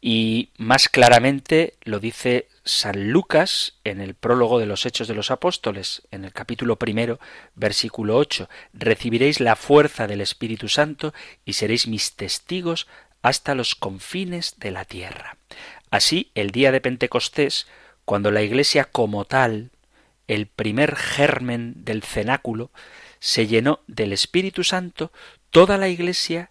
Y 0.00 0.50
más 0.56 0.88
claramente 0.88 1.74
lo 1.82 2.00
dice 2.00 2.48
San 2.64 3.10
Lucas 3.10 3.74
en 3.84 4.00
el 4.00 4.14
prólogo 4.14 4.58
de 4.58 4.66
los 4.66 4.86
Hechos 4.86 5.08
de 5.08 5.14
los 5.14 5.30
Apóstoles, 5.30 6.02
en 6.10 6.24
el 6.24 6.32
capítulo 6.32 6.76
primero, 6.76 7.20
versículo 7.54 8.16
ocho, 8.16 8.48
recibiréis 8.72 9.40
la 9.40 9.56
fuerza 9.56 10.06
del 10.06 10.20
Espíritu 10.22 10.68
Santo 10.68 11.12
y 11.44 11.54
seréis 11.54 11.86
mis 11.86 12.16
testigos 12.16 12.86
hasta 13.22 13.54
los 13.54 13.74
confines 13.74 14.54
de 14.58 14.70
la 14.70 14.86
tierra. 14.86 15.36
Así, 15.90 16.30
el 16.34 16.50
día 16.50 16.72
de 16.72 16.80
Pentecostés, 16.80 17.66
cuando 18.04 18.30
la 18.30 18.42
Iglesia 18.42 18.84
como 18.84 19.26
tal, 19.26 19.70
el 20.28 20.46
primer 20.46 20.96
germen 20.96 21.84
del 21.84 22.02
cenáculo, 22.02 22.70
se 23.18 23.46
llenó 23.46 23.80
del 23.86 24.12
Espíritu 24.14 24.64
Santo, 24.64 25.12
toda 25.50 25.76
la 25.76 25.88
Iglesia 25.88 26.50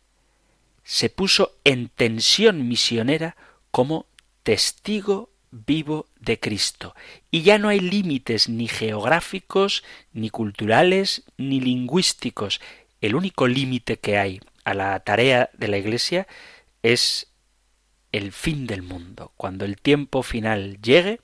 se 0.83 1.09
puso 1.09 1.55
en 1.63 1.89
tensión 1.89 2.67
misionera 2.67 3.35
como 3.71 4.05
testigo 4.43 5.29
vivo 5.51 6.07
de 6.19 6.39
Cristo. 6.39 6.95
Y 7.31 7.41
ya 7.41 7.57
no 7.57 7.69
hay 7.69 7.79
límites 7.79 8.49
ni 8.49 8.67
geográficos, 8.67 9.83
ni 10.13 10.29
culturales, 10.29 11.23
ni 11.37 11.59
lingüísticos. 11.59 12.61
El 13.01 13.15
único 13.15 13.47
límite 13.47 13.97
que 13.97 14.17
hay 14.17 14.41
a 14.63 14.73
la 14.73 14.99
tarea 14.99 15.49
de 15.57 15.67
la 15.67 15.77
Iglesia 15.77 16.27
es 16.83 17.27
el 18.11 18.31
fin 18.31 18.67
del 18.67 18.81
mundo. 18.81 19.31
Cuando 19.37 19.65
el 19.65 19.77
tiempo 19.77 20.23
final 20.23 20.81
llegue 20.81 21.19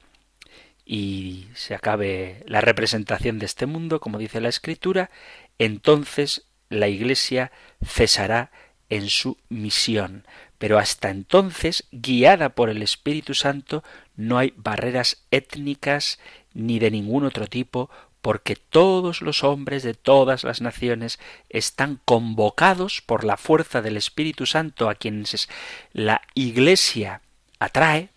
y 0.86 1.48
se 1.56 1.74
acabe 1.76 2.44
la 2.46 2.62
representación 2.62 3.40
de 3.40 3.46
este 3.46 3.66
mundo, 3.66 4.00
como 4.00 4.20
dice 4.20 4.42
la 4.42 4.50
Escritura, 4.50 5.10
entonces 5.58 6.46
la 6.70 6.88
Iglesia 6.88 7.52
cesará 7.84 8.52
en 8.90 9.10
su 9.10 9.38
misión. 9.50 10.26
Pero 10.58 10.78
hasta 10.78 11.10
entonces, 11.10 11.86
guiada 11.92 12.50
por 12.50 12.70
el 12.70 12.82
Espíritu 12.82 13.34
Santo, 13.34 13.84
no 14.16 14.38
hay 14.38 14.54
barreras 14.56 15.24
étnicas 15.32 16.20
ni 16.54 16.80
de 16.80 16.92
ningún 16.92 17.26
otro 17.26 17.48
tipo, 17.48 17.90
porque 18.22 18.56
todos 18.56 19.22
los 19.22 19.44
hombres 19.44 19.84
de 19.84 19.94
todas 19.94 20.44
las 20.44 20.60
naciones 20.62 21.20
están 21.50 22.00
convocados 22.06 23.02
por 23.02 23.24
la 23.24 23.38
fuerza 23.38 23.82
del 23.82 23.98
Espíritu 23.98 24.46
Santo 24.46 24.90
a 24.90 24.96
quienes 24.96 25.48
la 25.94 26.22
Iglesia 26.34 27.22
atrae 27.60 28.10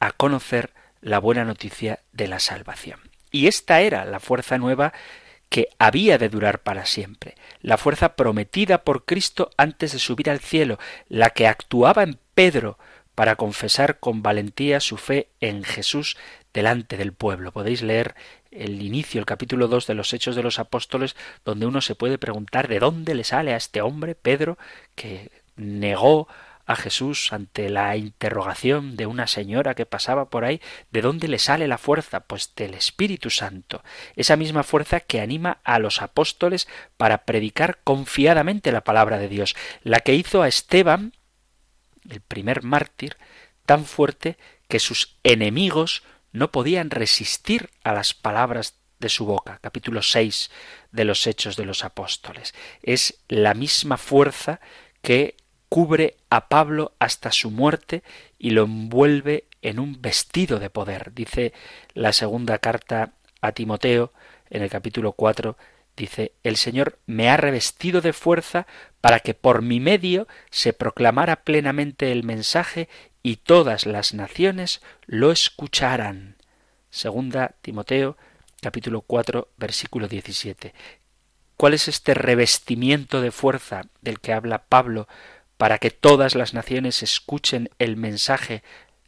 a 0.00 0.10
conocer 0.12 0.72
la 1.00 1.18
buena 1.18 1.44
noticia 1.44 2.00
de 2.12 2.26
la 2.26 2.40
salvación. 2.40 2.98
Y 3.30 3.46
esta 3.46 3.80
era 3.80 4.04
la 4.04 4.20
fuerza 4.20 4.58
nueva 4.58 4.92
que 5.54 5.68
había 5.78 6.18
de 6.18 6.28
durar 6.28 6.64
para 6.64 6.84
siempre, 6.84 7.36
la 7.60 7.78
fuerza 7.78 8.16
prometida 8.16 8.82
por 8.82 9.04
Cristo 9.04 9.50
antes 9.56 9.92
de 9.92 10.00
subir 10.00 10.28
al 10.28 10.40
cielo, 10.40 10.80
la 11.08 11.30
que 11.30 11.46
actuaba 11.46 12.02
en 12.02 12.18
Pedro 12.34 12.76
para 13.14 13.36
confesar 13.36 14.00
con 14.00 14.20
valentía 14.20 14.80
su 14.80 14.96
fe 14.96 15.28
en 15.40 15.62
Jesús 15.62 16.16
delante 16.52 16.96
del 16.96 17.12
pueblo. 17.12 17.52
Podéis 17.52 17.82
leer 17.82 18.16
el 18.50 18.82
inicio, 18.82 19.20
el 19.20 19.26
capítulo 19.26 19.68
2 19.68 19.86
de 19.86 19.94
los 19.94 20.12
Hechos 20.12 20.34
de 20.34 20.42
los 20.42 20.58
Apóstoles, 20.58 21.14
donde 21.44 21.66
uno 21.66 21.80
se 21.82 21.94
puede 21.94 22.18
preguntar 22.18 22.66
de 22.66 22.80
dónde 22.80 23.14
le 23.14 23.22
sale 23.22 23.54
a 23.54 23.56
este 23.56 23.80
hombre, 23.80 24.16
Pedro, 24.16 24.58
que 24.96 25.30
negó 25.54 26.26
a 26.66 26.76
Jesús 26.76 27.32
ante 27.32 27.68
la 27.68 27.96
interrogación 27.96 28.96
de 28.96 29.06
una 29.06 29.26
señora 29.26 29.74
que 29.74 29.86
pasaba 29.86 30.30
por 30.30 30.44
ahí, 30.44 30.60
¿de 30.90 31.02
dónde 31.02 31.28
le 31.28 31.38
sale 31.38 31.68
la 31.68 31.78
fuerza? 31.78 32.20
Pues 32.20 32.54
del 32.56 32.74
Espíritu 32.74 33.30
Santo, 33.30 33.82
esa 34.16 34.36
misma 34.36 34.62
fuerza 34.62 35.00
que 35.00 35.20
anima 35.20 35.58
a 35.64 35.78
los 35.78 36.00
apóstoles 36.00 36.68
para 36.96 37.24
predicar 37.24 37.78
confiadamente 37.84 38.72
la 38.72 38.84
palabra 38.84 39.18
de 39.18 39.28
Dios, 39.28 39.54
la 39.82 40.00
que 40.00 40.14
hizo 40.14 40.42
a 40.42 40.48
Esteban, 40.48 41.12
el 42.08 42.20
primer 42.20 42.62
mártir, 42.62 43.16
tan 43.66 43.84
fuerte 43.84 44.36
que 44.68 44.78
sus 44.78 45.16
enemigos 45.22 46.02
no 46.32 46.50
podían 46.50 46.90
resistir 46.90 47.70
a 47.84 47.92
las 47.92 48.14
palabras 48.14 48.74
de 48.98 49.08
su 49.08 49.26
boca. 49.26 49.58
Capítulo 49.60 50.02
6 50.02 50.50
de 50.92 51.04
los 51.04 51.26
Hechos 51.26 51.56
de 51.56 51.64
los 51.64 51.84
Apóstoles. 51.84 52.54
Es 52.82 53.20
la 53.28 53.54
misma 53.54 53.98
fuerza 53.98 54.60
que 55.02 55.36
cubre 55.68 56.16
a 56.30 56.48
Pablo 56.48 56.92
hasta 56.98 57.32
su 57.32 57.50
muerte 57.50 58.02
y 58.38 58.50
lo 58.50 58.64
envuelve 58.64 59.44
en 59.62 59.78
un 59.78 60.00
vestido 60.00 60.58
de 60.58 60.70
poder. 60.70 61.12
Dice 61.14 61.52
la 61.94 62.12
segunda 62.12 62.58
carta 62.58 63.12
a 63.40 63.52
Timoteo 63.52 64.12
en 64.50 64.62
el 64.62 64.70
capítulo 64.70 65.12
4 65.12 65.56
dice 65.96 66.32
el 66.42 66.56
Señor 66.56 66.98
me 67.06 67.28
ha 67.28 67.36
revestido 67.36 68.00
de 68.00 68.12
fuerza 68.12 68.66
para 69.00 69.20
que 69.20 69.34
por 69.34 69.62
mi 69.62 69.80
medio 69.80 70.26
se 70.50 70.72
proclamara 70.72 71.36
plenamente 71.36 72.10
el 72.10 72.24
mensaje 72.24 72.88
y 73.22 73.36
todas 73.36 73.86
las 73.86 74.12
naciones 74.12 74.82
lo 75.06 75.30
escucharan. 75.30 76.36
Segunda 76.90 77.54
Timoteo 77.62 78.16
capítulo 78.64 79.02
4, 79.02 79.48
versículo 79.58 80.08
17. 80.08 80.72
¿Cuál 81.58 81.74
es 81.74 81.86
este 81.86 82.14
revestimiento 82.14 83.20
de 83.20 83.30
fuerza 83.30 83.82
del 84.00 84.20
que 84.20 84.32
habla 84.32 84.64
Pablo 84.64 85.06
para 85.56 85.78
que 85.78 85.90
todas 85.90 86.34
las 86.34 86.54
naciones 86.54 87.02
escuchen 87.02 87.70
el 87.78 87.96
mensaje, 87.96 88.62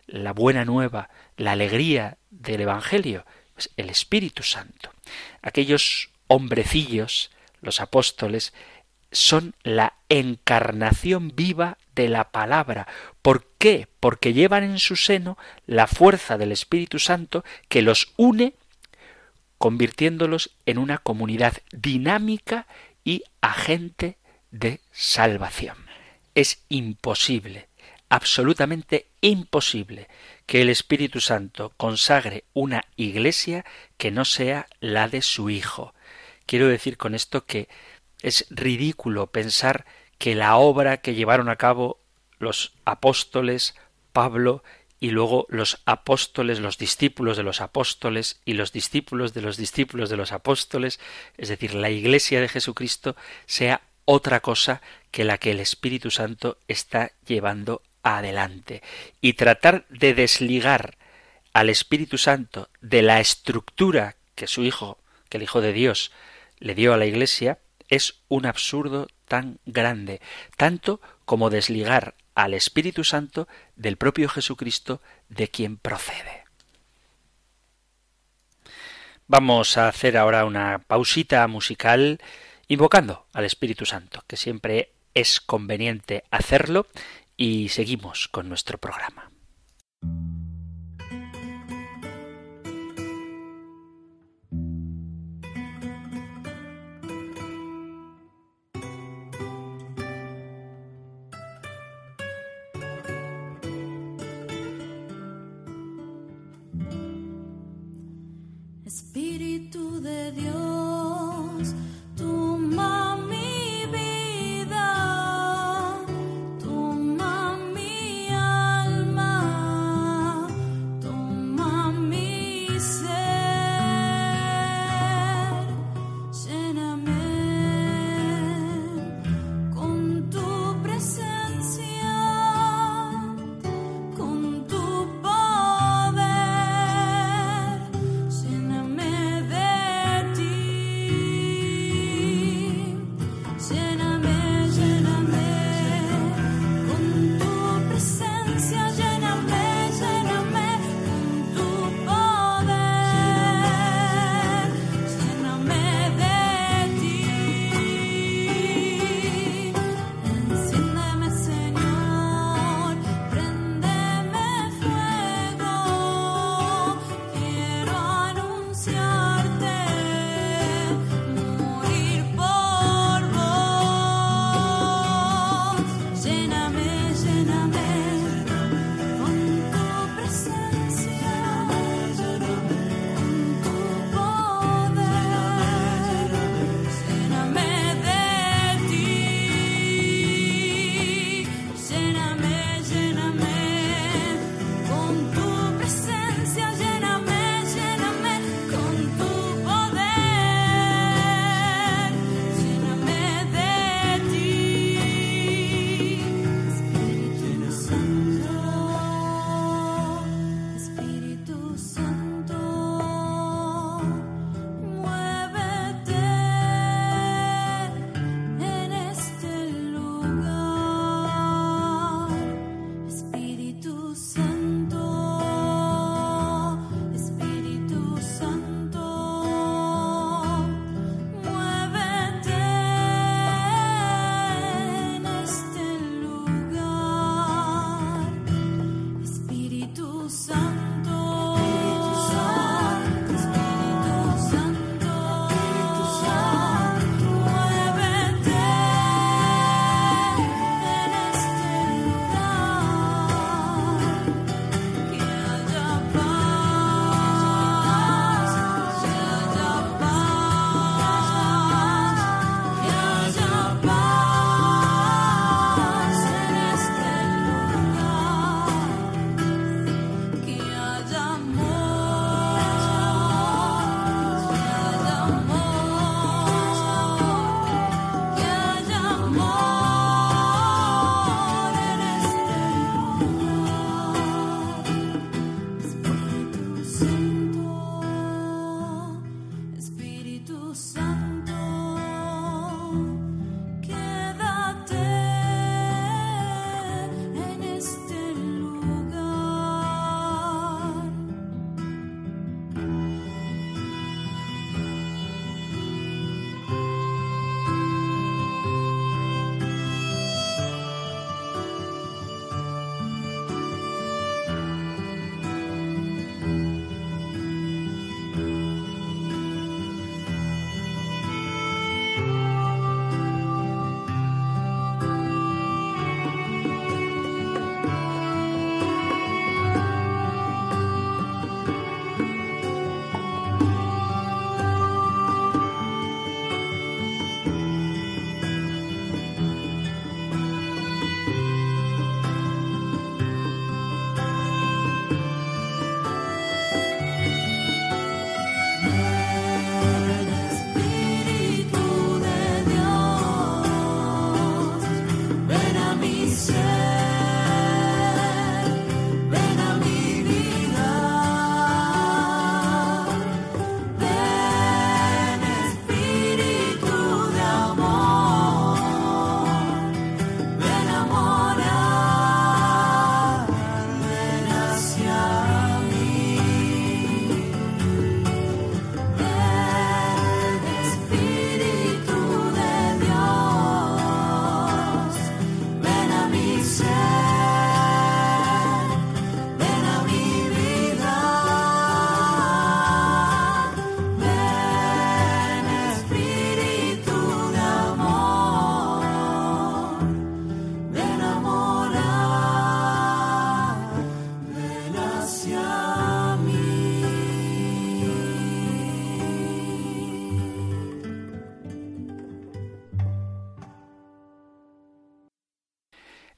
la 0.06 0.32
buena 0.32 0.64
nueva, 0.64 1.10
la 1.36 1.52
alegría 1.52 2.18
del 2.30 2.62
Evangelio? 2.62 3.26
Pues 3.54 3.70
el 3.76 3.90
Espíritu 3.90 4.42
Santo. 4.42 4.92
Aquellos 5.42 6.10
hombrecillos, 6.28 7.30
los 7.62 7.80
apóstoles, 7.80 8.52
son 9.12 9.54
la 9.62 9.94
encarnación 10.08 11.32
viva 11.34 11.78
de 11.94 12.08
la 12.08 12.30
palabra. 12.30 12.86
¿Por 13.22 13.46
qué? 13.58 13.88
Porque 14.00 14.32
llevan 14.32 14.62
en 14.62 14.78
su 14.78 14.96
seno 14.96 15.38
la 15.66 15.86
fuerza 15.86 16.36
del 16.36 16.52
Espíritu 16.52 16.98
Santo 16.98 17.44
que 17.68 17.82
los 17.82 18.12
une 18.16 18.54
convirtiéndolos 19.58 20.50
en 20.66 20.78
una 20.78 20.98
comunidad 20.98 21.54
dinámica 21.72 22.66
y 23.04 23.22
agente 23.40 24.18
de 24.50 24.80
salvación. 24.92 25.85
Es 26.36 26.62
imposible, 26.68 27.66
absolutamente 28.10 29.06
imposible, 29.22 30.06
que 30.44 30.60
el 30.60 30.68
Espíritu 30.68 31.20
Santo 31.20 31.72
consagre 31.78 32.44
una 32.52 32.84
iglesia 32.94 33.64
que 33.96 34.10
no 34.10 34.26
sea 34.26 34.66
la 34.80 35.08
de 35.08 35.22
su 35.22 35.48
Hijo. 35.48 35.94
Quiero 36.44 36.68
decir 36.68 36.98
con 36.98 37.14
esto 37.14 37.46
que 37.46 37.70
es 38.20 38.44
ridículo 38.50 39.28
pensar 39.28 39.86
que 40.18 40.34
la 40.34 40.58
obra 40.58 40.98
que 40.98 41.14
llevaron 41.14 41.48
a 41.48 41.56
cabo 41.56 42.00
los 42.38 42.74
apóstoles, 42.84 43.74
Pablo 44.12 44.62
y 45.00 45.12
luego 45.12 45.46
los 45.48 45.80
apóstoles, 45.86 46.60
los 46.60 46.76
discípulos 46.76 47.38
de 47.38 47.44
los 47.44 47.62
apóstoles 47.62 48.42
y 48.44 48.52
los 48.52 48.72
discípulos 48.72 49.32
de 49.32 49.40
los 49.40 49.56
discípulos 49.56 50.10
de 50.10 50.18
los 50.18 50.32
apóstoles, 50.32 51.00
es 51.38 51.48
decir, 51.48 51.72
la 51.72 51.88
Iglesia 51.88 52.42
de 52.42 52.48
Jesucristo, 52.48 53.16
sea 53.46 53.80
otra 54.06 54.40
cosa 54.40 54.80
que 55.10 55.24
la 55.24 55.36
que 55.36 55.50
el 55.50 55.60
Espíritu 55.60 56.10
Santo 56.10 56.58
está 56.68 57.12
llevando 57.26 57.82
adelante. 58.02 58.82
Y 59.20 59.34
tratar 59.34 59.84
de 59.90 60.14
desligar 60.14 60.96
al 61.52 61.68
Espíritu 61.68 62.16
Santo 62.16 62.70
de 62.80 63.02
la 63.02 63.20
estructura 63.20 64.16
que 64.34 64.46
su 64.46 64.62
Hijo, 64.62 64.98
que 65.28 65.36
el 65.36 65.42
Hijo 65.42 65.60
de 65.60 65.72
Dios, 65.72 66.12
le 66.58 66.74
dio 66.74 66.94
a 66.94 66.96
la 66.96 67.06
Iglesia, 67.06 67.58
es 67.88 68.20
un 68.28 68.46
absurdo 68.46 69.08
tan 69.26 69.58
grande, 69.66 70.20
tanto 70.56 71.00
como 71.24 71.50
desligar 71.50 72.14
al 72.34 72.54
Espíritu 72.54 73.04
Santo 73.04 73.48
del 73.74 73.96
propio 73.96 74.28
Jesucristo 74.28 75.00
de 75.28 75.48
quien 75.48 75.76
procede. 75.76 76.44
Vamos 79.26 79.76
a 79.76 79.88
hacer 79.88 80.16
ahora 80.16 80.44
una 80.44 80.78
pausita 80.86 81.46
musical 81.48 82.20
invocando 82.68 83.26
al 83.32 83.44
Espíritu 83.44 83.86
Santo, 83.86 84.22
que 84.26 84.36
siempre 84.36 84.92
es 85.14 85.40
conveniente 85.40 86.24
hacerlo, 86.30 86.86
y 87.36 87.68
seguimos 87.68 88.28
con 88.28 88.48
nuestro 88.48 88.78
programa. 88.78 89.30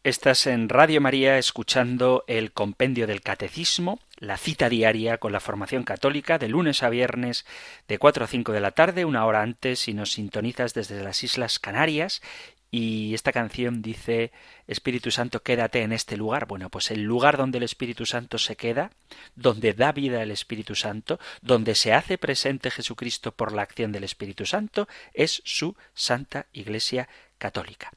Estás 0.09 0.47
en 0.47 0.71
Radio 0.71 1.03
María 1.03 1.37
escuchando 1.37 2.25
el 2.29 2.53
compendio 2.53 3.07
del 3.07 3.21
Catecismo, 3.21 4.01
la 4.17 4.39
cita 4.39 4.71
diaria 4.71 5.19
con 5.19 5.33
la 5.33 5.39
formación 5.39 5.85
católica 5.85 6.39
de 6.39 6.49
lunes 6.49 6.83
a 6.83 6.89
viernes 6.89 7.45
de 7.89 7.99
4 7.99 8.25
a 8.25 8.27
5 8.27 8.53
de 8.53 8.61
la 8.61 8.71
tarde, 8.71 9.05
una 9.05 9.27
hora 9.27 9.43
antes 9.43 9.81
si 9.81 9.93
nos 9.93 10.13
sintonizas 10.13 10.73
desde 10.73 11.05
las 11.05 11.23
Islas 11.25 11.59
Canarias. 11.59 12.23
Y 12.71 13.13
esta 13.13 13.33
canción 13.33 13.83
dice 13.83 14.33
Espíritu 14.67 15.11
Santo, 15.11 15.43
quédate 15.43 15.83
en 15.83 15.93
este 15.93 16.17
lugar. 16.17 16.47
Bueno, 16.47 16.71
pues 16.71 16.91
el 16.91 17.03
lugar 17.03 17.37
donde 17.37 17.59
el 17.59 17.65
Espíritu 17.65 18.07
Santo 18.07 18.39
se 18.39 18.57
queda, 18.57 18.93
donde 19.37 19.75
da 19.75 19.93
vida 19.93 20.23
el 20.23 20.31
Espíritu 20.31 20.75
Santo, 20.75 21.21
donde 21.43 21.75
se 21.75 21.93
hace 21.93 22.17
presente 22.17 22.71
Jesucristo 22.71 23.33
por 23.33 23.53
la 23.53 23.61
acción 23.61 23.93
del 23.93 24.05
Espíritu 24.05 24.47
Santo, 24.47 24.89
es 25.13 25.43
su 25.45 25.77
Santa 25.93 26.47
Iglesia 26.55 27.11
Católica. 27.37 27.91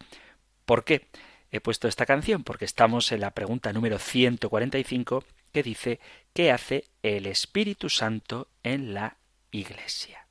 ¿Por 0.66 0.84
qué? 0.84 1.08
He 1.52 1.60
puesto 1.60 1.88
esta 1.88 2.06
canción 2.06 2.44
porque 2.44 2.66
estamos 2.66 3.12
en 3.12 3.22
la 3.22 3.32
pregunta 3.32 3.74
número 3.74 4.00
145 4.00 5.24
que 5.52 5.64
dice 5.64 6.00
¿qué 6.34 6.52
hace 6.52 6.86
el 7.04 7.26
Espíritu 7.26 7.90
Santo 7.90 8.48
en 8.64 8.94
la 8.94 9.18
Iglesia? 9.52 10.28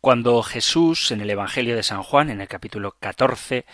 Cuando 0.00 0.42
Jesús 0.42 1.12
en 1.12 1.20
el 1.20 1.30
Evangelio 1.30 1.76
de 1.76 1.82
San 1.82 2.02
Juan, 2.02 2.28
en 2.28 2.42
el 2.42 2.48
capítulo 2.48 2.96
14, 3.00 3.64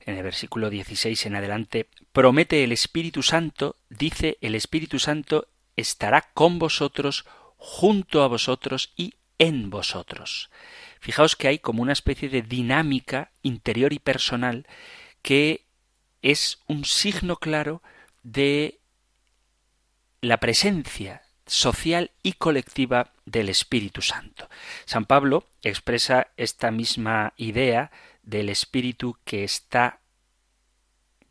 en 0.00 0.16
el 0.16 0.22
versículo 0.22 0.70
16 0.70 1.26
en 1.26 1.36
adelante, 1.36 1.88
promete 2.12 2.64
el 2.64 2.72
Espíritu 2.72 3.22
Santo, 3.22 3.76
dice 3.88 4.38
el 4.40 4.54
Espíritu 4.54 4.98
Santo 4.98 5.46
estará 5.76 6.30
con 6.34 6.58
vosotros, 6.58 7.26
junto 7.56 8.22
a 8.22 8.28
vosotros 8.28 8.92
y 8.96 9.14
en 9.38 9.70
vosotros. 9.70 10.50
Fijaos 11.00 11.36
que 11.36 11.48
hay 11.48 11.58
como 11.58 11.82
una 11.82 11.92
especie 11.92 12.28
de 12.28 12.42
dinámica 12.42 13.30
interior 13.42 13.92
y 13.92 13.98
personal 13.98 14.66
que 15.22 15.65
es 16.22 16.58
un 16.66 16.84
signo 16.84 17.36
claro 17.36 17.82
de 18.22 18.80
la 20.20 20.38
presencia 20.38 21.22
social 21.46 22.10
y 22.22 22.32
colectiva 22.32 23.12
del 23.24 23.48
Espíritu 23.48 24.02
Santo. 24.02 24.48
San 24.84 25.04
Pablo 25.04 25.46
expresa 25.62 26.28
esta 26.36 26.70
misma 26.70 27.32
idea 27.36 27.90
del 28.22 28.48
Espíritu 28.48 29.16
que 29.24 29.44
está 29.44 30.00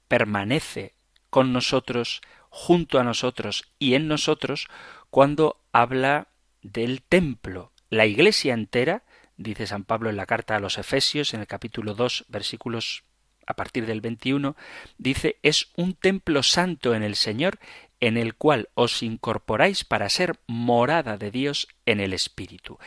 permanece 0.07 0.93
con 1.29 1.51
nosotros, 1.51 2.21
junto 2.49 2.99
a 2.99 3.03
nosotros 3.03 3.65
y 3.79 3.95
en 3.95 4.07
nosotros 4.07 4.67
cuando 5.09 5.59
habla 5.73 6.29
del 6.61 7.01
templo. 7.01 7.71
La 7.89 8.05
iglesia 8.05 8.53
entera, 8.53 9.03
dice 9.35 9.67
San 9.67 9.83
Pablo 9.83 10.09
en 10.09 10.15
la 10.15 10.25
carta 10.25 10.55
a 10.55 10.59
los 10.59 10.77
Efesios 10.77 11.33
en 11.33 11.41
el 11.41 11.47
capítulo 11.47 11.93
2 11.93 12.25
versículos 12.29 13.03
a 13.45 13.53
partir 13.53 13.85
del 13.85 14.01
21, 14.01 14.55
dice, 14.97 15.37
es 15.43 15.69
un 15.75 15.93
templo 15.93 16.43
santo 16.43 16.93
en 16.95 17.03
el 17.03 17.15
Señor, 17.15 17.59
en 17.99 18.17
el 18.17 18.35
cual 18.35 18.69
os 18.73 19.03
incorporáis 19.03 19.83
para 19.83 20.09
ser 20.09 20.39
morada 20.47 21.17
de 21.17 21.31
Dios 21.31 21.67
en 21.85 21.99
el 21.99 22.13
Espíritu. 22.13 22.77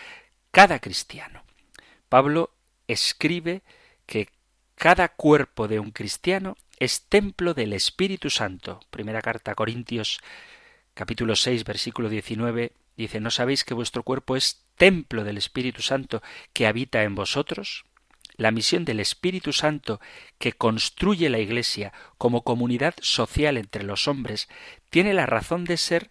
Cada 0.50 0.78
cristiano. 0.78 1.44
Pablo 2.08 2.50
escribe 2.86 3.62
que 4.06 4.28
cada 4.74 5.08
cuerpo 5.08 5.68
de 5.68 5.80
un 5.80 5.90
cristiano 5.90 6.56
es 6.78 7.02
templo 7.08 7.54
del 7.54 7.72
Espíritu 7.72 8.30
Santo. 8.30 8.80
Primera 8.90 9.20
carta 9.20 9.52
a 9.52 9.54
Corintios 9.54 10.20
capítulo 10.94 11.36
6 11.36 11.64
versículo 11.64 12.08
19 12.08 12.72
dice, 12.96 13.20
¿no 13.20 13.30
sabéis 13.30 13.64
que 13.64 13.74
vuestro 13.74 14.02
cuerpo 14.02 14.36
es 14.36 14.64
templo 14.76 15.24
del 15.24 15.38
Espíritu 15.38 15.82
Santo 15.82 16.22
que 16.52 16.66
habita 16.66 17.02
en 17.02 17.14
vosotros? 17.14 17.84
La 18.38 18.50
misión 18.52 18.86
del 18.86 19.00
Espíritu 19.00 19.52
Santo 19.52 20.00
que 20.38 20.52
construye 20.52 21.28
la 21.28 21.40
Iglesia 21.40 21.92
como 22.16 22.42
comunidad 22.42 22.94
social 23.02 23.58
entre 23.58 23.82
los 23.82 24.08
hombres 24.08 24.48
tiene 24.88 25.12
la 25.12 25.26
razón 25.26 25.64
de 25.64 25.76
ser 25.76 26.10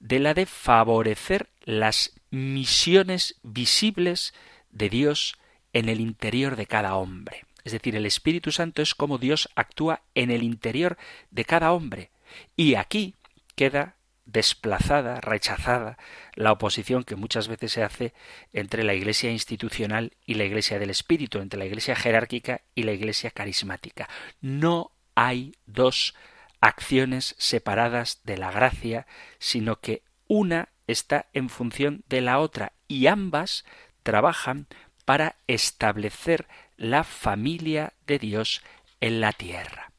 de 0.00 0.18
la 0.18 0.34
de 0.34 0.44
favorecer 0.44 1.48
las 1.64 2.12
misiones 2.30 3.36
visibles 3.42 4.34
de 4.70 4.90
Dios 4.90 5.38
en 5.72 5.88
el 5.88 6.00
interior 6.00 6.56
de 6.56 6.66
cada 6.66 6.96
hombre. 6.96 7.44
Es 7.64 7.72
decir, 7.72 7.96
el 7.96 8.06
Espíritu 8.06 8.52
Santo 8.52 8.82
es 8.82 8.94
como 8.94 9.18
Dios 9.18 9.48
actúa 9.54 10.02
en 10.14 10.30
el 10.30 10.42
interior 10.42 10.96
de 11.30 11.44
cada 11.44 11.72
hombre. 11.72 12.10
Y 12.56 12.74
aquí 12.74 13.14
queda 13.56 13.94
desplazada, 14.28 15.20
rechazada, 15.22 15.96
la 16.34 16.52
oposición 16.52 17.02
que 17.02 17.16
muchas 17.16 17.48
veces 17.48 17.72
se 17.72 17.82
hace 17.82 18.12
entre 18.52 18.84
la 18.84 18.94
Iglesia 18.94 19.30
institucional 19.30 20.12
y 20.26 20.34
la 20.34 20.44
Iglesia 20.44 20.78
del 20.78 20.90
Espíritu, 20.90 21.38
entre 21.38 21.58
la 21.58 21.64
Iglesia 21.64 21.96
jerárquica 21.96 22.60
y 22.74 22.82
la 22.82 22.92
Iglesia 22.92 23.30
carismática. 23.30 24.08
No 24.42 24.92
hay 25.14 25.54
dos 25.66 26.14
acciones 26.60 27.34
separadas 27.38 28.20
de 28.24 28.36
la 28.36 28.50
gracia, 28.50 29.06
sino 29.38 29.80
que 29.80 30.02
una 30.26 30.68
está 30.86 31.26
en 31.32 31.48
función 31.48 32.04
de 32.08 32.20
la 32.20 32.38
otra 32.38 32.72
y 32.86 33.06
ambas 33.06 33.64
trabajan 34.02 34.66
para 35.06 35.36
establecer 35.46 36.46
la 36.76 37.02
familia 37.02 37.94
de 38.06 38.18
Dios 38.18 38.62
en 39.00 39.22
la 39.22 39.32
tierra. 39.32 39.90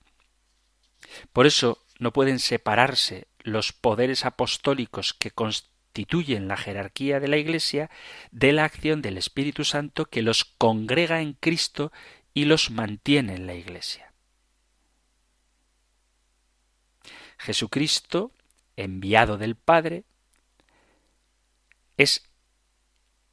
Por 1.33 1.47
eso 1.47 1.79
no 1.97 2.13
pueden 2.13 2.37
separarse 2.37 3.28
los 3.43 3.71
poderes 3.71 4.25
apostólicos 4.25 5.13
que 5.13 5.31
constituyen 5.31 6.47
la 6.47 6.57
jerarquía 6.57 7.19
de 7.19 7.27
la 7.27 7.37
Iglesia 7.37 7.89
de 8.31 8.53
la 8.53 8.63
acción 8.63 9.01
del 9.01 9.17
Espíritu 9.17 9.63
Santo 9.63 10.05
que 10.05 10.21
los 10.21 10.45
congrega 10.45 11.21
en 11.21 11.33
Cristo 11.33 11.91
y 12.33 12.45
los 12.45 12.71
mantiene 12.71 13.35
en 13.35 13.47
la 13.47 13.55
Iglesia. 13.55 14.13
Jesucristo, 17.37 18.31
enviado 18.75 19.37
del 19.37 19.55
Padre, 19.55 20.03
es 21.97 22.29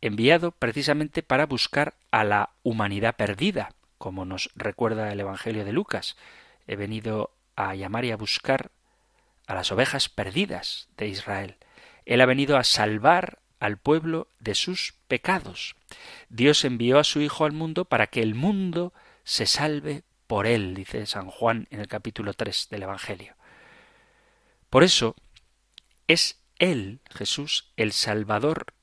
enviado 0.01 0.53
precisamente 0.53 1.23
para 1.23 1.47
buscar 1.47 1.95
a 2.11 2.25
la 2.25 2.51
humanidad 2.63 3.17
perdida, 3.17 3.75
como 3.99 4.25
nos 4.25 4.51
recuerda 4.55 5.13
el 5.13 5.21
Evangelio 5.21 5.65
de 5.65 5.73
Lucas. 5.73 6.17
He 6.67 6.77
venido 6.77 7.33
a 7.57 7.75
llamar 7.75 8.05
y 8.05 8.13
a 8.13 8.17
buscar 8.17 8.71
a 9.47 9.55
las 9.55 9.73
ovejas 9.73 10.09
perdidas 10.09 10.89
de 10.97 11.09
Israel. 11.09 11.57
Él 12.05 12.21
ha 12.21 12.27
venido 12.27 12.57
a 12.57 12.65
salvar 12.65 13.41
al 13.59 13.79
pueblo 13.79 14.29
de 14.39 14.55
sus 14.55 14.95
pecados. 15.09 15.77
Dios 16.29 16.65
envió 16.65 16.99
a 16.99 17.05
su 17.05 17.21
Hijo 17.21 17.45
al 17.45 17.53
mundo 17.53 17.85
para 17.85 18.07
que 18.07 18.23
el 18.23 18.35
mundo 18.35 18.93
se 19.25 19.47
salve 19.47 20.05
por 20.27 20.47
él, 20.47 20.75
dice 20.75 21.07
San 21.07 21.31
Juan 21.31 21.69
en 21.71 21.81
el 21.81 21.89
capítulo 21.89 22.35
3 22.35 22.69
del 22.71 22.83
Evangelio. 22.83 23.37
Por 24.71 24.83
eso 24.83 25.17
es 26.09 26.43
Él, 26.59 27.01
Jesús, 27.11 27.73
el 27.77 27.93
Salvador, 27.93 28.75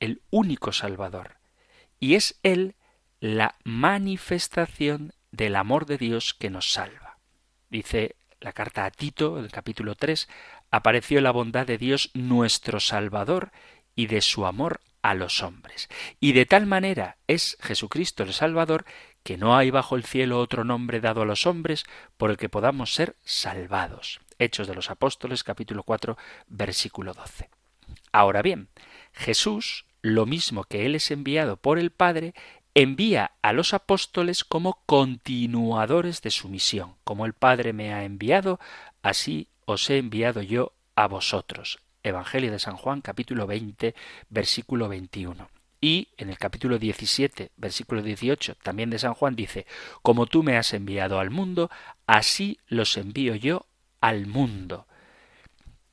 el 0.00 0.22
único 0.30 0.72
Salvador, 0.72 1.36
y 2.00 2.14
es 2.14 2.38
Él 2.42 2.76
la 3.20 3.56
manifestación 3.64 5.12
del 5.30 5.56
amor 5.56 5.86
de 5.86 5.98
Dios 5.98 6.34
que 6.34 6.50
nos 6.50 6.72
salva. 6.72 7.18
Dice 7.68 8.15
la 8.40 8.52
carta 8.52 8.84
a 8.84 8.90
Tito, 8.90 9.44
capítulo 9.50 9.94
3, 9.94 10.28
apareció 10.70 11.20
la 11.20 11.30
bondad 11.30 11.66
de 11.66 11.78
Dios 11.78 12.10
nuestro 12.14 12.80
Salvador 12.80 13.50
y 13.94 14.06
de 14.06 14.20
su 14.20 14.46
amor 14.46 14.80
a 15.02 15.14
los 15.14 15.42
hombres. 15.42 15.88
Y 16.20 16.32
de 16.32 16.46
tal 16.46 16.66
manera 16.66 17.16
es 17.26 17.56
Jesucristo 17.60 18.22
el 18.22 18.32
Salvador 18.32 18.84
que 19.22 19.36
no 19.36 19.56
hay 19.56 19.70
bajo 19.70 19.96
el 19.96 20.04
cielo 20.04 20.38
otro 20.38 20.64
nombre 20.64 21.00
dado 21.00 21.22
a 21.22 21.26
los 21.26 21.46
hombres 21.46 21.84
por 22.16 22.30
el 22.30 22.36
que 22.36 22.48
podamos 22.48 22.94
ser 22.94 23.16
salvados. 23.24 24.20
Hechos 24.38 24.68
de 24.68 24.74
los 24.74 24.90
Apóstoles 24.90 25.42
capítulo 25.42 25.82
4 25.82 26.16
versículo 26.46 27.14
12. 27.14 27.48
Ahora 28.12 28.42
bien, 28.42 28.68
Jesús, 29.12 29.86
lo 30.02 30.26
mismo 30.26 30.64
que 30.64 30.86
Él 30.86 30.94
es 30.94 31.10
enviado 31.10 31.56
por 31.56 31.78
el 31.78 31.90
Padre, 31.90 32.34
envía 32.76 33.30
a 33.40 33.54
los 33.54 33.72
apóstoles 33.72 34.44
como 34.44 34.82
continuadores 34.84 36.20
de 36.20 36.30
su 36.30 36.50
misión. 36.50 36.92
Como 37.04 37.24
el 37.24 37.32
Padre 37.32 37.72
me 37.72 37.94
ha 37.94 38.04
enviado, 38.04 38.60
así 39.00 39.48
os 39.64 39.88
he 39.88 39.96
enviado 39.96 40.42
yo 40.42 40.72
a 40.94 41.08
vosotros. 41.08 41.78
Evangelio 42.02 42.52
de 42.52 42.58
San 42.58 42.76
Juan, 42.76 43.00
capítulo 43.00 43.46
20, 43.46 43.94
versículo 44.28 44.90
21. 44.90 45.48
Y 45.80 46.08
en 46.18 46.28
el 46.28 46.36
capítulo 46.36 46.78
17, 46.78 47.50
versículo 47.56 48.02
18, 48.02 48.56
también 48.62 48.90
de 48.90 48.98
San 48.98 49.14
Juan, 49.14 49.36
dice, 49.36 49.64
Como 50.02 50.26
tú 50.26 50.42
me 50.42 50.58
has 50.58 50.74
enviado 50.74 51.18
al 51.18 51.30
mundo, 51.30 51.70
así 52.06 52.60
los 52.68 52.98
envío 52.98 53.36
yo 53.36 53.64
al 54.02 54.26
mundo. 54.26 54.86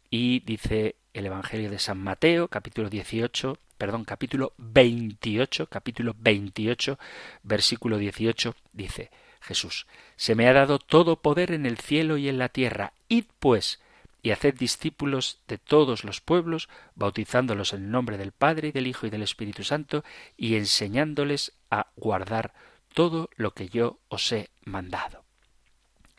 Y 0.10 0.42
dice 0.42 0.98
el 1.14 1.28
Evangelio 1.28 1.70
de 1.70 1.80
San 1.80 2.00
Mateo, 2.00 2.48
capítulo 2.48 2.90
18, 2.90 3.58
perdón, 3.78 4.04
capítulo 4.04 4.54
28, 4.58 5.68
capítulo 5.68 6.16
28, 6.18 6.98
versículo 7.44 7.98
18, 7.98 8.56
dice 8.74 9.12
Jesús, 9.42 9.86
Se 10.16 10.36
me 10.36 10.48
ha 10.48 10.54
dado 10.54 10.80
todo 10.80 11.18
poder 11.18 11.52
en 11.52 11.66
el 11.66 11.78
cielo 11.78 12.18
y 12.18 12.30
en 12.30 12.40
la 12.40 12.50
tierra. 12.50 12.94
Id 13.10 13.26
pues 13.40 13.80
y 14.24 14.32
haced 14.32 14.56
discípulos 14.56 15.40
de 15.48 15.58
todos 15.58 16.04
los 16.04 16.22
pueblos, 16.22 16.70
bautizándolos 16.96 17.74
en 17.74 17.84
el 17.84 17.92
nombre 17.92 18.18
del 18.18 18.32
Padre 18.32 18.70
y 18.70 18.72
del 18.72 18.88
Hijo 18.88 19.06
y 19.06 19.10
del 19.10 19.22
Espíritu 19.22 19.64
Santo, 19.64 20.04
y 20.38 20.56
enseñándoles 20.56 21.52
a 21.70 21.88
guardar 21.96 22.54
todo 22.94 23.30
lo 23.36 23.54
que 23.54 23.68
yo 23.68 24.00
os 24.08 24.32
he 24.32 24.50
mandado. 24.64 25.24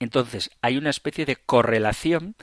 Entonces 0.00 0.50
hay 0.60 0.76
una 0.76 0.90
especie 0.90 1.24
de 1.24 1.36
correlación 1.36 2.34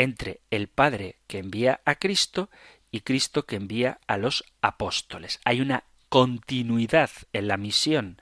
entre 0.00 0.40
el 0.50 0.68
Padre 0.68 1.16
que 1.26 1.38
envía 1.38 1.80
a 1.84 1.96
Cristo 1.96 2.48
y 2.90 3.02
Cristo 3.02 3.44
que 3.44 3.56
envía 3.56 4.00
a 4.06 4.16
los 4.16 4.44
apóstoles. 4.62 5.40
Hay 5.44 5.60
una 5.60 5.84
continuidad 6.08 7.10
en 7.34 7.48
la 7.48 7.58
misión 7.58 8.18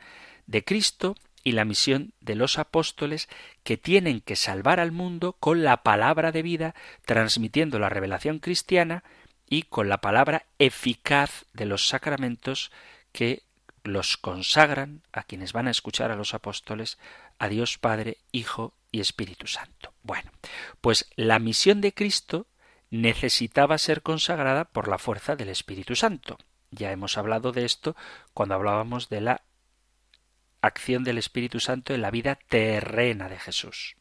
de 0.46 0.64
Cristo 0.64 1.14
y 1.44 1.52
la 1.52 1.64
misión 1.64 2.12
de 2.20 2.34
los 2.34 2.58
apóstoles 2.58 3.28
que 3.62 3.76
tienen 3.76 4.20
que 4.20 4.34
salvar 4.34 4.80
al 4.80 4.90
mundo 4.90 5.36
con 5.38 5.62
la 5.62 5.84
palabra 5.84 6.32
de 6.32 6.42
vida, 6.42 6.74
transmitiendo 7.06 7.78
la 7.78 7.88
revelación 7.88 8.40
cristiana 8.40 9.04
y 9.48 9.62
con 9.62 9.88
la 9.88 9.98
palabra 9.98 10.46
eficaz 10.58 11.46
de 11.52 11.66
los 11.66 11.86
sacramentos 11.86 12.72
que 13.12 13.44
los 13.88 14.16
consagran 14.16 15.02
a 15.12 15.22
quienes 15.24 15.52
van 15.52 15.68
a 15.68 15.70
escuchar 15.70 16.10
a 16.10 16.16
los 16.16 16.34
apóstoles, 16.34 16.98
a 17.38 17.48
Dios 17.48 17.78
Padre, 17.78 18.18
Hijo 18.32 18.74
y 18.92 19.00
Espíritu 19.00 19.46
Santo. 19.46 19.92
Bueno, 20.02 20.30
pues 20.80 21.10
la 21.16 21.38
misión 21.38 21.80
de 21.80 21.92
Cristo 21.92 22.46
necesitaba 22.90 23.78
ser 23.78 24.02
consagrada 24.02 24.64
por 24.64 24.88
la 24.88 24.98
fuerza 24.98 25.36
del 25.36 25.48
Espíritu 25.48 25.94
Santo. 25.94 26.38
Ya 26.70 26.92
hemos 26.92 27.18
hablado 27.18 27.52
de 27.52 27.64
esto 27.64 27.96
cuando 28.34 28.54
hablábamos 28.54 29.08
de 29.08 29.20
la 29.20 29.42
acción 30.60 31.04
del 31.04 31.18
Espíritu 31.18 31.60
Santo 31.60 31.94
en 31.94 32.02
la 32.02 32.10
vida 32.10 32.38
terrena 32.48 33.28
de 33.28 33.38
Jesús. 33.38 33.96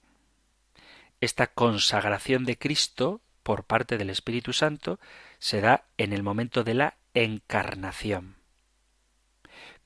Esta 1.21 1.47
consagración 1.47 2.45
de 2.45 2.57
Cristo 2.57 3.21
por 3.43 3.63
parte 3.63 3.97
del 3.97 4.09
Espíritu 4.09 4.53
Santo 4.53 4.99
se 5.39 5.61
da 5.61 5.85
en 5.97 6.13
el 6.13 6.23
momento 6.23 6.63
de 6.63 6.73
la 6.73 6.97
encarnación. 7.13 8.36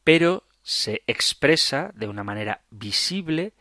Pero 0.04 0.44
se 0.64 1.04
expresa 1.08 1.92
de 1.96 2.08
una 2.08 2.24
manera 2.24 2.62
visible 2.70 3.54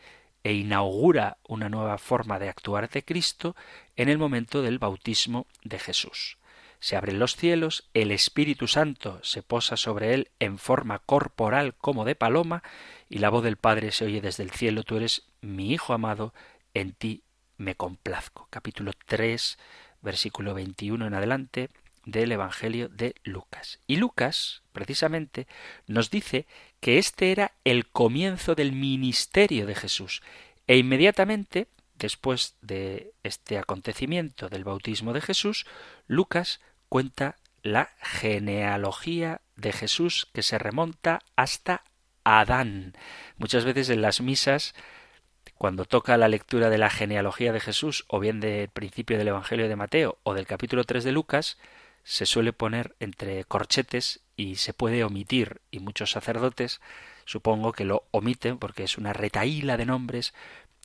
e 0.43 0.53
inaugura 0.53 1.37
una 1.47 1.69
nueva 1.69 1.97
forma 1.97 2.39
de 2.39 2.49
actuar 2.49 2.89
de 2.89 3.03
Cristo 3.03 3.55
en 3.95 4.09
el 4.09 4.17
momento 4.17 4.61
del 4.61 4.79
bautismo 4.79 5.45
de 5.63 5.79
Jesús. 5.79 6.37
Se 6.79 6.95
abren 6.95 7.19
los 7.19 7.35
cielos, 7.35 7.87
el 7.93 8.11
Espíritu 8.11 8.67
Santo 8.67 9.19
se 9.23 9.43
posa 9.43 9.77
sobre 9.77 10.15
él 10.15 10.29
en 10.39 10.57
forma 10.57 10.97
corporal 10.97 11.75
como 11.75 12.05
de 12.05 12.15
paloma, 12.15 12.63
y 13.07 13.19
la 13.19 13.29
voz 13.29 13.43
del 13.43 13.57
Padre 13.57 13.91
se 13.91 14.05
oye 14.05 14.19
desde 14.19 14.41
el 14.41 14.49
cielo, 14.49 14.83
tú 14.83 14.97
eres 14.97 15.27
mi 15.41 15.71
Hijo 15.71 15.93
amado, 15.93 16.33
en 16.73 16.93
ti 16.93 17.23
me 17.57 17.75
complazco. 17.75 18.47
Capítulo 18.49 18.93
3, 19.05 19.59
versículo 20.01 20.55
21 20.55 21.05
en 21.05 21.13
adelante 21.13 21.69
del 22.05 22.31
Evangelio 22.31 22.89
de 22.89 23.15
Lucas. 23.23 23.79
Y 23.87 23.97
Lucas, 23.97 24.63
precisamente, 24.71 25.47
nos 25.87 26.09
dice 26.09 26.45
que 26.79 26.97
este 26.97 27.31
era 27.31 27.53
el 27.63 27.87
comienzo 27.87 28.55
del 28.55 28.71
ministerio 28.71 29.65
de 29.65 29.75
Jesús. 29.75 30.21
E 30.67 30.77
inmediatamente, 30.77 31.67
después 31.97 32.55
de 32.61 33.13
este 33.23 33.57
acontecimiento 33.57 34.49
del 34.49 34.63
bautismo 34.63 35.13
de 35.13 35.21
Jesús, 35.21 35.65
Lucas 36.07 36.59
cuenta 36.89 37.37
la 37.63 37.91
genealogía 38.01 39.41
de 39.55 39.71
Jesús 39.71 40.27
que 40.33 40.43
se 40.43 40.57
remonta 40.57 41.21
hasta 41.35 41.83
Adán. 42.23 42.93
Muchas 43.37 43.65
veces 43.65 43.89
en 43.89 44.01
las 44.01 44.21
misas 44.21 44.73
cuando 45.61 45.85
toca 45.85 46.17
la 46.17 46.27
lectura 46.27 46.71
de 46.71 46.79
la 46.79 46.89
genealogía 46.89 47.53
de 47.53 47.59
Jesús, 47.59 48.05
o 48.07 48.19
bien 48.19 48.39
del 48.39 48.67
principio 48.69 49.19
del 49.19 49.27
Evangelio 49.27 49.69
de 49.69 49.75
Mateo 49.75 50.17
o 50.23 50.33
del 50.33 50.47
capítulo 50.47 50.85
3 50.85 51.03
de 51.03 51.11
Lucas, 51.11 51.59
se 52.03 52.25
suele 52.25 52.53
poner 52.53 52.95
entre 52.99 53.43
corchetes 53.45 54.21
y 54.35 54.55
se 54.55 54.73
puede 54.73 55.03
omitir, 55.03 55.61
y 55.71 55.79
muchos 55.79 56.11
sacerdotes 56.11 56.81
supongo 57.25 57.71
que 57.71 57.85
lo 57.85 58.05
omiten 58.11 58.57
porque 58.57 58.83
es 58.83 58.97
una 58.97 59.13
retaíla 59.13 59.77
de 59.77 59.85
nombres. 59.85 60.33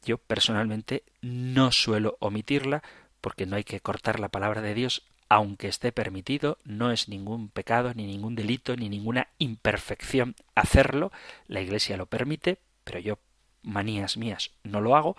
Yo 0.05 0.19
personalmente 0.19 1.03
no 1.23 1.73
suelo 1.73 2.17
omitirla 2.21 2.83
porque 3.21 3.47
no 3.47 3.57
hay 3.57 3.65
que 3.65 3.81
cortar 3.81 4.21
la 4.21 4.29
palabra 4.29 4.61
de 4.61 4.75
Dios 4.75 5.03
aunque 5.29 5.69
esté 5.69 5.93
permitido, 5.93 6.59
no 6.65 6.93
es 6.93 7.09
ningún 7.09 7.49
pecado, 7.49 7.93
ni 7.95 8.07
ningún 8.07 8.37
delito, 8.37 8.77
ni 8.77 8.89
ninguna 8.89 9.29
imperfección 9.39 10.37
hacerlo. 10.55 11.11
La 11.49 11.61
Iglesia 11.61 11.97
lo 11.97 12.07
permite, 12.07 12.59
pero 12.85 13.01
yo 13.01 13.19
manías 13.63 14.17
mías, 14.17 14.53
no 14.63 14.81
lo 14.81 14.97
hago, 14.97 15.17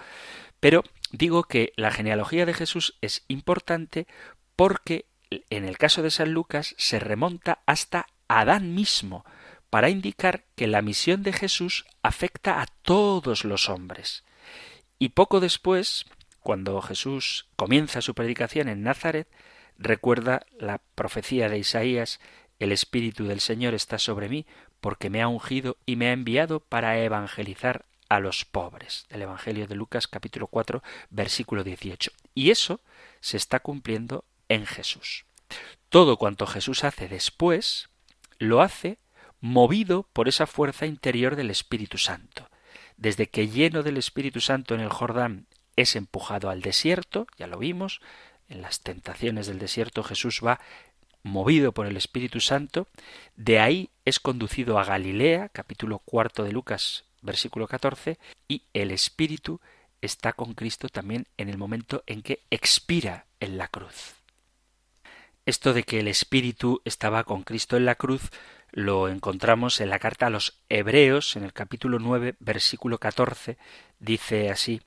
pero 0.62 0.84
digo 1.12 1.44
que 1.44 1.74
la 1.76 1.92
genealogía 1.92 2.46
de 2.46 2.54
Jesús 2.54 2.98
es 3.02 3.26
importante 3.28 4.08
porque 4.56 5.06
en 5.30 5.66
el 5.66 5.78
caso 5.78 6.02
de 6.02 6.12
San 6.12 6.32
Lucas 6.32 6.76
se 6.78 7.00
remonta 7.00 7.60
hasta 7.66 8.08
Adán 8.28 8.76
mismo, 8.76 9.26
para 9.70 9.90
indicar 9.90 10.46
que 10.56 10.68
la 10.68 10.82
misión 10.82 11.24
de 11.24 11.34
Jesús 11.34 11.86
afecta 12.02 12.62
a 12.62 12.68
todos 12.82 13.44
los 13.44 13.70
hombres. 13.70 14.24
Y 15.00 15.10
poco 15.10 15.40
después, 15.40 16.06
cuando 16.40 16.82
Jesús 16.82 17.48
comienza 17.56 18.02
su 18.02 18.16
predicación 18.16 18.70
en 18.70 18.84
Nazaret, 18.84 19.28
recuerda 19.78 20.46
la 20.58 20.82
profecía 20.96 21.50
de 21.50 21.60
Isaías 21.60 22.20
El 22.60 22.72
Espíritu 22.72 23.26
del 23.26 23.40
Señor 23.40 23.74
está 23.74 24.00
sobre 24.00 24.30
mí, 24.30 24.46
porque 24.80 25.10
me 25.10 25.22
ha 25.22 25.28
ungido 25.28 25.78
y 25.86 25.96
me 25.96 26.08
ha 26.08 26.14
enviado 26.14 26.60
para 26.62 26.98
evangelizar 27.00 27.86
a 28.10 28.20
los 28.20 28.46
pobres, 28.46 29.06
del 29.10 29.24
Evangelio 29.24 29.68
de 29.68 29.76
Lucas 29.76 30.08
capítulo 30.08 30.48
4 30.48 30.82
versículo 31.10 31.64
18. 31.64 32.12
Y 32.34 32.52
eso 32.52 32.80
se 33.20 33.38
está 33.38 33.60
cumpliendo 33.60 34.24
en 34.50 34.66
Jesús. 34.66 35.26
Todo 35.90 36.18
cuanto 36.18 36.46
Jesús 36.46 36.84
hace 36.84 37.08
después, 37.08 37.90
lo 38.40 38.62
hace 38.62 39.00
movido 39.40 40.08
por 40.14 40.28
esa 40.28 40.48
fuerza 40.48 40.86
interior 40.86 41.36
del 41.36 41.50
Espíritu 41.50 41.98
Santo. 41.98 42.50
Desde 42.98 43.30
que 43.30 43.48
lleno 43.48 43.84
del 43.84 43.98
Espíritu 43.98 44.42
Santo 44.42 44.76
en 44.76 44.82
el 44.82 44.90
Jordán 44.90 45.48
es 45.76 45.96
empujado 45.96 46.50
al 46.50 46.62
desierto, 46.62 47.28
ya 47.38 47.48
lo 47.48 47.60
vimos, 47.60 48.02
en 48.50 48.62
las 48.62 48.82
tentaciones 48.82 49.48
del 49.48 49.60
desierto 49.60 50.04
Jesús 50.04 50.42
va 50.44 50.60
movido 51.24 51.74
por 51.74 51.86
el 51.86 51.98
Espíritu 51.98 52.40
Santo, 52.40 52.88
de 53.36 53.60
ahí 53.60 53.90
es 54.06 54.20
conducido 54.20 54.80
a 54.80 54.86
Galilea, 54.86 55.50
capítulo 55.50 56.00
cuarto 56.00 56.44
de 56.44 56.52
Lucas, 56.52 57.06
versículo 57.22 57.68
14, 57.68 58.18
y 58.48 58.64
el 58.74 58.92
Espíritu 58.92 59.62
está 60.02 60.34
con 60.34 60.54
Cristo 60.54 60.90
también 60.90 61.28
en 61.38 61.50
el 61.50 61.58
momento 61.58 62.04
en 62.08 62.22
que 62.22 62.44
expira 62.50 63.26
en 63.40 63.58
la 63.58 63.68
cruz. 63.68 64.17
Esto 65.48 65.74
de 65.74 65.84
que 65.84 66.02
el 66.02 66.10
Espíritu 66.10 66.82
estaba 66.84 67.24
con 67.24 67.44
Cristo 67.44 67.78
en 67.78 67.86
la 67.86 67.96
cruz 67.96 68.32
lo 68.72 69.08
encontramos 69.08 69.80
en 69.80 69.90
la 69.90 69.98
carta 69.98 70.28
a 70.28 70.30
los 70.30 70.60
Hebreos, 70.68 71.38
en 71.38 71.46
el 71.46 71.54
capítulo 71.54 72.00
9, 72.00 72.36
versículo 72.42 72.98
14, 72.98 73.58
dice 73.98 74.50
así 74.50 74.82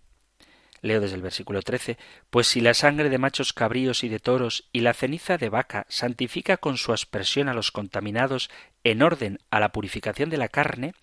Leo 0.83 1.01
desde 1.01 1.17
el 1.17 1.23
versículo 1.23 1.63
13, 1.63 1.97
pues 2.29 2.47
si 2.47 2.61
la 2.61 2.75
sangre 2.75 3.09
de 3.09 3.17
machos 3.17 3.55
cabríos 3.55 4.05
y 4.05 4.11
de 4.11 4.19
toros 4.19 4.69
y 4.71 4.81
la 4.81 4.93
ceniza 4.93 5.39
de 5.39 5.49
vaca 5.49 5.87
santifica 5.89 6.59
con 6.59 6.77
su 6.77 6.93
aspersión 6.93 7.49
a 7.49 7.55
los 7.55 7.73
contaminados 7.73 8.51
en 8.85 9.03
orden 9.03 9.39
a 9.51 9.61
la 9.61 9.73
purificación 9.73 10.31
de 10.31 10.39
la 10.39 10.49
carne, 10.49 10.95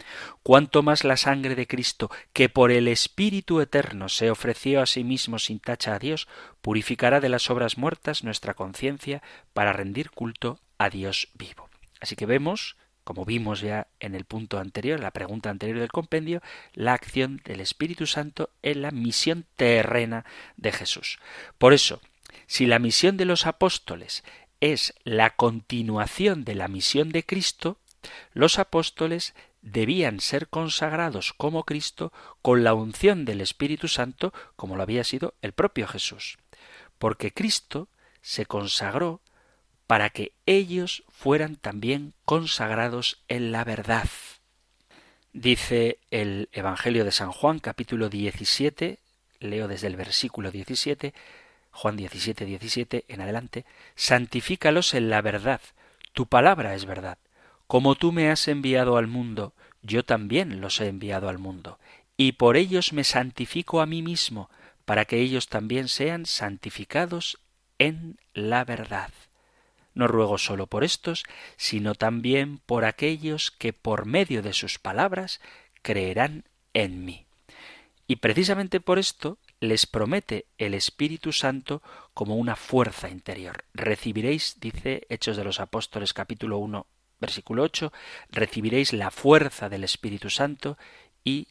cuanto 0.44 0.84
más 0.84 1.04
la 1.04 1.18
sangre 1.18 1.56
de 1.56 1.68
Cristo, 1.68 2.10
que 2.34 2.50
por 2.50 2.72
el 2.72 2.88
Espíritu 2.88 3.62
eterno 3.62 4.10
se 4.10 4.32
ofreció 4.32 4.82
a 4.82 4.86
sí 4.86 5.04
mismo 5.04 5.40
sin 5.40 5.60
tacha 5.60 5.96
a 5.96 6.00
Dios, 6.00 6.28
purificará 6.62 7.20
de 7.20 7.30
las 7.30 7.50
obras 7.50 7.78
muertas 7.78 8.24
nuestra 8.24 8.54
conciencia 8.54 9.22
para 9.54 9.74
rendir 9.74 10.12
culto 10.12 10.60
a 10.78 10.90
Dios 10.90 11.30
vivo. 11.36 11.70
Así 12.00 12.16
que 12.16 12.26
vemos 12.26 12.76
como 13.08 13.24
vimos 13.24 13.62
ya 13.62 13.88
en 14.02 14.16
el 14.16 14.26
punto 14.26 14.60
anterior, 14.60 15.00
la 15.00 15.12
pregunta 15.12 15.50
anterior 15.50 15.80
del 15.80 15.88
compendio, 15.88 16.42
la 16.74 16.92
acción 16.92 17.40
del 17.46 17.62
Espíritu 17.62 18.06
Santo 18.06 18.50
en 18.64 18.82
la 18.82 18.92
misión 18.92 19.46
terrena 19.56 20.26
de 20.58 20.74
Jesús. 20.74 21.18
Por 21.58 21.72
eso, 21.72 22.02
si 22.48 22.66
la 22.66 22.80
misión 22.80 23.16
de 23.16 23.24
los 23.24 23.46
apóstoles 23.46 24.26
es 24.62 24.94
la 25.04 25.36
continuación 25.36 26.44
de 26.44 26.56
la 26.56 26.68
misión 26.68 27.12
de 27.12 27.26
Cristo, 27.26 27.78
los 28.34 28.60
apóstoles 28.60 29.34
debían 29.62 30.20
ser 30.20 30.48
consagrados 30.48 31.34
como 31.34 31.64
Cristo 31.64 32.14
con 32.42 32.64
la 32.64 32.74
unción 32.74 33.26
del 33.26 33.42
Espíritu 33.42 33.88
Santo 33.88 34.34
como 34.56 34.76
lo 34.76 34.84
había 34.84 35.04
sido 35.04 35.34
el 35.42 35.52
propio 35.52 35.88
Jesús. 35.88 36.38
Porque 36.98 37.34
Cristo 37.34 37.90
se 38.22 38.46
consagró 38.46 39.22
para 39.88 40.10
que 40.10 40.34
ellos 40.46 41.04
fueran 41.10 41.56
también 41.56 42.14
consagrados 42.26 43.24
en 43.28 43.52
la 43.52 43.64
verdad. 43.64 44.10
Dice 45.34 46.00
el 46.12 46.50
Evangelio 46.52 47.06
de 47.06 47.12
San 47.12 47.32
Juan 47.32 47.60
capítulo 47.60 48.10
17, 48.10 49.00
leo 49.40 49.68
desde 49.68 49.88
el 49.88 49.96
versículo 49.96 50.52
17, 50.52 51.14
Juan 51.78 51.96
17, 51.96 52.46
17 52.46 53.06
en 53.08 53.22
adelante, 53.22 53.64
santifícalos 53.94 54.96
en 54.96 55.12
la 55.12 55.22
verdad, 55.22 55.62
tu 56.14 56.26
palabra 56.26 56.74
es 56.74 56.86
verdad. 56.86 57.20
Como 57.68 57.94
tú 57.94 58.12
me 58.12 58.32
has 58.32 58.48
enviado 58.48 58.98
al 58.98 59.06
mundo, 59.06 59.54
yo 59.84 60.04
también 60.04 60.60
los 60.60 60.82
he 60.82 60.88
enviado 60.88 61.30
al 61.30 61.38
mundo, 61.38 61.78
y 62.18 62.32
por 62.32 62.58
ellos 62.58 62.94
me 62.94 63.04
santifico 63.04 63.80
a 63.80 63.86
mí 63.86 64.02
mismo, 64.02 64.50
para 64.86 65.06
que 65.06 65.20
ellos 65.20 65.50
también 65.50 65.88
sean 65.88 66.26
santificados 66.26 67.38
en 67.78 68.18
la 68.34 68.66
verdad. 68.66 69.12
No 69.94 70.08
ruego 70.08 70.40
solo 70.40 70.66
por 70.66 70.84
estos, 70.84 71.26
sino 71.58 71.94
también 71.94 72.58
por 72.58 72.86
aquellos 72.86 73.52
que 73.52 73.72
por 73.72 74.08
medio 74.08 74.42
de 74.42 74.54
sus 74.54 74.80
palabras 74.80 75.42
creerán 75.84 76.46
en 76.74 77.06
mí. 77.06 77.28
Y 78.08 78.16
precisamente 78.16 78.80
por 78.80 78.98
esto 78.98 79.38
les 79.60 79.86
promete 79.86 80.46
el 80.58 80.74
Espíritu 80.74 81.34
Santo 81.34 81.82
como 82.14 82.36
una 82.36 82.56
fuerza 82.56 83.10
interior. 83.10 83.66
Recibiréis, 83.74 84.60
dice 84.60 85.06
Hechos 85.10 85.38
de 85.38 85.44
los 85.44 85.60
Apóstoles 85.60 86.14
capítulo 86.14 86.58
1, 86.60 86.86
versículo 87.20 87.64
8, 87.64 87.92
recibiréis 88.30 88.94
la 88.94 89.12
fuerza 89.12 89.70
del 89.70 89.84
Espíritu 89.84 90.30
Santo 90.30 90.78
y 91.24 91.48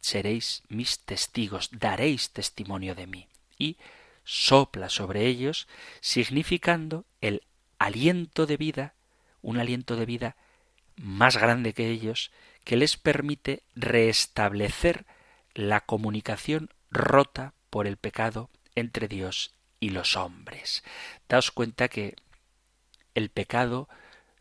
seréis 0.00 0.62
mis 0.68 1.00
testigos, 1.00 1.70
daréis 1.72 2.30
testimonio 2.30 2.94
de 2.94 3.06
mí. 3.06 3.28
Y 3.58 3.76
sopla 4.24 4.88
sobre 4.88 5.26
ellos, 5.26 5.68
significando 6.00 7.04
el 7.20 7.42
aliento 7.78 8.46
de 8.46 8.56
vida, 8.56 8.94
un 9.40 9.58
aliento 9.58 9.96
de 9.96 10.06
vida 10.06 10.36
más 10.96 11.36
grande 11.36 11.72
que 11.74 11.90
ellos, 11.90 12.32
que 12.64 12.76
les 12.76 12.96
permite 12.96 13.62
restablecer 13.76 15.06
la 15.54 15.80
comunicación 15.80 16.70
rota 16.90 17.54
por 17.70 17.86
el 17.86 17.96
pecado 17.96 18.50
entre 18.74 19.08
Dios 19.08 19.54
y 19.80 19.90
los 19.90 20.16
hombres. 20.16 20.82
Daos 21.28 21.50
cuenta 21.50 21.88
que 21.88 22.16
el 23.14 23.30
pecado 23.30 23.88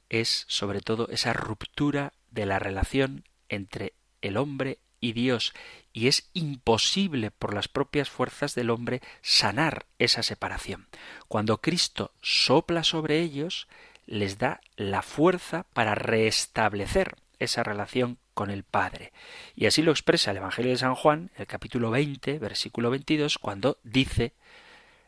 es 0.09 0.45
sobre 0.47 0.81
todo 0.81 1.09
esa 1.09 1.33
ruptura 1.33 2.13
de 2.31 2.45
la 2.45 2.59
relación 2.59 3.23
entre 3.49 3.93
el 4.21 4.37
hombre 4.37 4.79
y 4.99 5.13
Dios, 5.13 5.53
y 5.93 6.07
es 6.07 6.29
imposible 6.33 7.31
por 7.31 7.53
las 7.53 7.67
propias 7.67 8.09
fuerzas 8.09 8.55
del 8.55 8.69
hombre 8.69 9.01
sanar 9.21 9.85
esa 9.99 10.23
separación. 10.23 10.87
Cuando 11.27 11.61
Cristo 11.61 12.11
sopla 12.21 12.83
sobre 12.83 13.21
ellos, 13.21 13.67
les 14.07 14.37
da 14.37 14.61
la 14.75 15.01
fuerza 15.01 15.65
para 15.73 15.95
restablecer 15.95 17.15
esa 17.39 17.63
relación 17.63 18.17
con 18.35 18.51
el 18.51 18.63
Padre. 18.63 19.11
Y 19.55 19.65
así 19.65 19.81
lo 19.81 19.89
expresa 19.89 20.29
el 20.29 20.37
Evangelio 20.37 20.71
de 20.71 20.77
San 20.77 20.93
Juan, 20.93 21.31
el 21.35 21.47
capítulo 21.47 21.89
20, 21.89 22.37
versículo 22.37 22.91
22, 22.91 23.39
cuando 23.39 23.79
dice, 23.83 24.33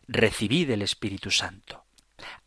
Recibid 0.08 0.72
el 0.72 0.82
Espíritu 0.82 1.30
Santo. 1.30 1.84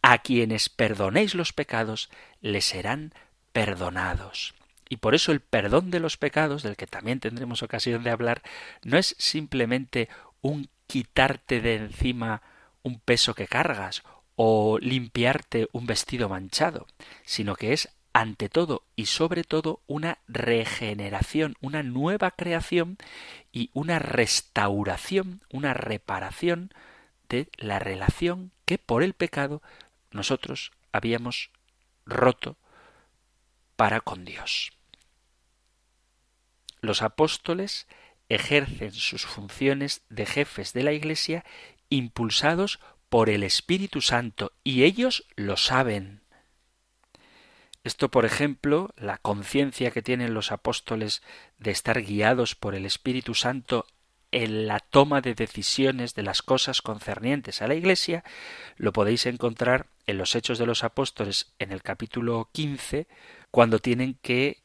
A 0.03 0.19
quienes 0.19 0.69
perdonéis 0.69 1.37
los 1.37 1.53
pecados, 1.53 2.11
les 2.41 2.65
serán 2.65 3.15
perdonados. 3.53 4.55
Y 4.89 4.97
por 4.97 5.15
eso 5.15 5.31
el 5.31 5.41
perdón 5.41 5.93
de 5.93 6.01
los 6.01 6.17
pecados, 6.17 6.65
del 6.65 6.77
que 6.77 6.89
también 6.89 7.21
tendremos 7.21 7.63
ocasión 7.63 8.03
de 8.03 8.11
hablar, 8.11 8.43
no 8.83 8.99
es 8.99 9.15
simplemente 9.19 10.09
un 10.41 10.69
quitarte 10.89 11.61
de 11.61 11.77
encima 11.77 12.43
un 12.83 12.99
peso 12.99 13.35
que 13.35 13.47
cargas 13.47 14.03
o 14.35 14.79
limpiarte 14.81 15.69
un 15.73 15.87
vestido 15.87 16.29
manchado, 16.29 16.87
sino 17.25 17.55
que 17.55 17.73
es 17.73 17.91
ante 18.13 18.49
todo 18.49 18.85
y 18.97 19.07
sobre 19.07 19.45
todo 19.45 19.83
una 19.87 20.19
regeneración, 20.27 21.57
una 21.61 21.83
nueva 21.83 22.33
creación 22.33 22.99
y 23.53 23.71
una 23.73 23.99
restauración, 23.99 25.43
una 25.51 25.75
reparación 25.75 26.73
de 27.29 27.49
la 27.57 27.79
relación 27.79 28.51
que 28.65 28.79
por 28.79 29.03
el 29.03 29.15
pecado 29.15 29.63
nosotros 30.11 30.73
habíamos 30.93 31.51
roto 32.05 32.57
para 33.77 34.01
con 34.01 34.25
Dios. 34.25 34.73
Los 36.81 37.03
apóstoles 37.03 37.87
ejercen 38.29 38.93
sus 38.93 39.27
funciones 39.27 40.03
de 40.09 40.27
jefes 40.27 40.73
de 40.73 40.83
la 40.83 40.93
Iglesia 40.93 41.45
impulsados 41.89 42.81
por 43.09 43.29
el 43.29 43.43
Espíritu 43.43 44.01
Santo 44.01 44.53
y 44.65 44.85
ellos 44.85 45.27
lo 45.37 45.57
saben. 45.57 46.20
Esto, 47.91 48.09
por 48.09 48.25
ejemplo, 48.25 48.95
la 48.97 49.19
conciencia 49.19 49.91
que 49.91 50.01
tienen 50.01 50.33
los 50.33 50.53
apóstoles 50.53 51.23
de 51.59 51.73
estar 51.73 52.01
guiados 52.01 52.55
por 52.55 52.77
el 52.77 52.87
Espíritu 52.87 53.35
Santo 53.35 53.85
en 54.31 54.69
la 54.69 54.79
toma 54.79 55.21
de 55.21 55.35
decisiones 55.35 56.15
de 56.15 56.23
las 56.23 56.41
cosas 56.41 56.83
concernientes 56.83 57.63
a 57.63 57.67
la 57.67 57.75
Iglesia, 57.75 58.23
lo 58.77 58.93
podéis 58.93 59.27
encontrar 59.27 59.89
en 60.07 60.19
los 60.19 60.37
Hechos 60.37 60.57
de 60.59 60.67
los 60.67 60.85
Apóstoles 60.85 61.53
en 61.59 61.73
el 61.73 61.83
capítulo 61.83 62.49
15, 62.53 63.09
cuando 63.51 63.81
tienen 63.81 64.17
que 64.23 64.63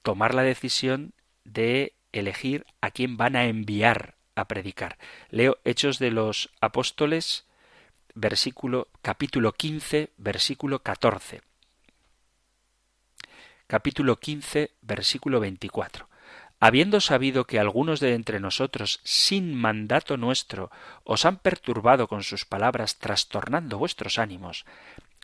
tomar 0.00 0.32
la 0.32 0.42
decisión 0.42 1.12
de 1.44 1.92
elegir 2.12 2.64
a 2.80 2.92
quién 2.92 3.18
van 3.18 3.36
a 3.36 3.44
enviar 3.44 4.14
a 4.36 4.48
predicar. 4.48 4.96
Leo 5.28 5.58
Hechos 5.66 5.98
de 5.98 6.12
los 6.12 6.48
Apóstoles, 6.62 7.44
versículo 8.14 8.88
capítulo 9.02 9.52
15, 9.52 10.12
versículo 10.16 10.82
14. 10.82 11.42
Capítulo 13.70 14.18
15, 14.18 14.70
versículo 14.80 15.40
24. 15.40 16.08
Habiendo 16.58 17.02
sabido 17.02 17.44
que 17.44 17.58
algunos 17.58 18.00
de 18.00 18.14
entre 18.14 18.40
nosotros, 18.40 18.98
sin 19.04 19.54
mandato 19.54 20.16
nuestro, 20.16 20.70
os 21.04 21.26
han 21.26 21.36
perturbado 21.36 22.08
con 22.08 22.22
sus 22.22 22.46
palabras, 22.46 22.96
trastornando 22.96 23.76
vuestros 23.76 24.18
ánimos, 24.18 24.64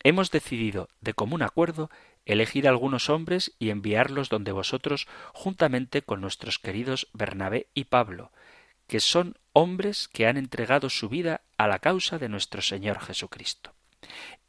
hemos 0.03 0.31
decidido, 0.31 0.91
de 1.01 1.15
común 1.15 1.41
acuerdo, 1.41 1.89
elegir 2.27 2.69
algunos 2.69 3.09
hombres 3.09 3.55
y 3.59 3.71
enviarlos 3.71 4.29
donde 4.29 4.53
vosotros, 4.53 5.09
juntamente 5.33 6.03
con 6.03 6.21
nuestros 6.21 6.59
queridos 6.59 7.09
Bernabé 7.15 7.69
y 7.73 7.85
Pablo, 7.85 8.31
que 8.87 9.01
son 9.01 9.39
hombres 9.55 10.07
que 10.07 10.27
han 10.27 10.37
entregado 10.37 10.91
su 10.91 11.09
vida 11.09 11.41
a 11.57 11.67
la 11.67 11.79
causa 11.79 12.19
de 12.19 12.29
nuestro 12.29 12.61
Señor 12.61 13.01
Jesucristo. 13.01 13.73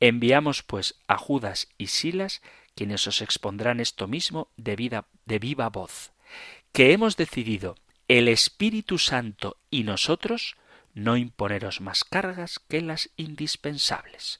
Enviamos 0.01 0.63
pues 0.63 0.99
a 1.07 1.17
Judas 1.17 1.69
y 1.77 1.87
Silas, 1.87 2.41
quienes 2.75 3.07
os 3.07 3.21
expondrán 3.21 3.79
esto 3.79 4.07
mismo 4.07 4.49
de, 4.57 4.75
viva 5.39 5.69
voz, 5.69 6.11
que 6.71 6.91
hemos 6.93 7.17
decidido 7.17 7.75
el 8.07 8.27
Espíritu 8.27 8.99
Santo 8.99 9.57
y 9.71 9.83
nosotros 9.83 10.57
no 10.93 11.17
imponeros 11.17 11.81
más 11.81 12.03
cargas 12.03 12.59
que 12.59 12.81
las 12.81 13.09
indispensables, 13.17 14.39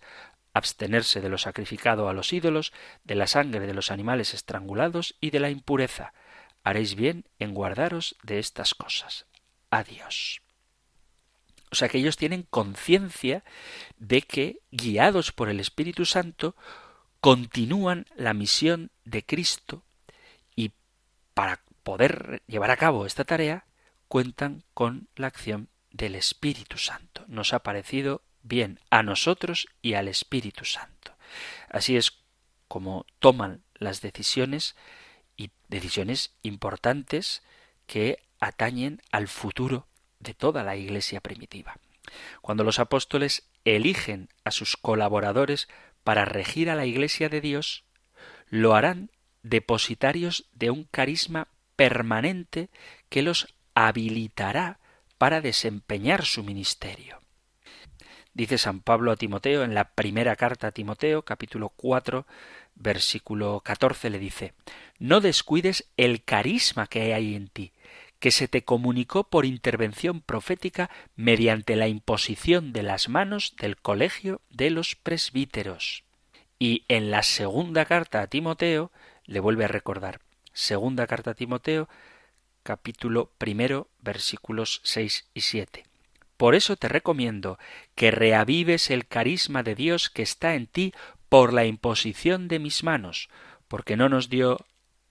abstenerse 0.54 1.22
de 1.22 1.30
lo 1.30 1.38
sacrificado 1.38 2.08
a 2.08 2.14
los 2.14 2.32
ídolos, 2.32 2.74
de 3.04 3.16
la 3.16 3.28
sangre 3.28 3.66
de 3.66 3.74
los 3.74 3.92
animales 3.92 4.34
estrangulados 4.34 5.16
y 5.20 5.32
de 5.32 5.40
la 5.40 5.50
impureza. 5.50 6.14
Haréis 6.64 6.96
bien 6.96 7.26
en 7.40 7.54
guardaros 7.54 8.16
de 8.24 8.40
estas 8.40 8.74
cosas. 8.74 9.26
Adiós. 9.70 10.42
O 11.72 11.76
sea 11.76 11.90
que 11.90 11.98
ellos 11.98 12.16
tienen 12.16 12.44
conciencia 12.44 13.44
de 13.98 14.22
que, 14.22 14.60
guiados 14.72 15.32
por 15.32 15.50
el 15.50 15.60
Espíritu 15.60 16.06
Santo, 16.06 16.56
continúan 17.26 18.06
la 18.16 18.36
misión 18.36 18.92
de 19.04 19.26
Cristo 19.26 19.82
y 20.56 20.74
para 21.34 21.64
poder 21.82 22.44
llevar 22.46 22.70
a 22.70 22.78
cabo 22.78 23.08
esta 23.08 23.24
tarea 23.24 23.66
cuentan 24.08 24.64
con 24.76 25.08
la 25.16 25.26
acción 25.26 25.70
del 25.90 26.14
Espíritu 26.14 26.78
Santo. 26.78 27.24
Nos 27.28 27.52
ha 27.54 27.64
parecido 27.64 28.22
bien 28.44 28.80
a 28.92 29.02
nosotros 29.02 29.66
y 29.82 29.96
al 29.96 30.08
Espíritu 30.08 30.66
Santo. 30.66 31.16
Así 31.68 31.98
es 31.98 32.14
como 32.68 33.08
toman 33.18 33.64
las 33.74 34.02
decisiones 34.02 34.76
y 35.36 35.50
decisiones 35.68 36.36
importantes 36.44 37.42
que 37.88 38.20
atañen 38.40 39.02
al 39.12 39.30
futuro 39.30 39.88
de 40.20 40.36
toda 40.36 40.64
la 40.64 40.76
Iglesia 40.76 41.22
primitiva. 41.22 41.76
Cuando 42.42 42.64
los 42.64 42.78
apóstoles 42.78 43.50
eligen 43.64 44.30
a 44.44 44.52
sus 44.52 44.78
colaboradores 44.78 45.68
para 46.06 46.24
regir 46.24 46.70
a 46.70 46.76
la 46.76 46.86
Iglesia 46.86 47.30
de 47.30 47.42
Dios, 47.42 47.84
lo 48.48 48.76
harán 48.76 49.10
depositarios 49.42 50.48
de 50.54 50.70
un 50.70 50.84
carisma 50.84 51.48
permanente 51.76 52.70
que 53.10 53.24
los 53.24 53.56
habilitará 53.74 54.80
para 55.18 55.42
desempeñar 55.42 56.24
su 56.24 56.44
ministerio. 56.44 57.20
Dice 58.36 58.60
San 58.60 58.82
Pablo 58.82 59.12
a 59.12 59.16
Timoteo 59.16 59.64
en 59.64 59.74
la 59.74 59.94
primera 59.94 60.36
carta 60.36 60.68
a 60.68 60.72
Timoteo, 60.72 61.24
capítulo 61.24 61.70
4, 61.70 62.28
versículo 62.76 63.62
14, 63.62 64.12
le 64.12 64.20
dice, 64.20 64.54
No 65.00 65.22
descuides 65.22 65.90
el 65.98 66.24
carisma 66.24 66.86
que 66.86 67.16
hay 67.16 67.34
en 67.34 67.48
ti, 67.48 67.74
que 68.26 68.32
se 68.32 68.48
te 68.48 68.64
comunicó 68.64 69.26
por 69.26 69.46
intervención 69.46 70.20
profética 70.20 70.90
mediante 71.16 71.76
la 71.76 71.88
imposición 71.88 72.74
de 72.74 72.82
las 72.82 73.08
manos 73.08 73.56
del 73.60 73.78
colegio 73.78 74.42
de 74.50 74.72
los 74.72 74.96
presbíteros. 74.96 76.04
Y 76.58 76.86
en 76.88 77.12
la 77.12 77.22
segunda 77.22 77.86
carta 77.86 78.24
a 78.24 78.28
Timoteo 78.28 78.92
le 79.26 79.40
vuelve 79.40 79.66
a 79.66 79.68
recordar. 79.68 80.22
Segunda 80.54 81.06
carta 81.06 81.30
a 81.30 81.34
Timoteo, 81.36 81.88
capítulo 82.64 83.30
primero, 83.38 83.90
versículos 84.02 84.82
6 84.86 85.30
y 85.36 85.42
7. 85.42 85.86
Por 86.36 86.56
eso 86.56 86.78
te 86.78 86.88
recomiendo 86.88 87.60
que 87.94 88.10
reavives 88.10 88.90
el 88.90 89.06
carisma 89.06 89.62
de 89.62 89.76
Dios 89.76 90.10
que 90.10 90.24
está 90.24 90.56
en 90.56 90.66
ti 90.66 90.96
por 91.30 91.54
la 91.54 91.66
imposición 91.66 92.48
de 92.48 92.58
mis 92.58 92.84
manos, 92.84 93.30
porque 93.68 93.96
no 93.96 94.10
nos 94.10 94.30
dio 94.30 94.66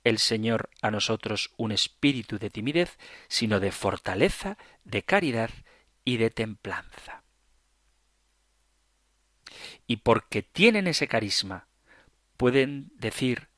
el 0.05 0.19
Señor 0.19 0.71
a 0.83 0.91
nosotros 0.91 1.51
un 1.57 1.73
espíritu 1.73 2.39
de 2.39 2.51
timidez, 2.51 2.99
sino 3.29 3.59
de 3.59 3.73
fortaleza, 3.73 4.59
de 4.85 5.03
caridad 5.03 5.51
y 6.05 6.19
de 6.19 6.31
templanza. 6.31 7.25
Y 9.87 9.97
porque 9.97 10.43
tienen 10.43 10.87
ese 10.87 11.09
carisma, 11.09 11.67
pueden 12.37 12.91
decir 12.97 13.49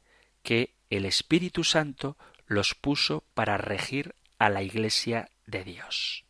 que 0.42 0.74
el 0.90 1.04
Espíritu 1.04 1.64
Santo 1.64 2.16
los 2.46 2.74
puso 2.74 3.24
para 3.34 3.58
regir 3.58 4.14
a 4.38 4.48
la 4.48 4.62
Iglesia 4.62 5.30
de 5.46 5.64
Dios. 5.64 6.24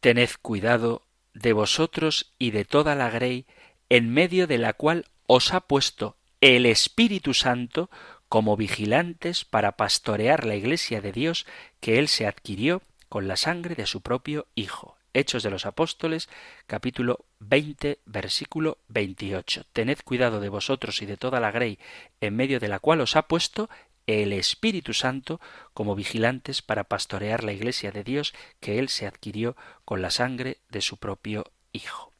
Tened 0.00 0.30
cuidado 0.40 1.06
de 1.34 1.52
vosotros 1.52 2.34
y 2.38 2.50
de 2.50 2.64
toda 2.64 2.94
la 2.94 3.10
grey 3.10 3.46
en 3.88 4.10
medio 4.10 4.46
de 4.46 4.58
la 4.58 4.72
cual 4.72 5.06
os 5.26 5.52
ha 5.52 5.60
puesto 5.60 6.16
el 6.40 6.66
Espíritu 6.66 7.34
Santo 7.34 7.90
como 8.32 8.56
vigilantes 8.56 9.44
para 9.44 9.72
pastorear 9.72 10.46
la 10.46 10.54
iglesia 10.54 11.02
de 11.02 11.12
Dios 11.12 11.44
que 11.80 11.98
él 11.98 12.08
se 12.08 12.26
adquirió 12.26 12.80
con 13.10 13.28
la 13.28 13.36
sangre 13.36 13.74
de 13.74 13.84
su 13.84 14.00
propio 14.00 14.46
Hijo. 14.54 14.96
Hechos 15.12 15.42
de 15.42 15.50
los 15.50 15.66
Apóstoles, 15.66 16.30
capítulo 16.66 17.26
20, 17.40 17.98
versículo 18.06 18.78
28. 18.88 19.66
Tened 19.74 19.98
cuidado 20.02 20.40
de 20.40 20.48
vosotros 20.48 21.02
y 21.02 21.04
de 21.04 21.18
toda 21.18 21.40
la 21.40 21.50
grey 21.50 21.78
en 22.22 22.34
medio 22.34 22.58
de 22.58 22.68
la 22.68 22.78
cual 22.78 23.02
os 23.02 23.16
ha 23.16 23.28
puesto 23.28 23.68
el 24.06 24.32
Espíritu 24.32 24.94
Santo 24.94 25.38
como 25.74 25.94
vigilantes 25.94 26.62
para 26.62 26.84
pastorear 26.84 27.44
la 27.44 27.52
iglesia 27.52 27.92
de 27.92 28.02
Dios 28.02 28.32
que 28.60 28.78
él 28.78 28.88
se 28.88 29.06
adquirió 29.06 29.56
con 29.84 30.00
la 30.00 30.10
sangre 30.10 30.56
de 30.70 30.80
su 30.80 30.96
propio 30.96 31.52
Hijo. 31.74 32.11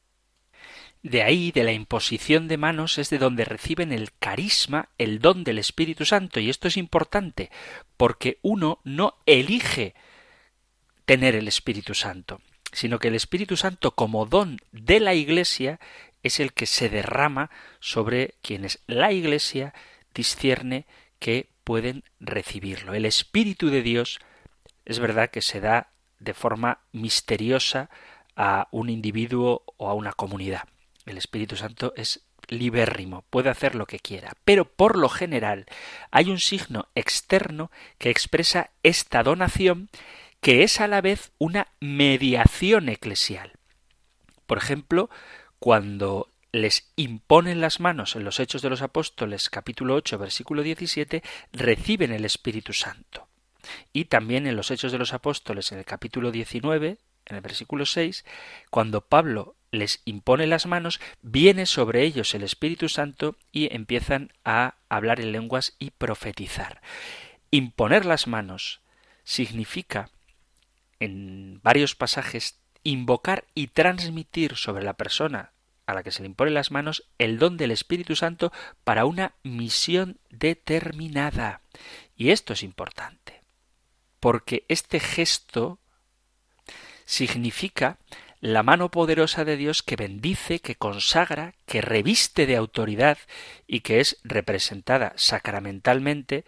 De 1.03 1.21
ahí, 1.21 1.51
de 1.51 1.65
la 1.65 1.73
imposición 1.73 2.47
de 2.47 2.57
manos, 2.57 2.97
es 2.97 3.09
de 3.09 3.17
donde 3.17 3.43
reciben 3.43 3.91
el 3.91 4.13
carisma, 4.13 4.89
el 4.97 5.19
don 5.19 5.43
del 5.43 5.59
Espíritu 5.59 6.05
Santo. 6.05 6.39
Y 6.39 6.49
esto 6.49 6.69
es 6.69 6.77
importante, 6.77 7.51
porque 7.97 8.39
uno 8.41 8.79
no 8.85 9.15
elige 9.25 9.95
tener 11.05 11.35
el 11.35 11.49
Espíritu 11.49 11.93
Santo, 11.93 12.41
sino 12.71 12.99
que 12.99 13.09
el 13.09 13.15
Espíritu 13.15 13.57
Santo 13.57 13.91
como 13.91 14.25
don 14.25 14.59
de 14.71 15.01
la 15.01 15.13
Iglesia 15.13 15.79
es 16.23 16.39
el 16.39 16.53
que 16.53 16.65
se 16.65 16.87
derrama 16.89 17.51
sobre 17.81 18.35
quienes 18.41 18.79
la 18.87 19.11
Iglesia 19.11 19.73
discierne 20.13 20.85
que 21.19 21.49
pueden 21.65 22.03
recibirlo. 22.21 22.93
El 22.93 23.05
Espíritu 23.05 23.69
de 23.69 23.81
Dios 23.81 24.19
es 24.85 24.99
verdad 24.99 25.29
que 25.29 25.41
se 25.41 25.59
da 25.59 25.91
de 26.19 26.33
forma 26.33 26.79
misteriosa 26.93 27.89
a 28.35 28.67
un 28.71 28.89
individuo 28.89 29.63
o 29.77 29.89
a 29.89 29.93
una 29.93 30.13
comunidad. 30.13 30.63
El 31.05 31.17
Espíritu 31.17 31.55
Santo 31.55 31.93
es 31.95 32.21
libérrimo, 32.47 33.23
puede 33.29 33.49
hacer 33.49 33.75
lo 33.75 33.85
que 33.85 33.99
quiera, 33.99 34.33
pero 34.45 34.65
por 34.65 34.97
lo 34.97 35.09
general 35.09 35.65
hay 36.11 36.29
un 36.29 36.39
signo 36.39 36.89
externo 36.95 37.71
que 37.97 38.09
expresa 38.09 38.71
esta 38.83 39.23
donación 39.23 39.89
que 40.41 40.63
es 40.63 40.81
a 40.81 40.87
la 40.87 41.01
vez 41.01 41.31
una 41.37 41.69
mediación 41.79 42.89
eclesial. 42.89 43.53
Por 44.45 44.57
ejemplo, 44.57 45.09
cuando 45.59 46.29
les 46.51 46.91
imponen 46.97 47.61
las 47.61 47.79
manos 47.79 48.15
en 48.15 48.25
los 48.25 48.39
Hechos 48.39 48.61
de 48.61 48.69
los 48.69 48.81
Apóstoles 48.81 49.49
capítulo 49.49 49.95
8 49.95 50.17
versículo 50.17 50.61
17, 50.61 51.23
reciben 51.53 52.11
el 52.11 52.25
Espíritu 52.25 52.73
Santo. 52.73 53.27
Y 53.93 54.05
también 54.05 54.45
en 54.45 54.55
los 54.55 54.69
Hechos 54.69 54.91
de 54.91 54.97
los 54.97 55.13
Apóstoles 55.13 55.71
en 55.71 55.79
el 55.79 55.85
capítulo 55.85 56.31
19, 56.31 56.97
en 57.25 57.35
el 57.35 57.41
versículo 57.41 57.85
6, 57.85 58.25
cuando 58.69 59.01
Pablo 59.01 59.55
les 59.73 60.01
impone 60.05 60.45
las 60.45 60.65
manos, 60.67 61.01
viene 61.21 61.65
sobre 61.65 62.03
ellos 62.03 62.33
el 62.35 62.43
Espíritu 62.43 62.89
Santo 62.89 63.35
y 63.51 63.73
empiezan 63.75 64.31
a 64.45 64.75
hablar 64.87 65.19
en 65.19 65.31
lenguas 65.31 65.75
y 65.79 65.89
profetizar. 65.89 66.81
Imponer 67.49 68.05
las 68.05 68.27
manos 68.27 68.81
significa 69.23 70.09
en 70.99 71.59
varios 71.63 71.95
pasajes 71.95 72.59
invocar 72.83 73.45
y 73.55 73.67
transmitir 73.67 74.55
sobre 74.57 74.83
la 74.83 74.93
persona 74.93 75.51
a 75.87 75.93
la 75.93 76.03
que 76.03 76.11
se 76.11 76.21
le 76.21 76.27
impone 76.27 76.51
las 76.51 76.71
manos 76.71 77.05
el 77.17 77.39
don 77.39 77.57
del 77.57 77.71
Espíritu 77.71 78.15
Santo 78.15 78.53
para 78.83 79.05
una 79.05 79.33
misión 79.41 80.19
determinada. 80.29 81.61
Y 82.15 82.29
esto 82.29 82.53
es 82.53 82.61
importante, 82.61 83.41
porque 84.19 84.65
este 84.67 84.99
gesto 84.99 85.79
significa 87.05 87.97
la 88.43 88.61
mano 88.61 88.91
poderosa 88.91 89.45
de 89.45 89.55
Dios 89.55 89.83
que 89.83 89.95
bendice, 89.95 90.59
que 90.59 90.75
consagra, 90.75 91.53
que 91.65 91.79
reviste 91.79 92.45
de 92.45 92.57
autoridad 92.57 93.17
y 93.67 93.79
que 93.79 94.01
es 94.01 94.17
representada 94.25 95.13
sacramentalmente 95.15 96.43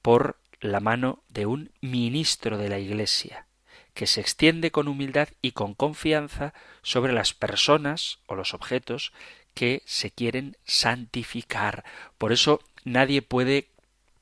por 0.00 0.38
la 0.62 0.80
mano 0.80 1.22
de 1.28 1.44
un 1.44 1.72
ministro 1.82 2.56
de 2.56 2.70
la 2.70 2.78
Iglesia 2.78 3.44
que 3.92 4.06
se 4.06 4.22
extiende 4.22 4.70
con 4.70 4.88
humildad 4.88 5.28
y 5.42 5.52
con 5.52 5.74
confianza 5.74 6.54
sobre 6.80 7.12
las 7.12 7.34
personas 7.34 8.18
o 8.24 8.34
los 8.34 8.54
objetos 8.54 9.12
que 9.52 9.82
se 9.84 10.10
quieren 10.10 10.56
santificar. 10.64 11.84
Por 12.16 12.32
eso 12.32 12.62
nadie 12.84 13.20
puede 13.20 13.68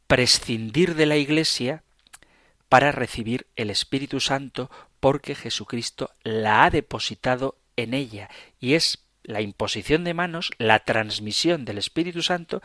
prescindir 0.08 0.96
de 0.96 1.06
la 1.06 1.16
Iglesia 1.16 1.84
para 2.68 2.90
recibir 2.90 3.46
el 3.54 3.70
Espíritu 3.70 4.18
Santo 4.18 4.68
porque 5.04 5.34
Jesucristo 5.34 6.12
la 6.22 6.64
ha 6.64 6.70
depositado 6.70 7.58
en 7.76 7.92
ella 7.92 8.30
y 8.58 8.72
es 8.72 9.04
la 9.22 9.42
imposición 9.42 10.02
de 10.02 10.14
manos, 10.14 10.50
la 10.56 10.78
transmisión 10.78 11.66
del 11.66 11.76
Espíritu 11.76 12.22
Santo, 12.22 12.62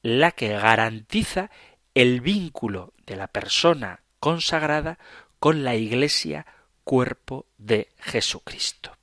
la 0.00 0.32
que 0.32 0.48
garantiza 0.48 1.50
el 1.92 2.22
vínculo 2.22 2.94
de 3.04 3.16
la 3.16 3.28
persona 3.28 4.00
consagrada 4.20 4.98
con 5.38 5.64
la 5.64 5.74
Iglesia 5.74 6.46
cuerpo 6.82 7.44
de 7.58 7.90
Jesucristo. 7.98 8.96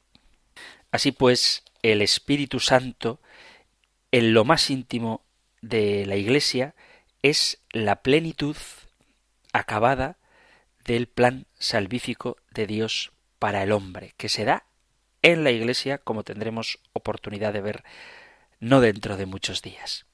Así 0.89 1.11
pues, 1.11 1.65
el 1.83 2.01
Espíritu 2.01 2.59
Santo, 2.59 3.21
en 4.11 4.33
lo 4.33 4.45
más 4.45 4.71
íntimo 4.71 5.23
de 5.61 6.07
la 6.07 6.15
Iglesia, 6.15 6.73
es 7.21 7.59
la 7.71 8.01
plenitud 8.01 8.57
acabada 9.53 10.17
del 10.85 11.05
plan 11.05 11.45
salvífico 11.59 12.37
de 12.59 12.67
Dios 12.67 13.13
para 13.39 13.63
el 13.63 13.71
hombre, 13.71 14.13
que 14.17 14.27
se 14.27 14.43
da 14.43 14.65
en 15.21 15.45
la 15.45 15.51
Iglesia, 15.51 15.97
como 15.97 16.23
tendremos 16.23 16.79
oportunidad 16.91 17.53
de 17.53 17.61
ver 17.61 17.83
no 18.59 18.81
dentro 18.81 19.15
de 19.15 19.25
muchos 19.25 19.61
días. 19.61 20.05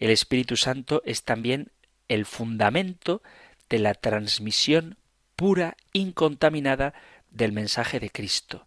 El 0.00 0.10
Espíritu 0.10 0.56
Santo 0.56 1.00
es 1.04 1.22
también 1.22 1.70
el 2.08 2.26
fundamento 2.26 3.22
de 3.68 3.78
la 3.78 3.94
transmisión 3.94 4.98
pura, 5.36 5.76
incontaminada 5.92 6.92
del 7.30 7.52
mensaje 7.52 8.00
de 8.00 8.10
Cristo. 8.10 8.66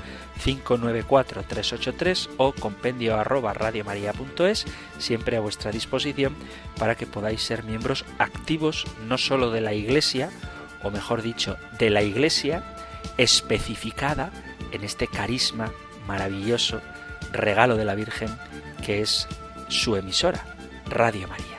668-594-383 0.40 2.28
o 2.36 2.52
compendio 2.52 3.16
arroba 3.16 3.52
radiomaria.es, 3.52 4.66
siempre 4.98 5.36
a 5.36 5.40
vuestra 5.40 5.72
disposición 5.72 6.36
para 6.78 6.94
que 6.94 7.06
podáis 7.06 7.42
ser 7.42 7.64
miembros 7.64 8.04
activos 8.18 8.86
no 9.06 9.18
solo 9.18 9.50
de 9.50 9.60
la 9.60 9.74
Iglesia, 9.74 10.30
o 10.82 10.90
mejor 10.90 11.20
dicho, 11.22 11.56
de 11.78 11.90
la 11.90 12.02
Iglesia 12.02 12.62
especificada 13.16 14.30
en 14.72 14.82
este 14.84 15.06
carisma 15.06 15.72
maravilloso, 16.06 16.80
regalo 17.32 17.76
de 17.76 17.84
la 17.84 17.94
Virgen, 17.94 18.28
que 18.84 19.00
es 19.00 19.28
su 19.68 19.96
emisora, 19.96 20.44
Radio 20.88 21.28
María 21.28 21.55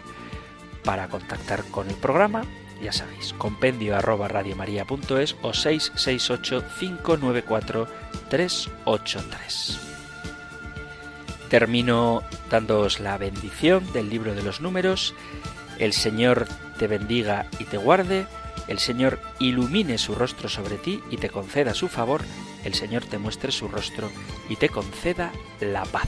para 0.87 1.09
contactar 1.09 1.65
con 1.65 1.89
el 1.89 1.95
programa, 1.95 2.45
ya 2.81 2.93
sabéis, 2.93 3.33
compendio 3.33 3.97
arroba 3.97 4.29
radiomaria.es 4.29 5.35
o 5.41 5.53
668 5.53 6.63
594 6.79 7.87
383. 8.29 9.79
Termino 11.49 12.23
dándoos 12.49 13.01
la 13.01 13.17
bendición 13.17 13.91
del 13.91 14.09
libro 14.09 14.33
de 14.33 14.43
los 14.43 14.61
números. 14.61 15.13
El 15.77 15.91
Señor 15.91 16.47
te 16.79 16.87
bendiga 16.87 17.47
y 17.59 17.65
te 17.65 17.75
guarde. 17.75 18.25
el 18.69 18.79
Señor 18.79 19.19
ilumine 19.39 19.97
su 19.97 20.15
rostro 20.15 20.47
sobre 20.47 20.77
ti 20.77 21.01
y 21.11 21.17
te 21.17 21.29
conceda 21.29 21.73
su 21.73 21.89
favor, 21.89 22.21
el 22.63 22.75
Señor 22.75 23.03
te 23.03 23.17
muestre 23.17 23.51
su 23.51 23.67
rostro 23.67 24.09
y 24.47 24.55
te 24.55 24.69
conceda 24.69 25.33
la 25.59 25.83
paz. 25.83 26.07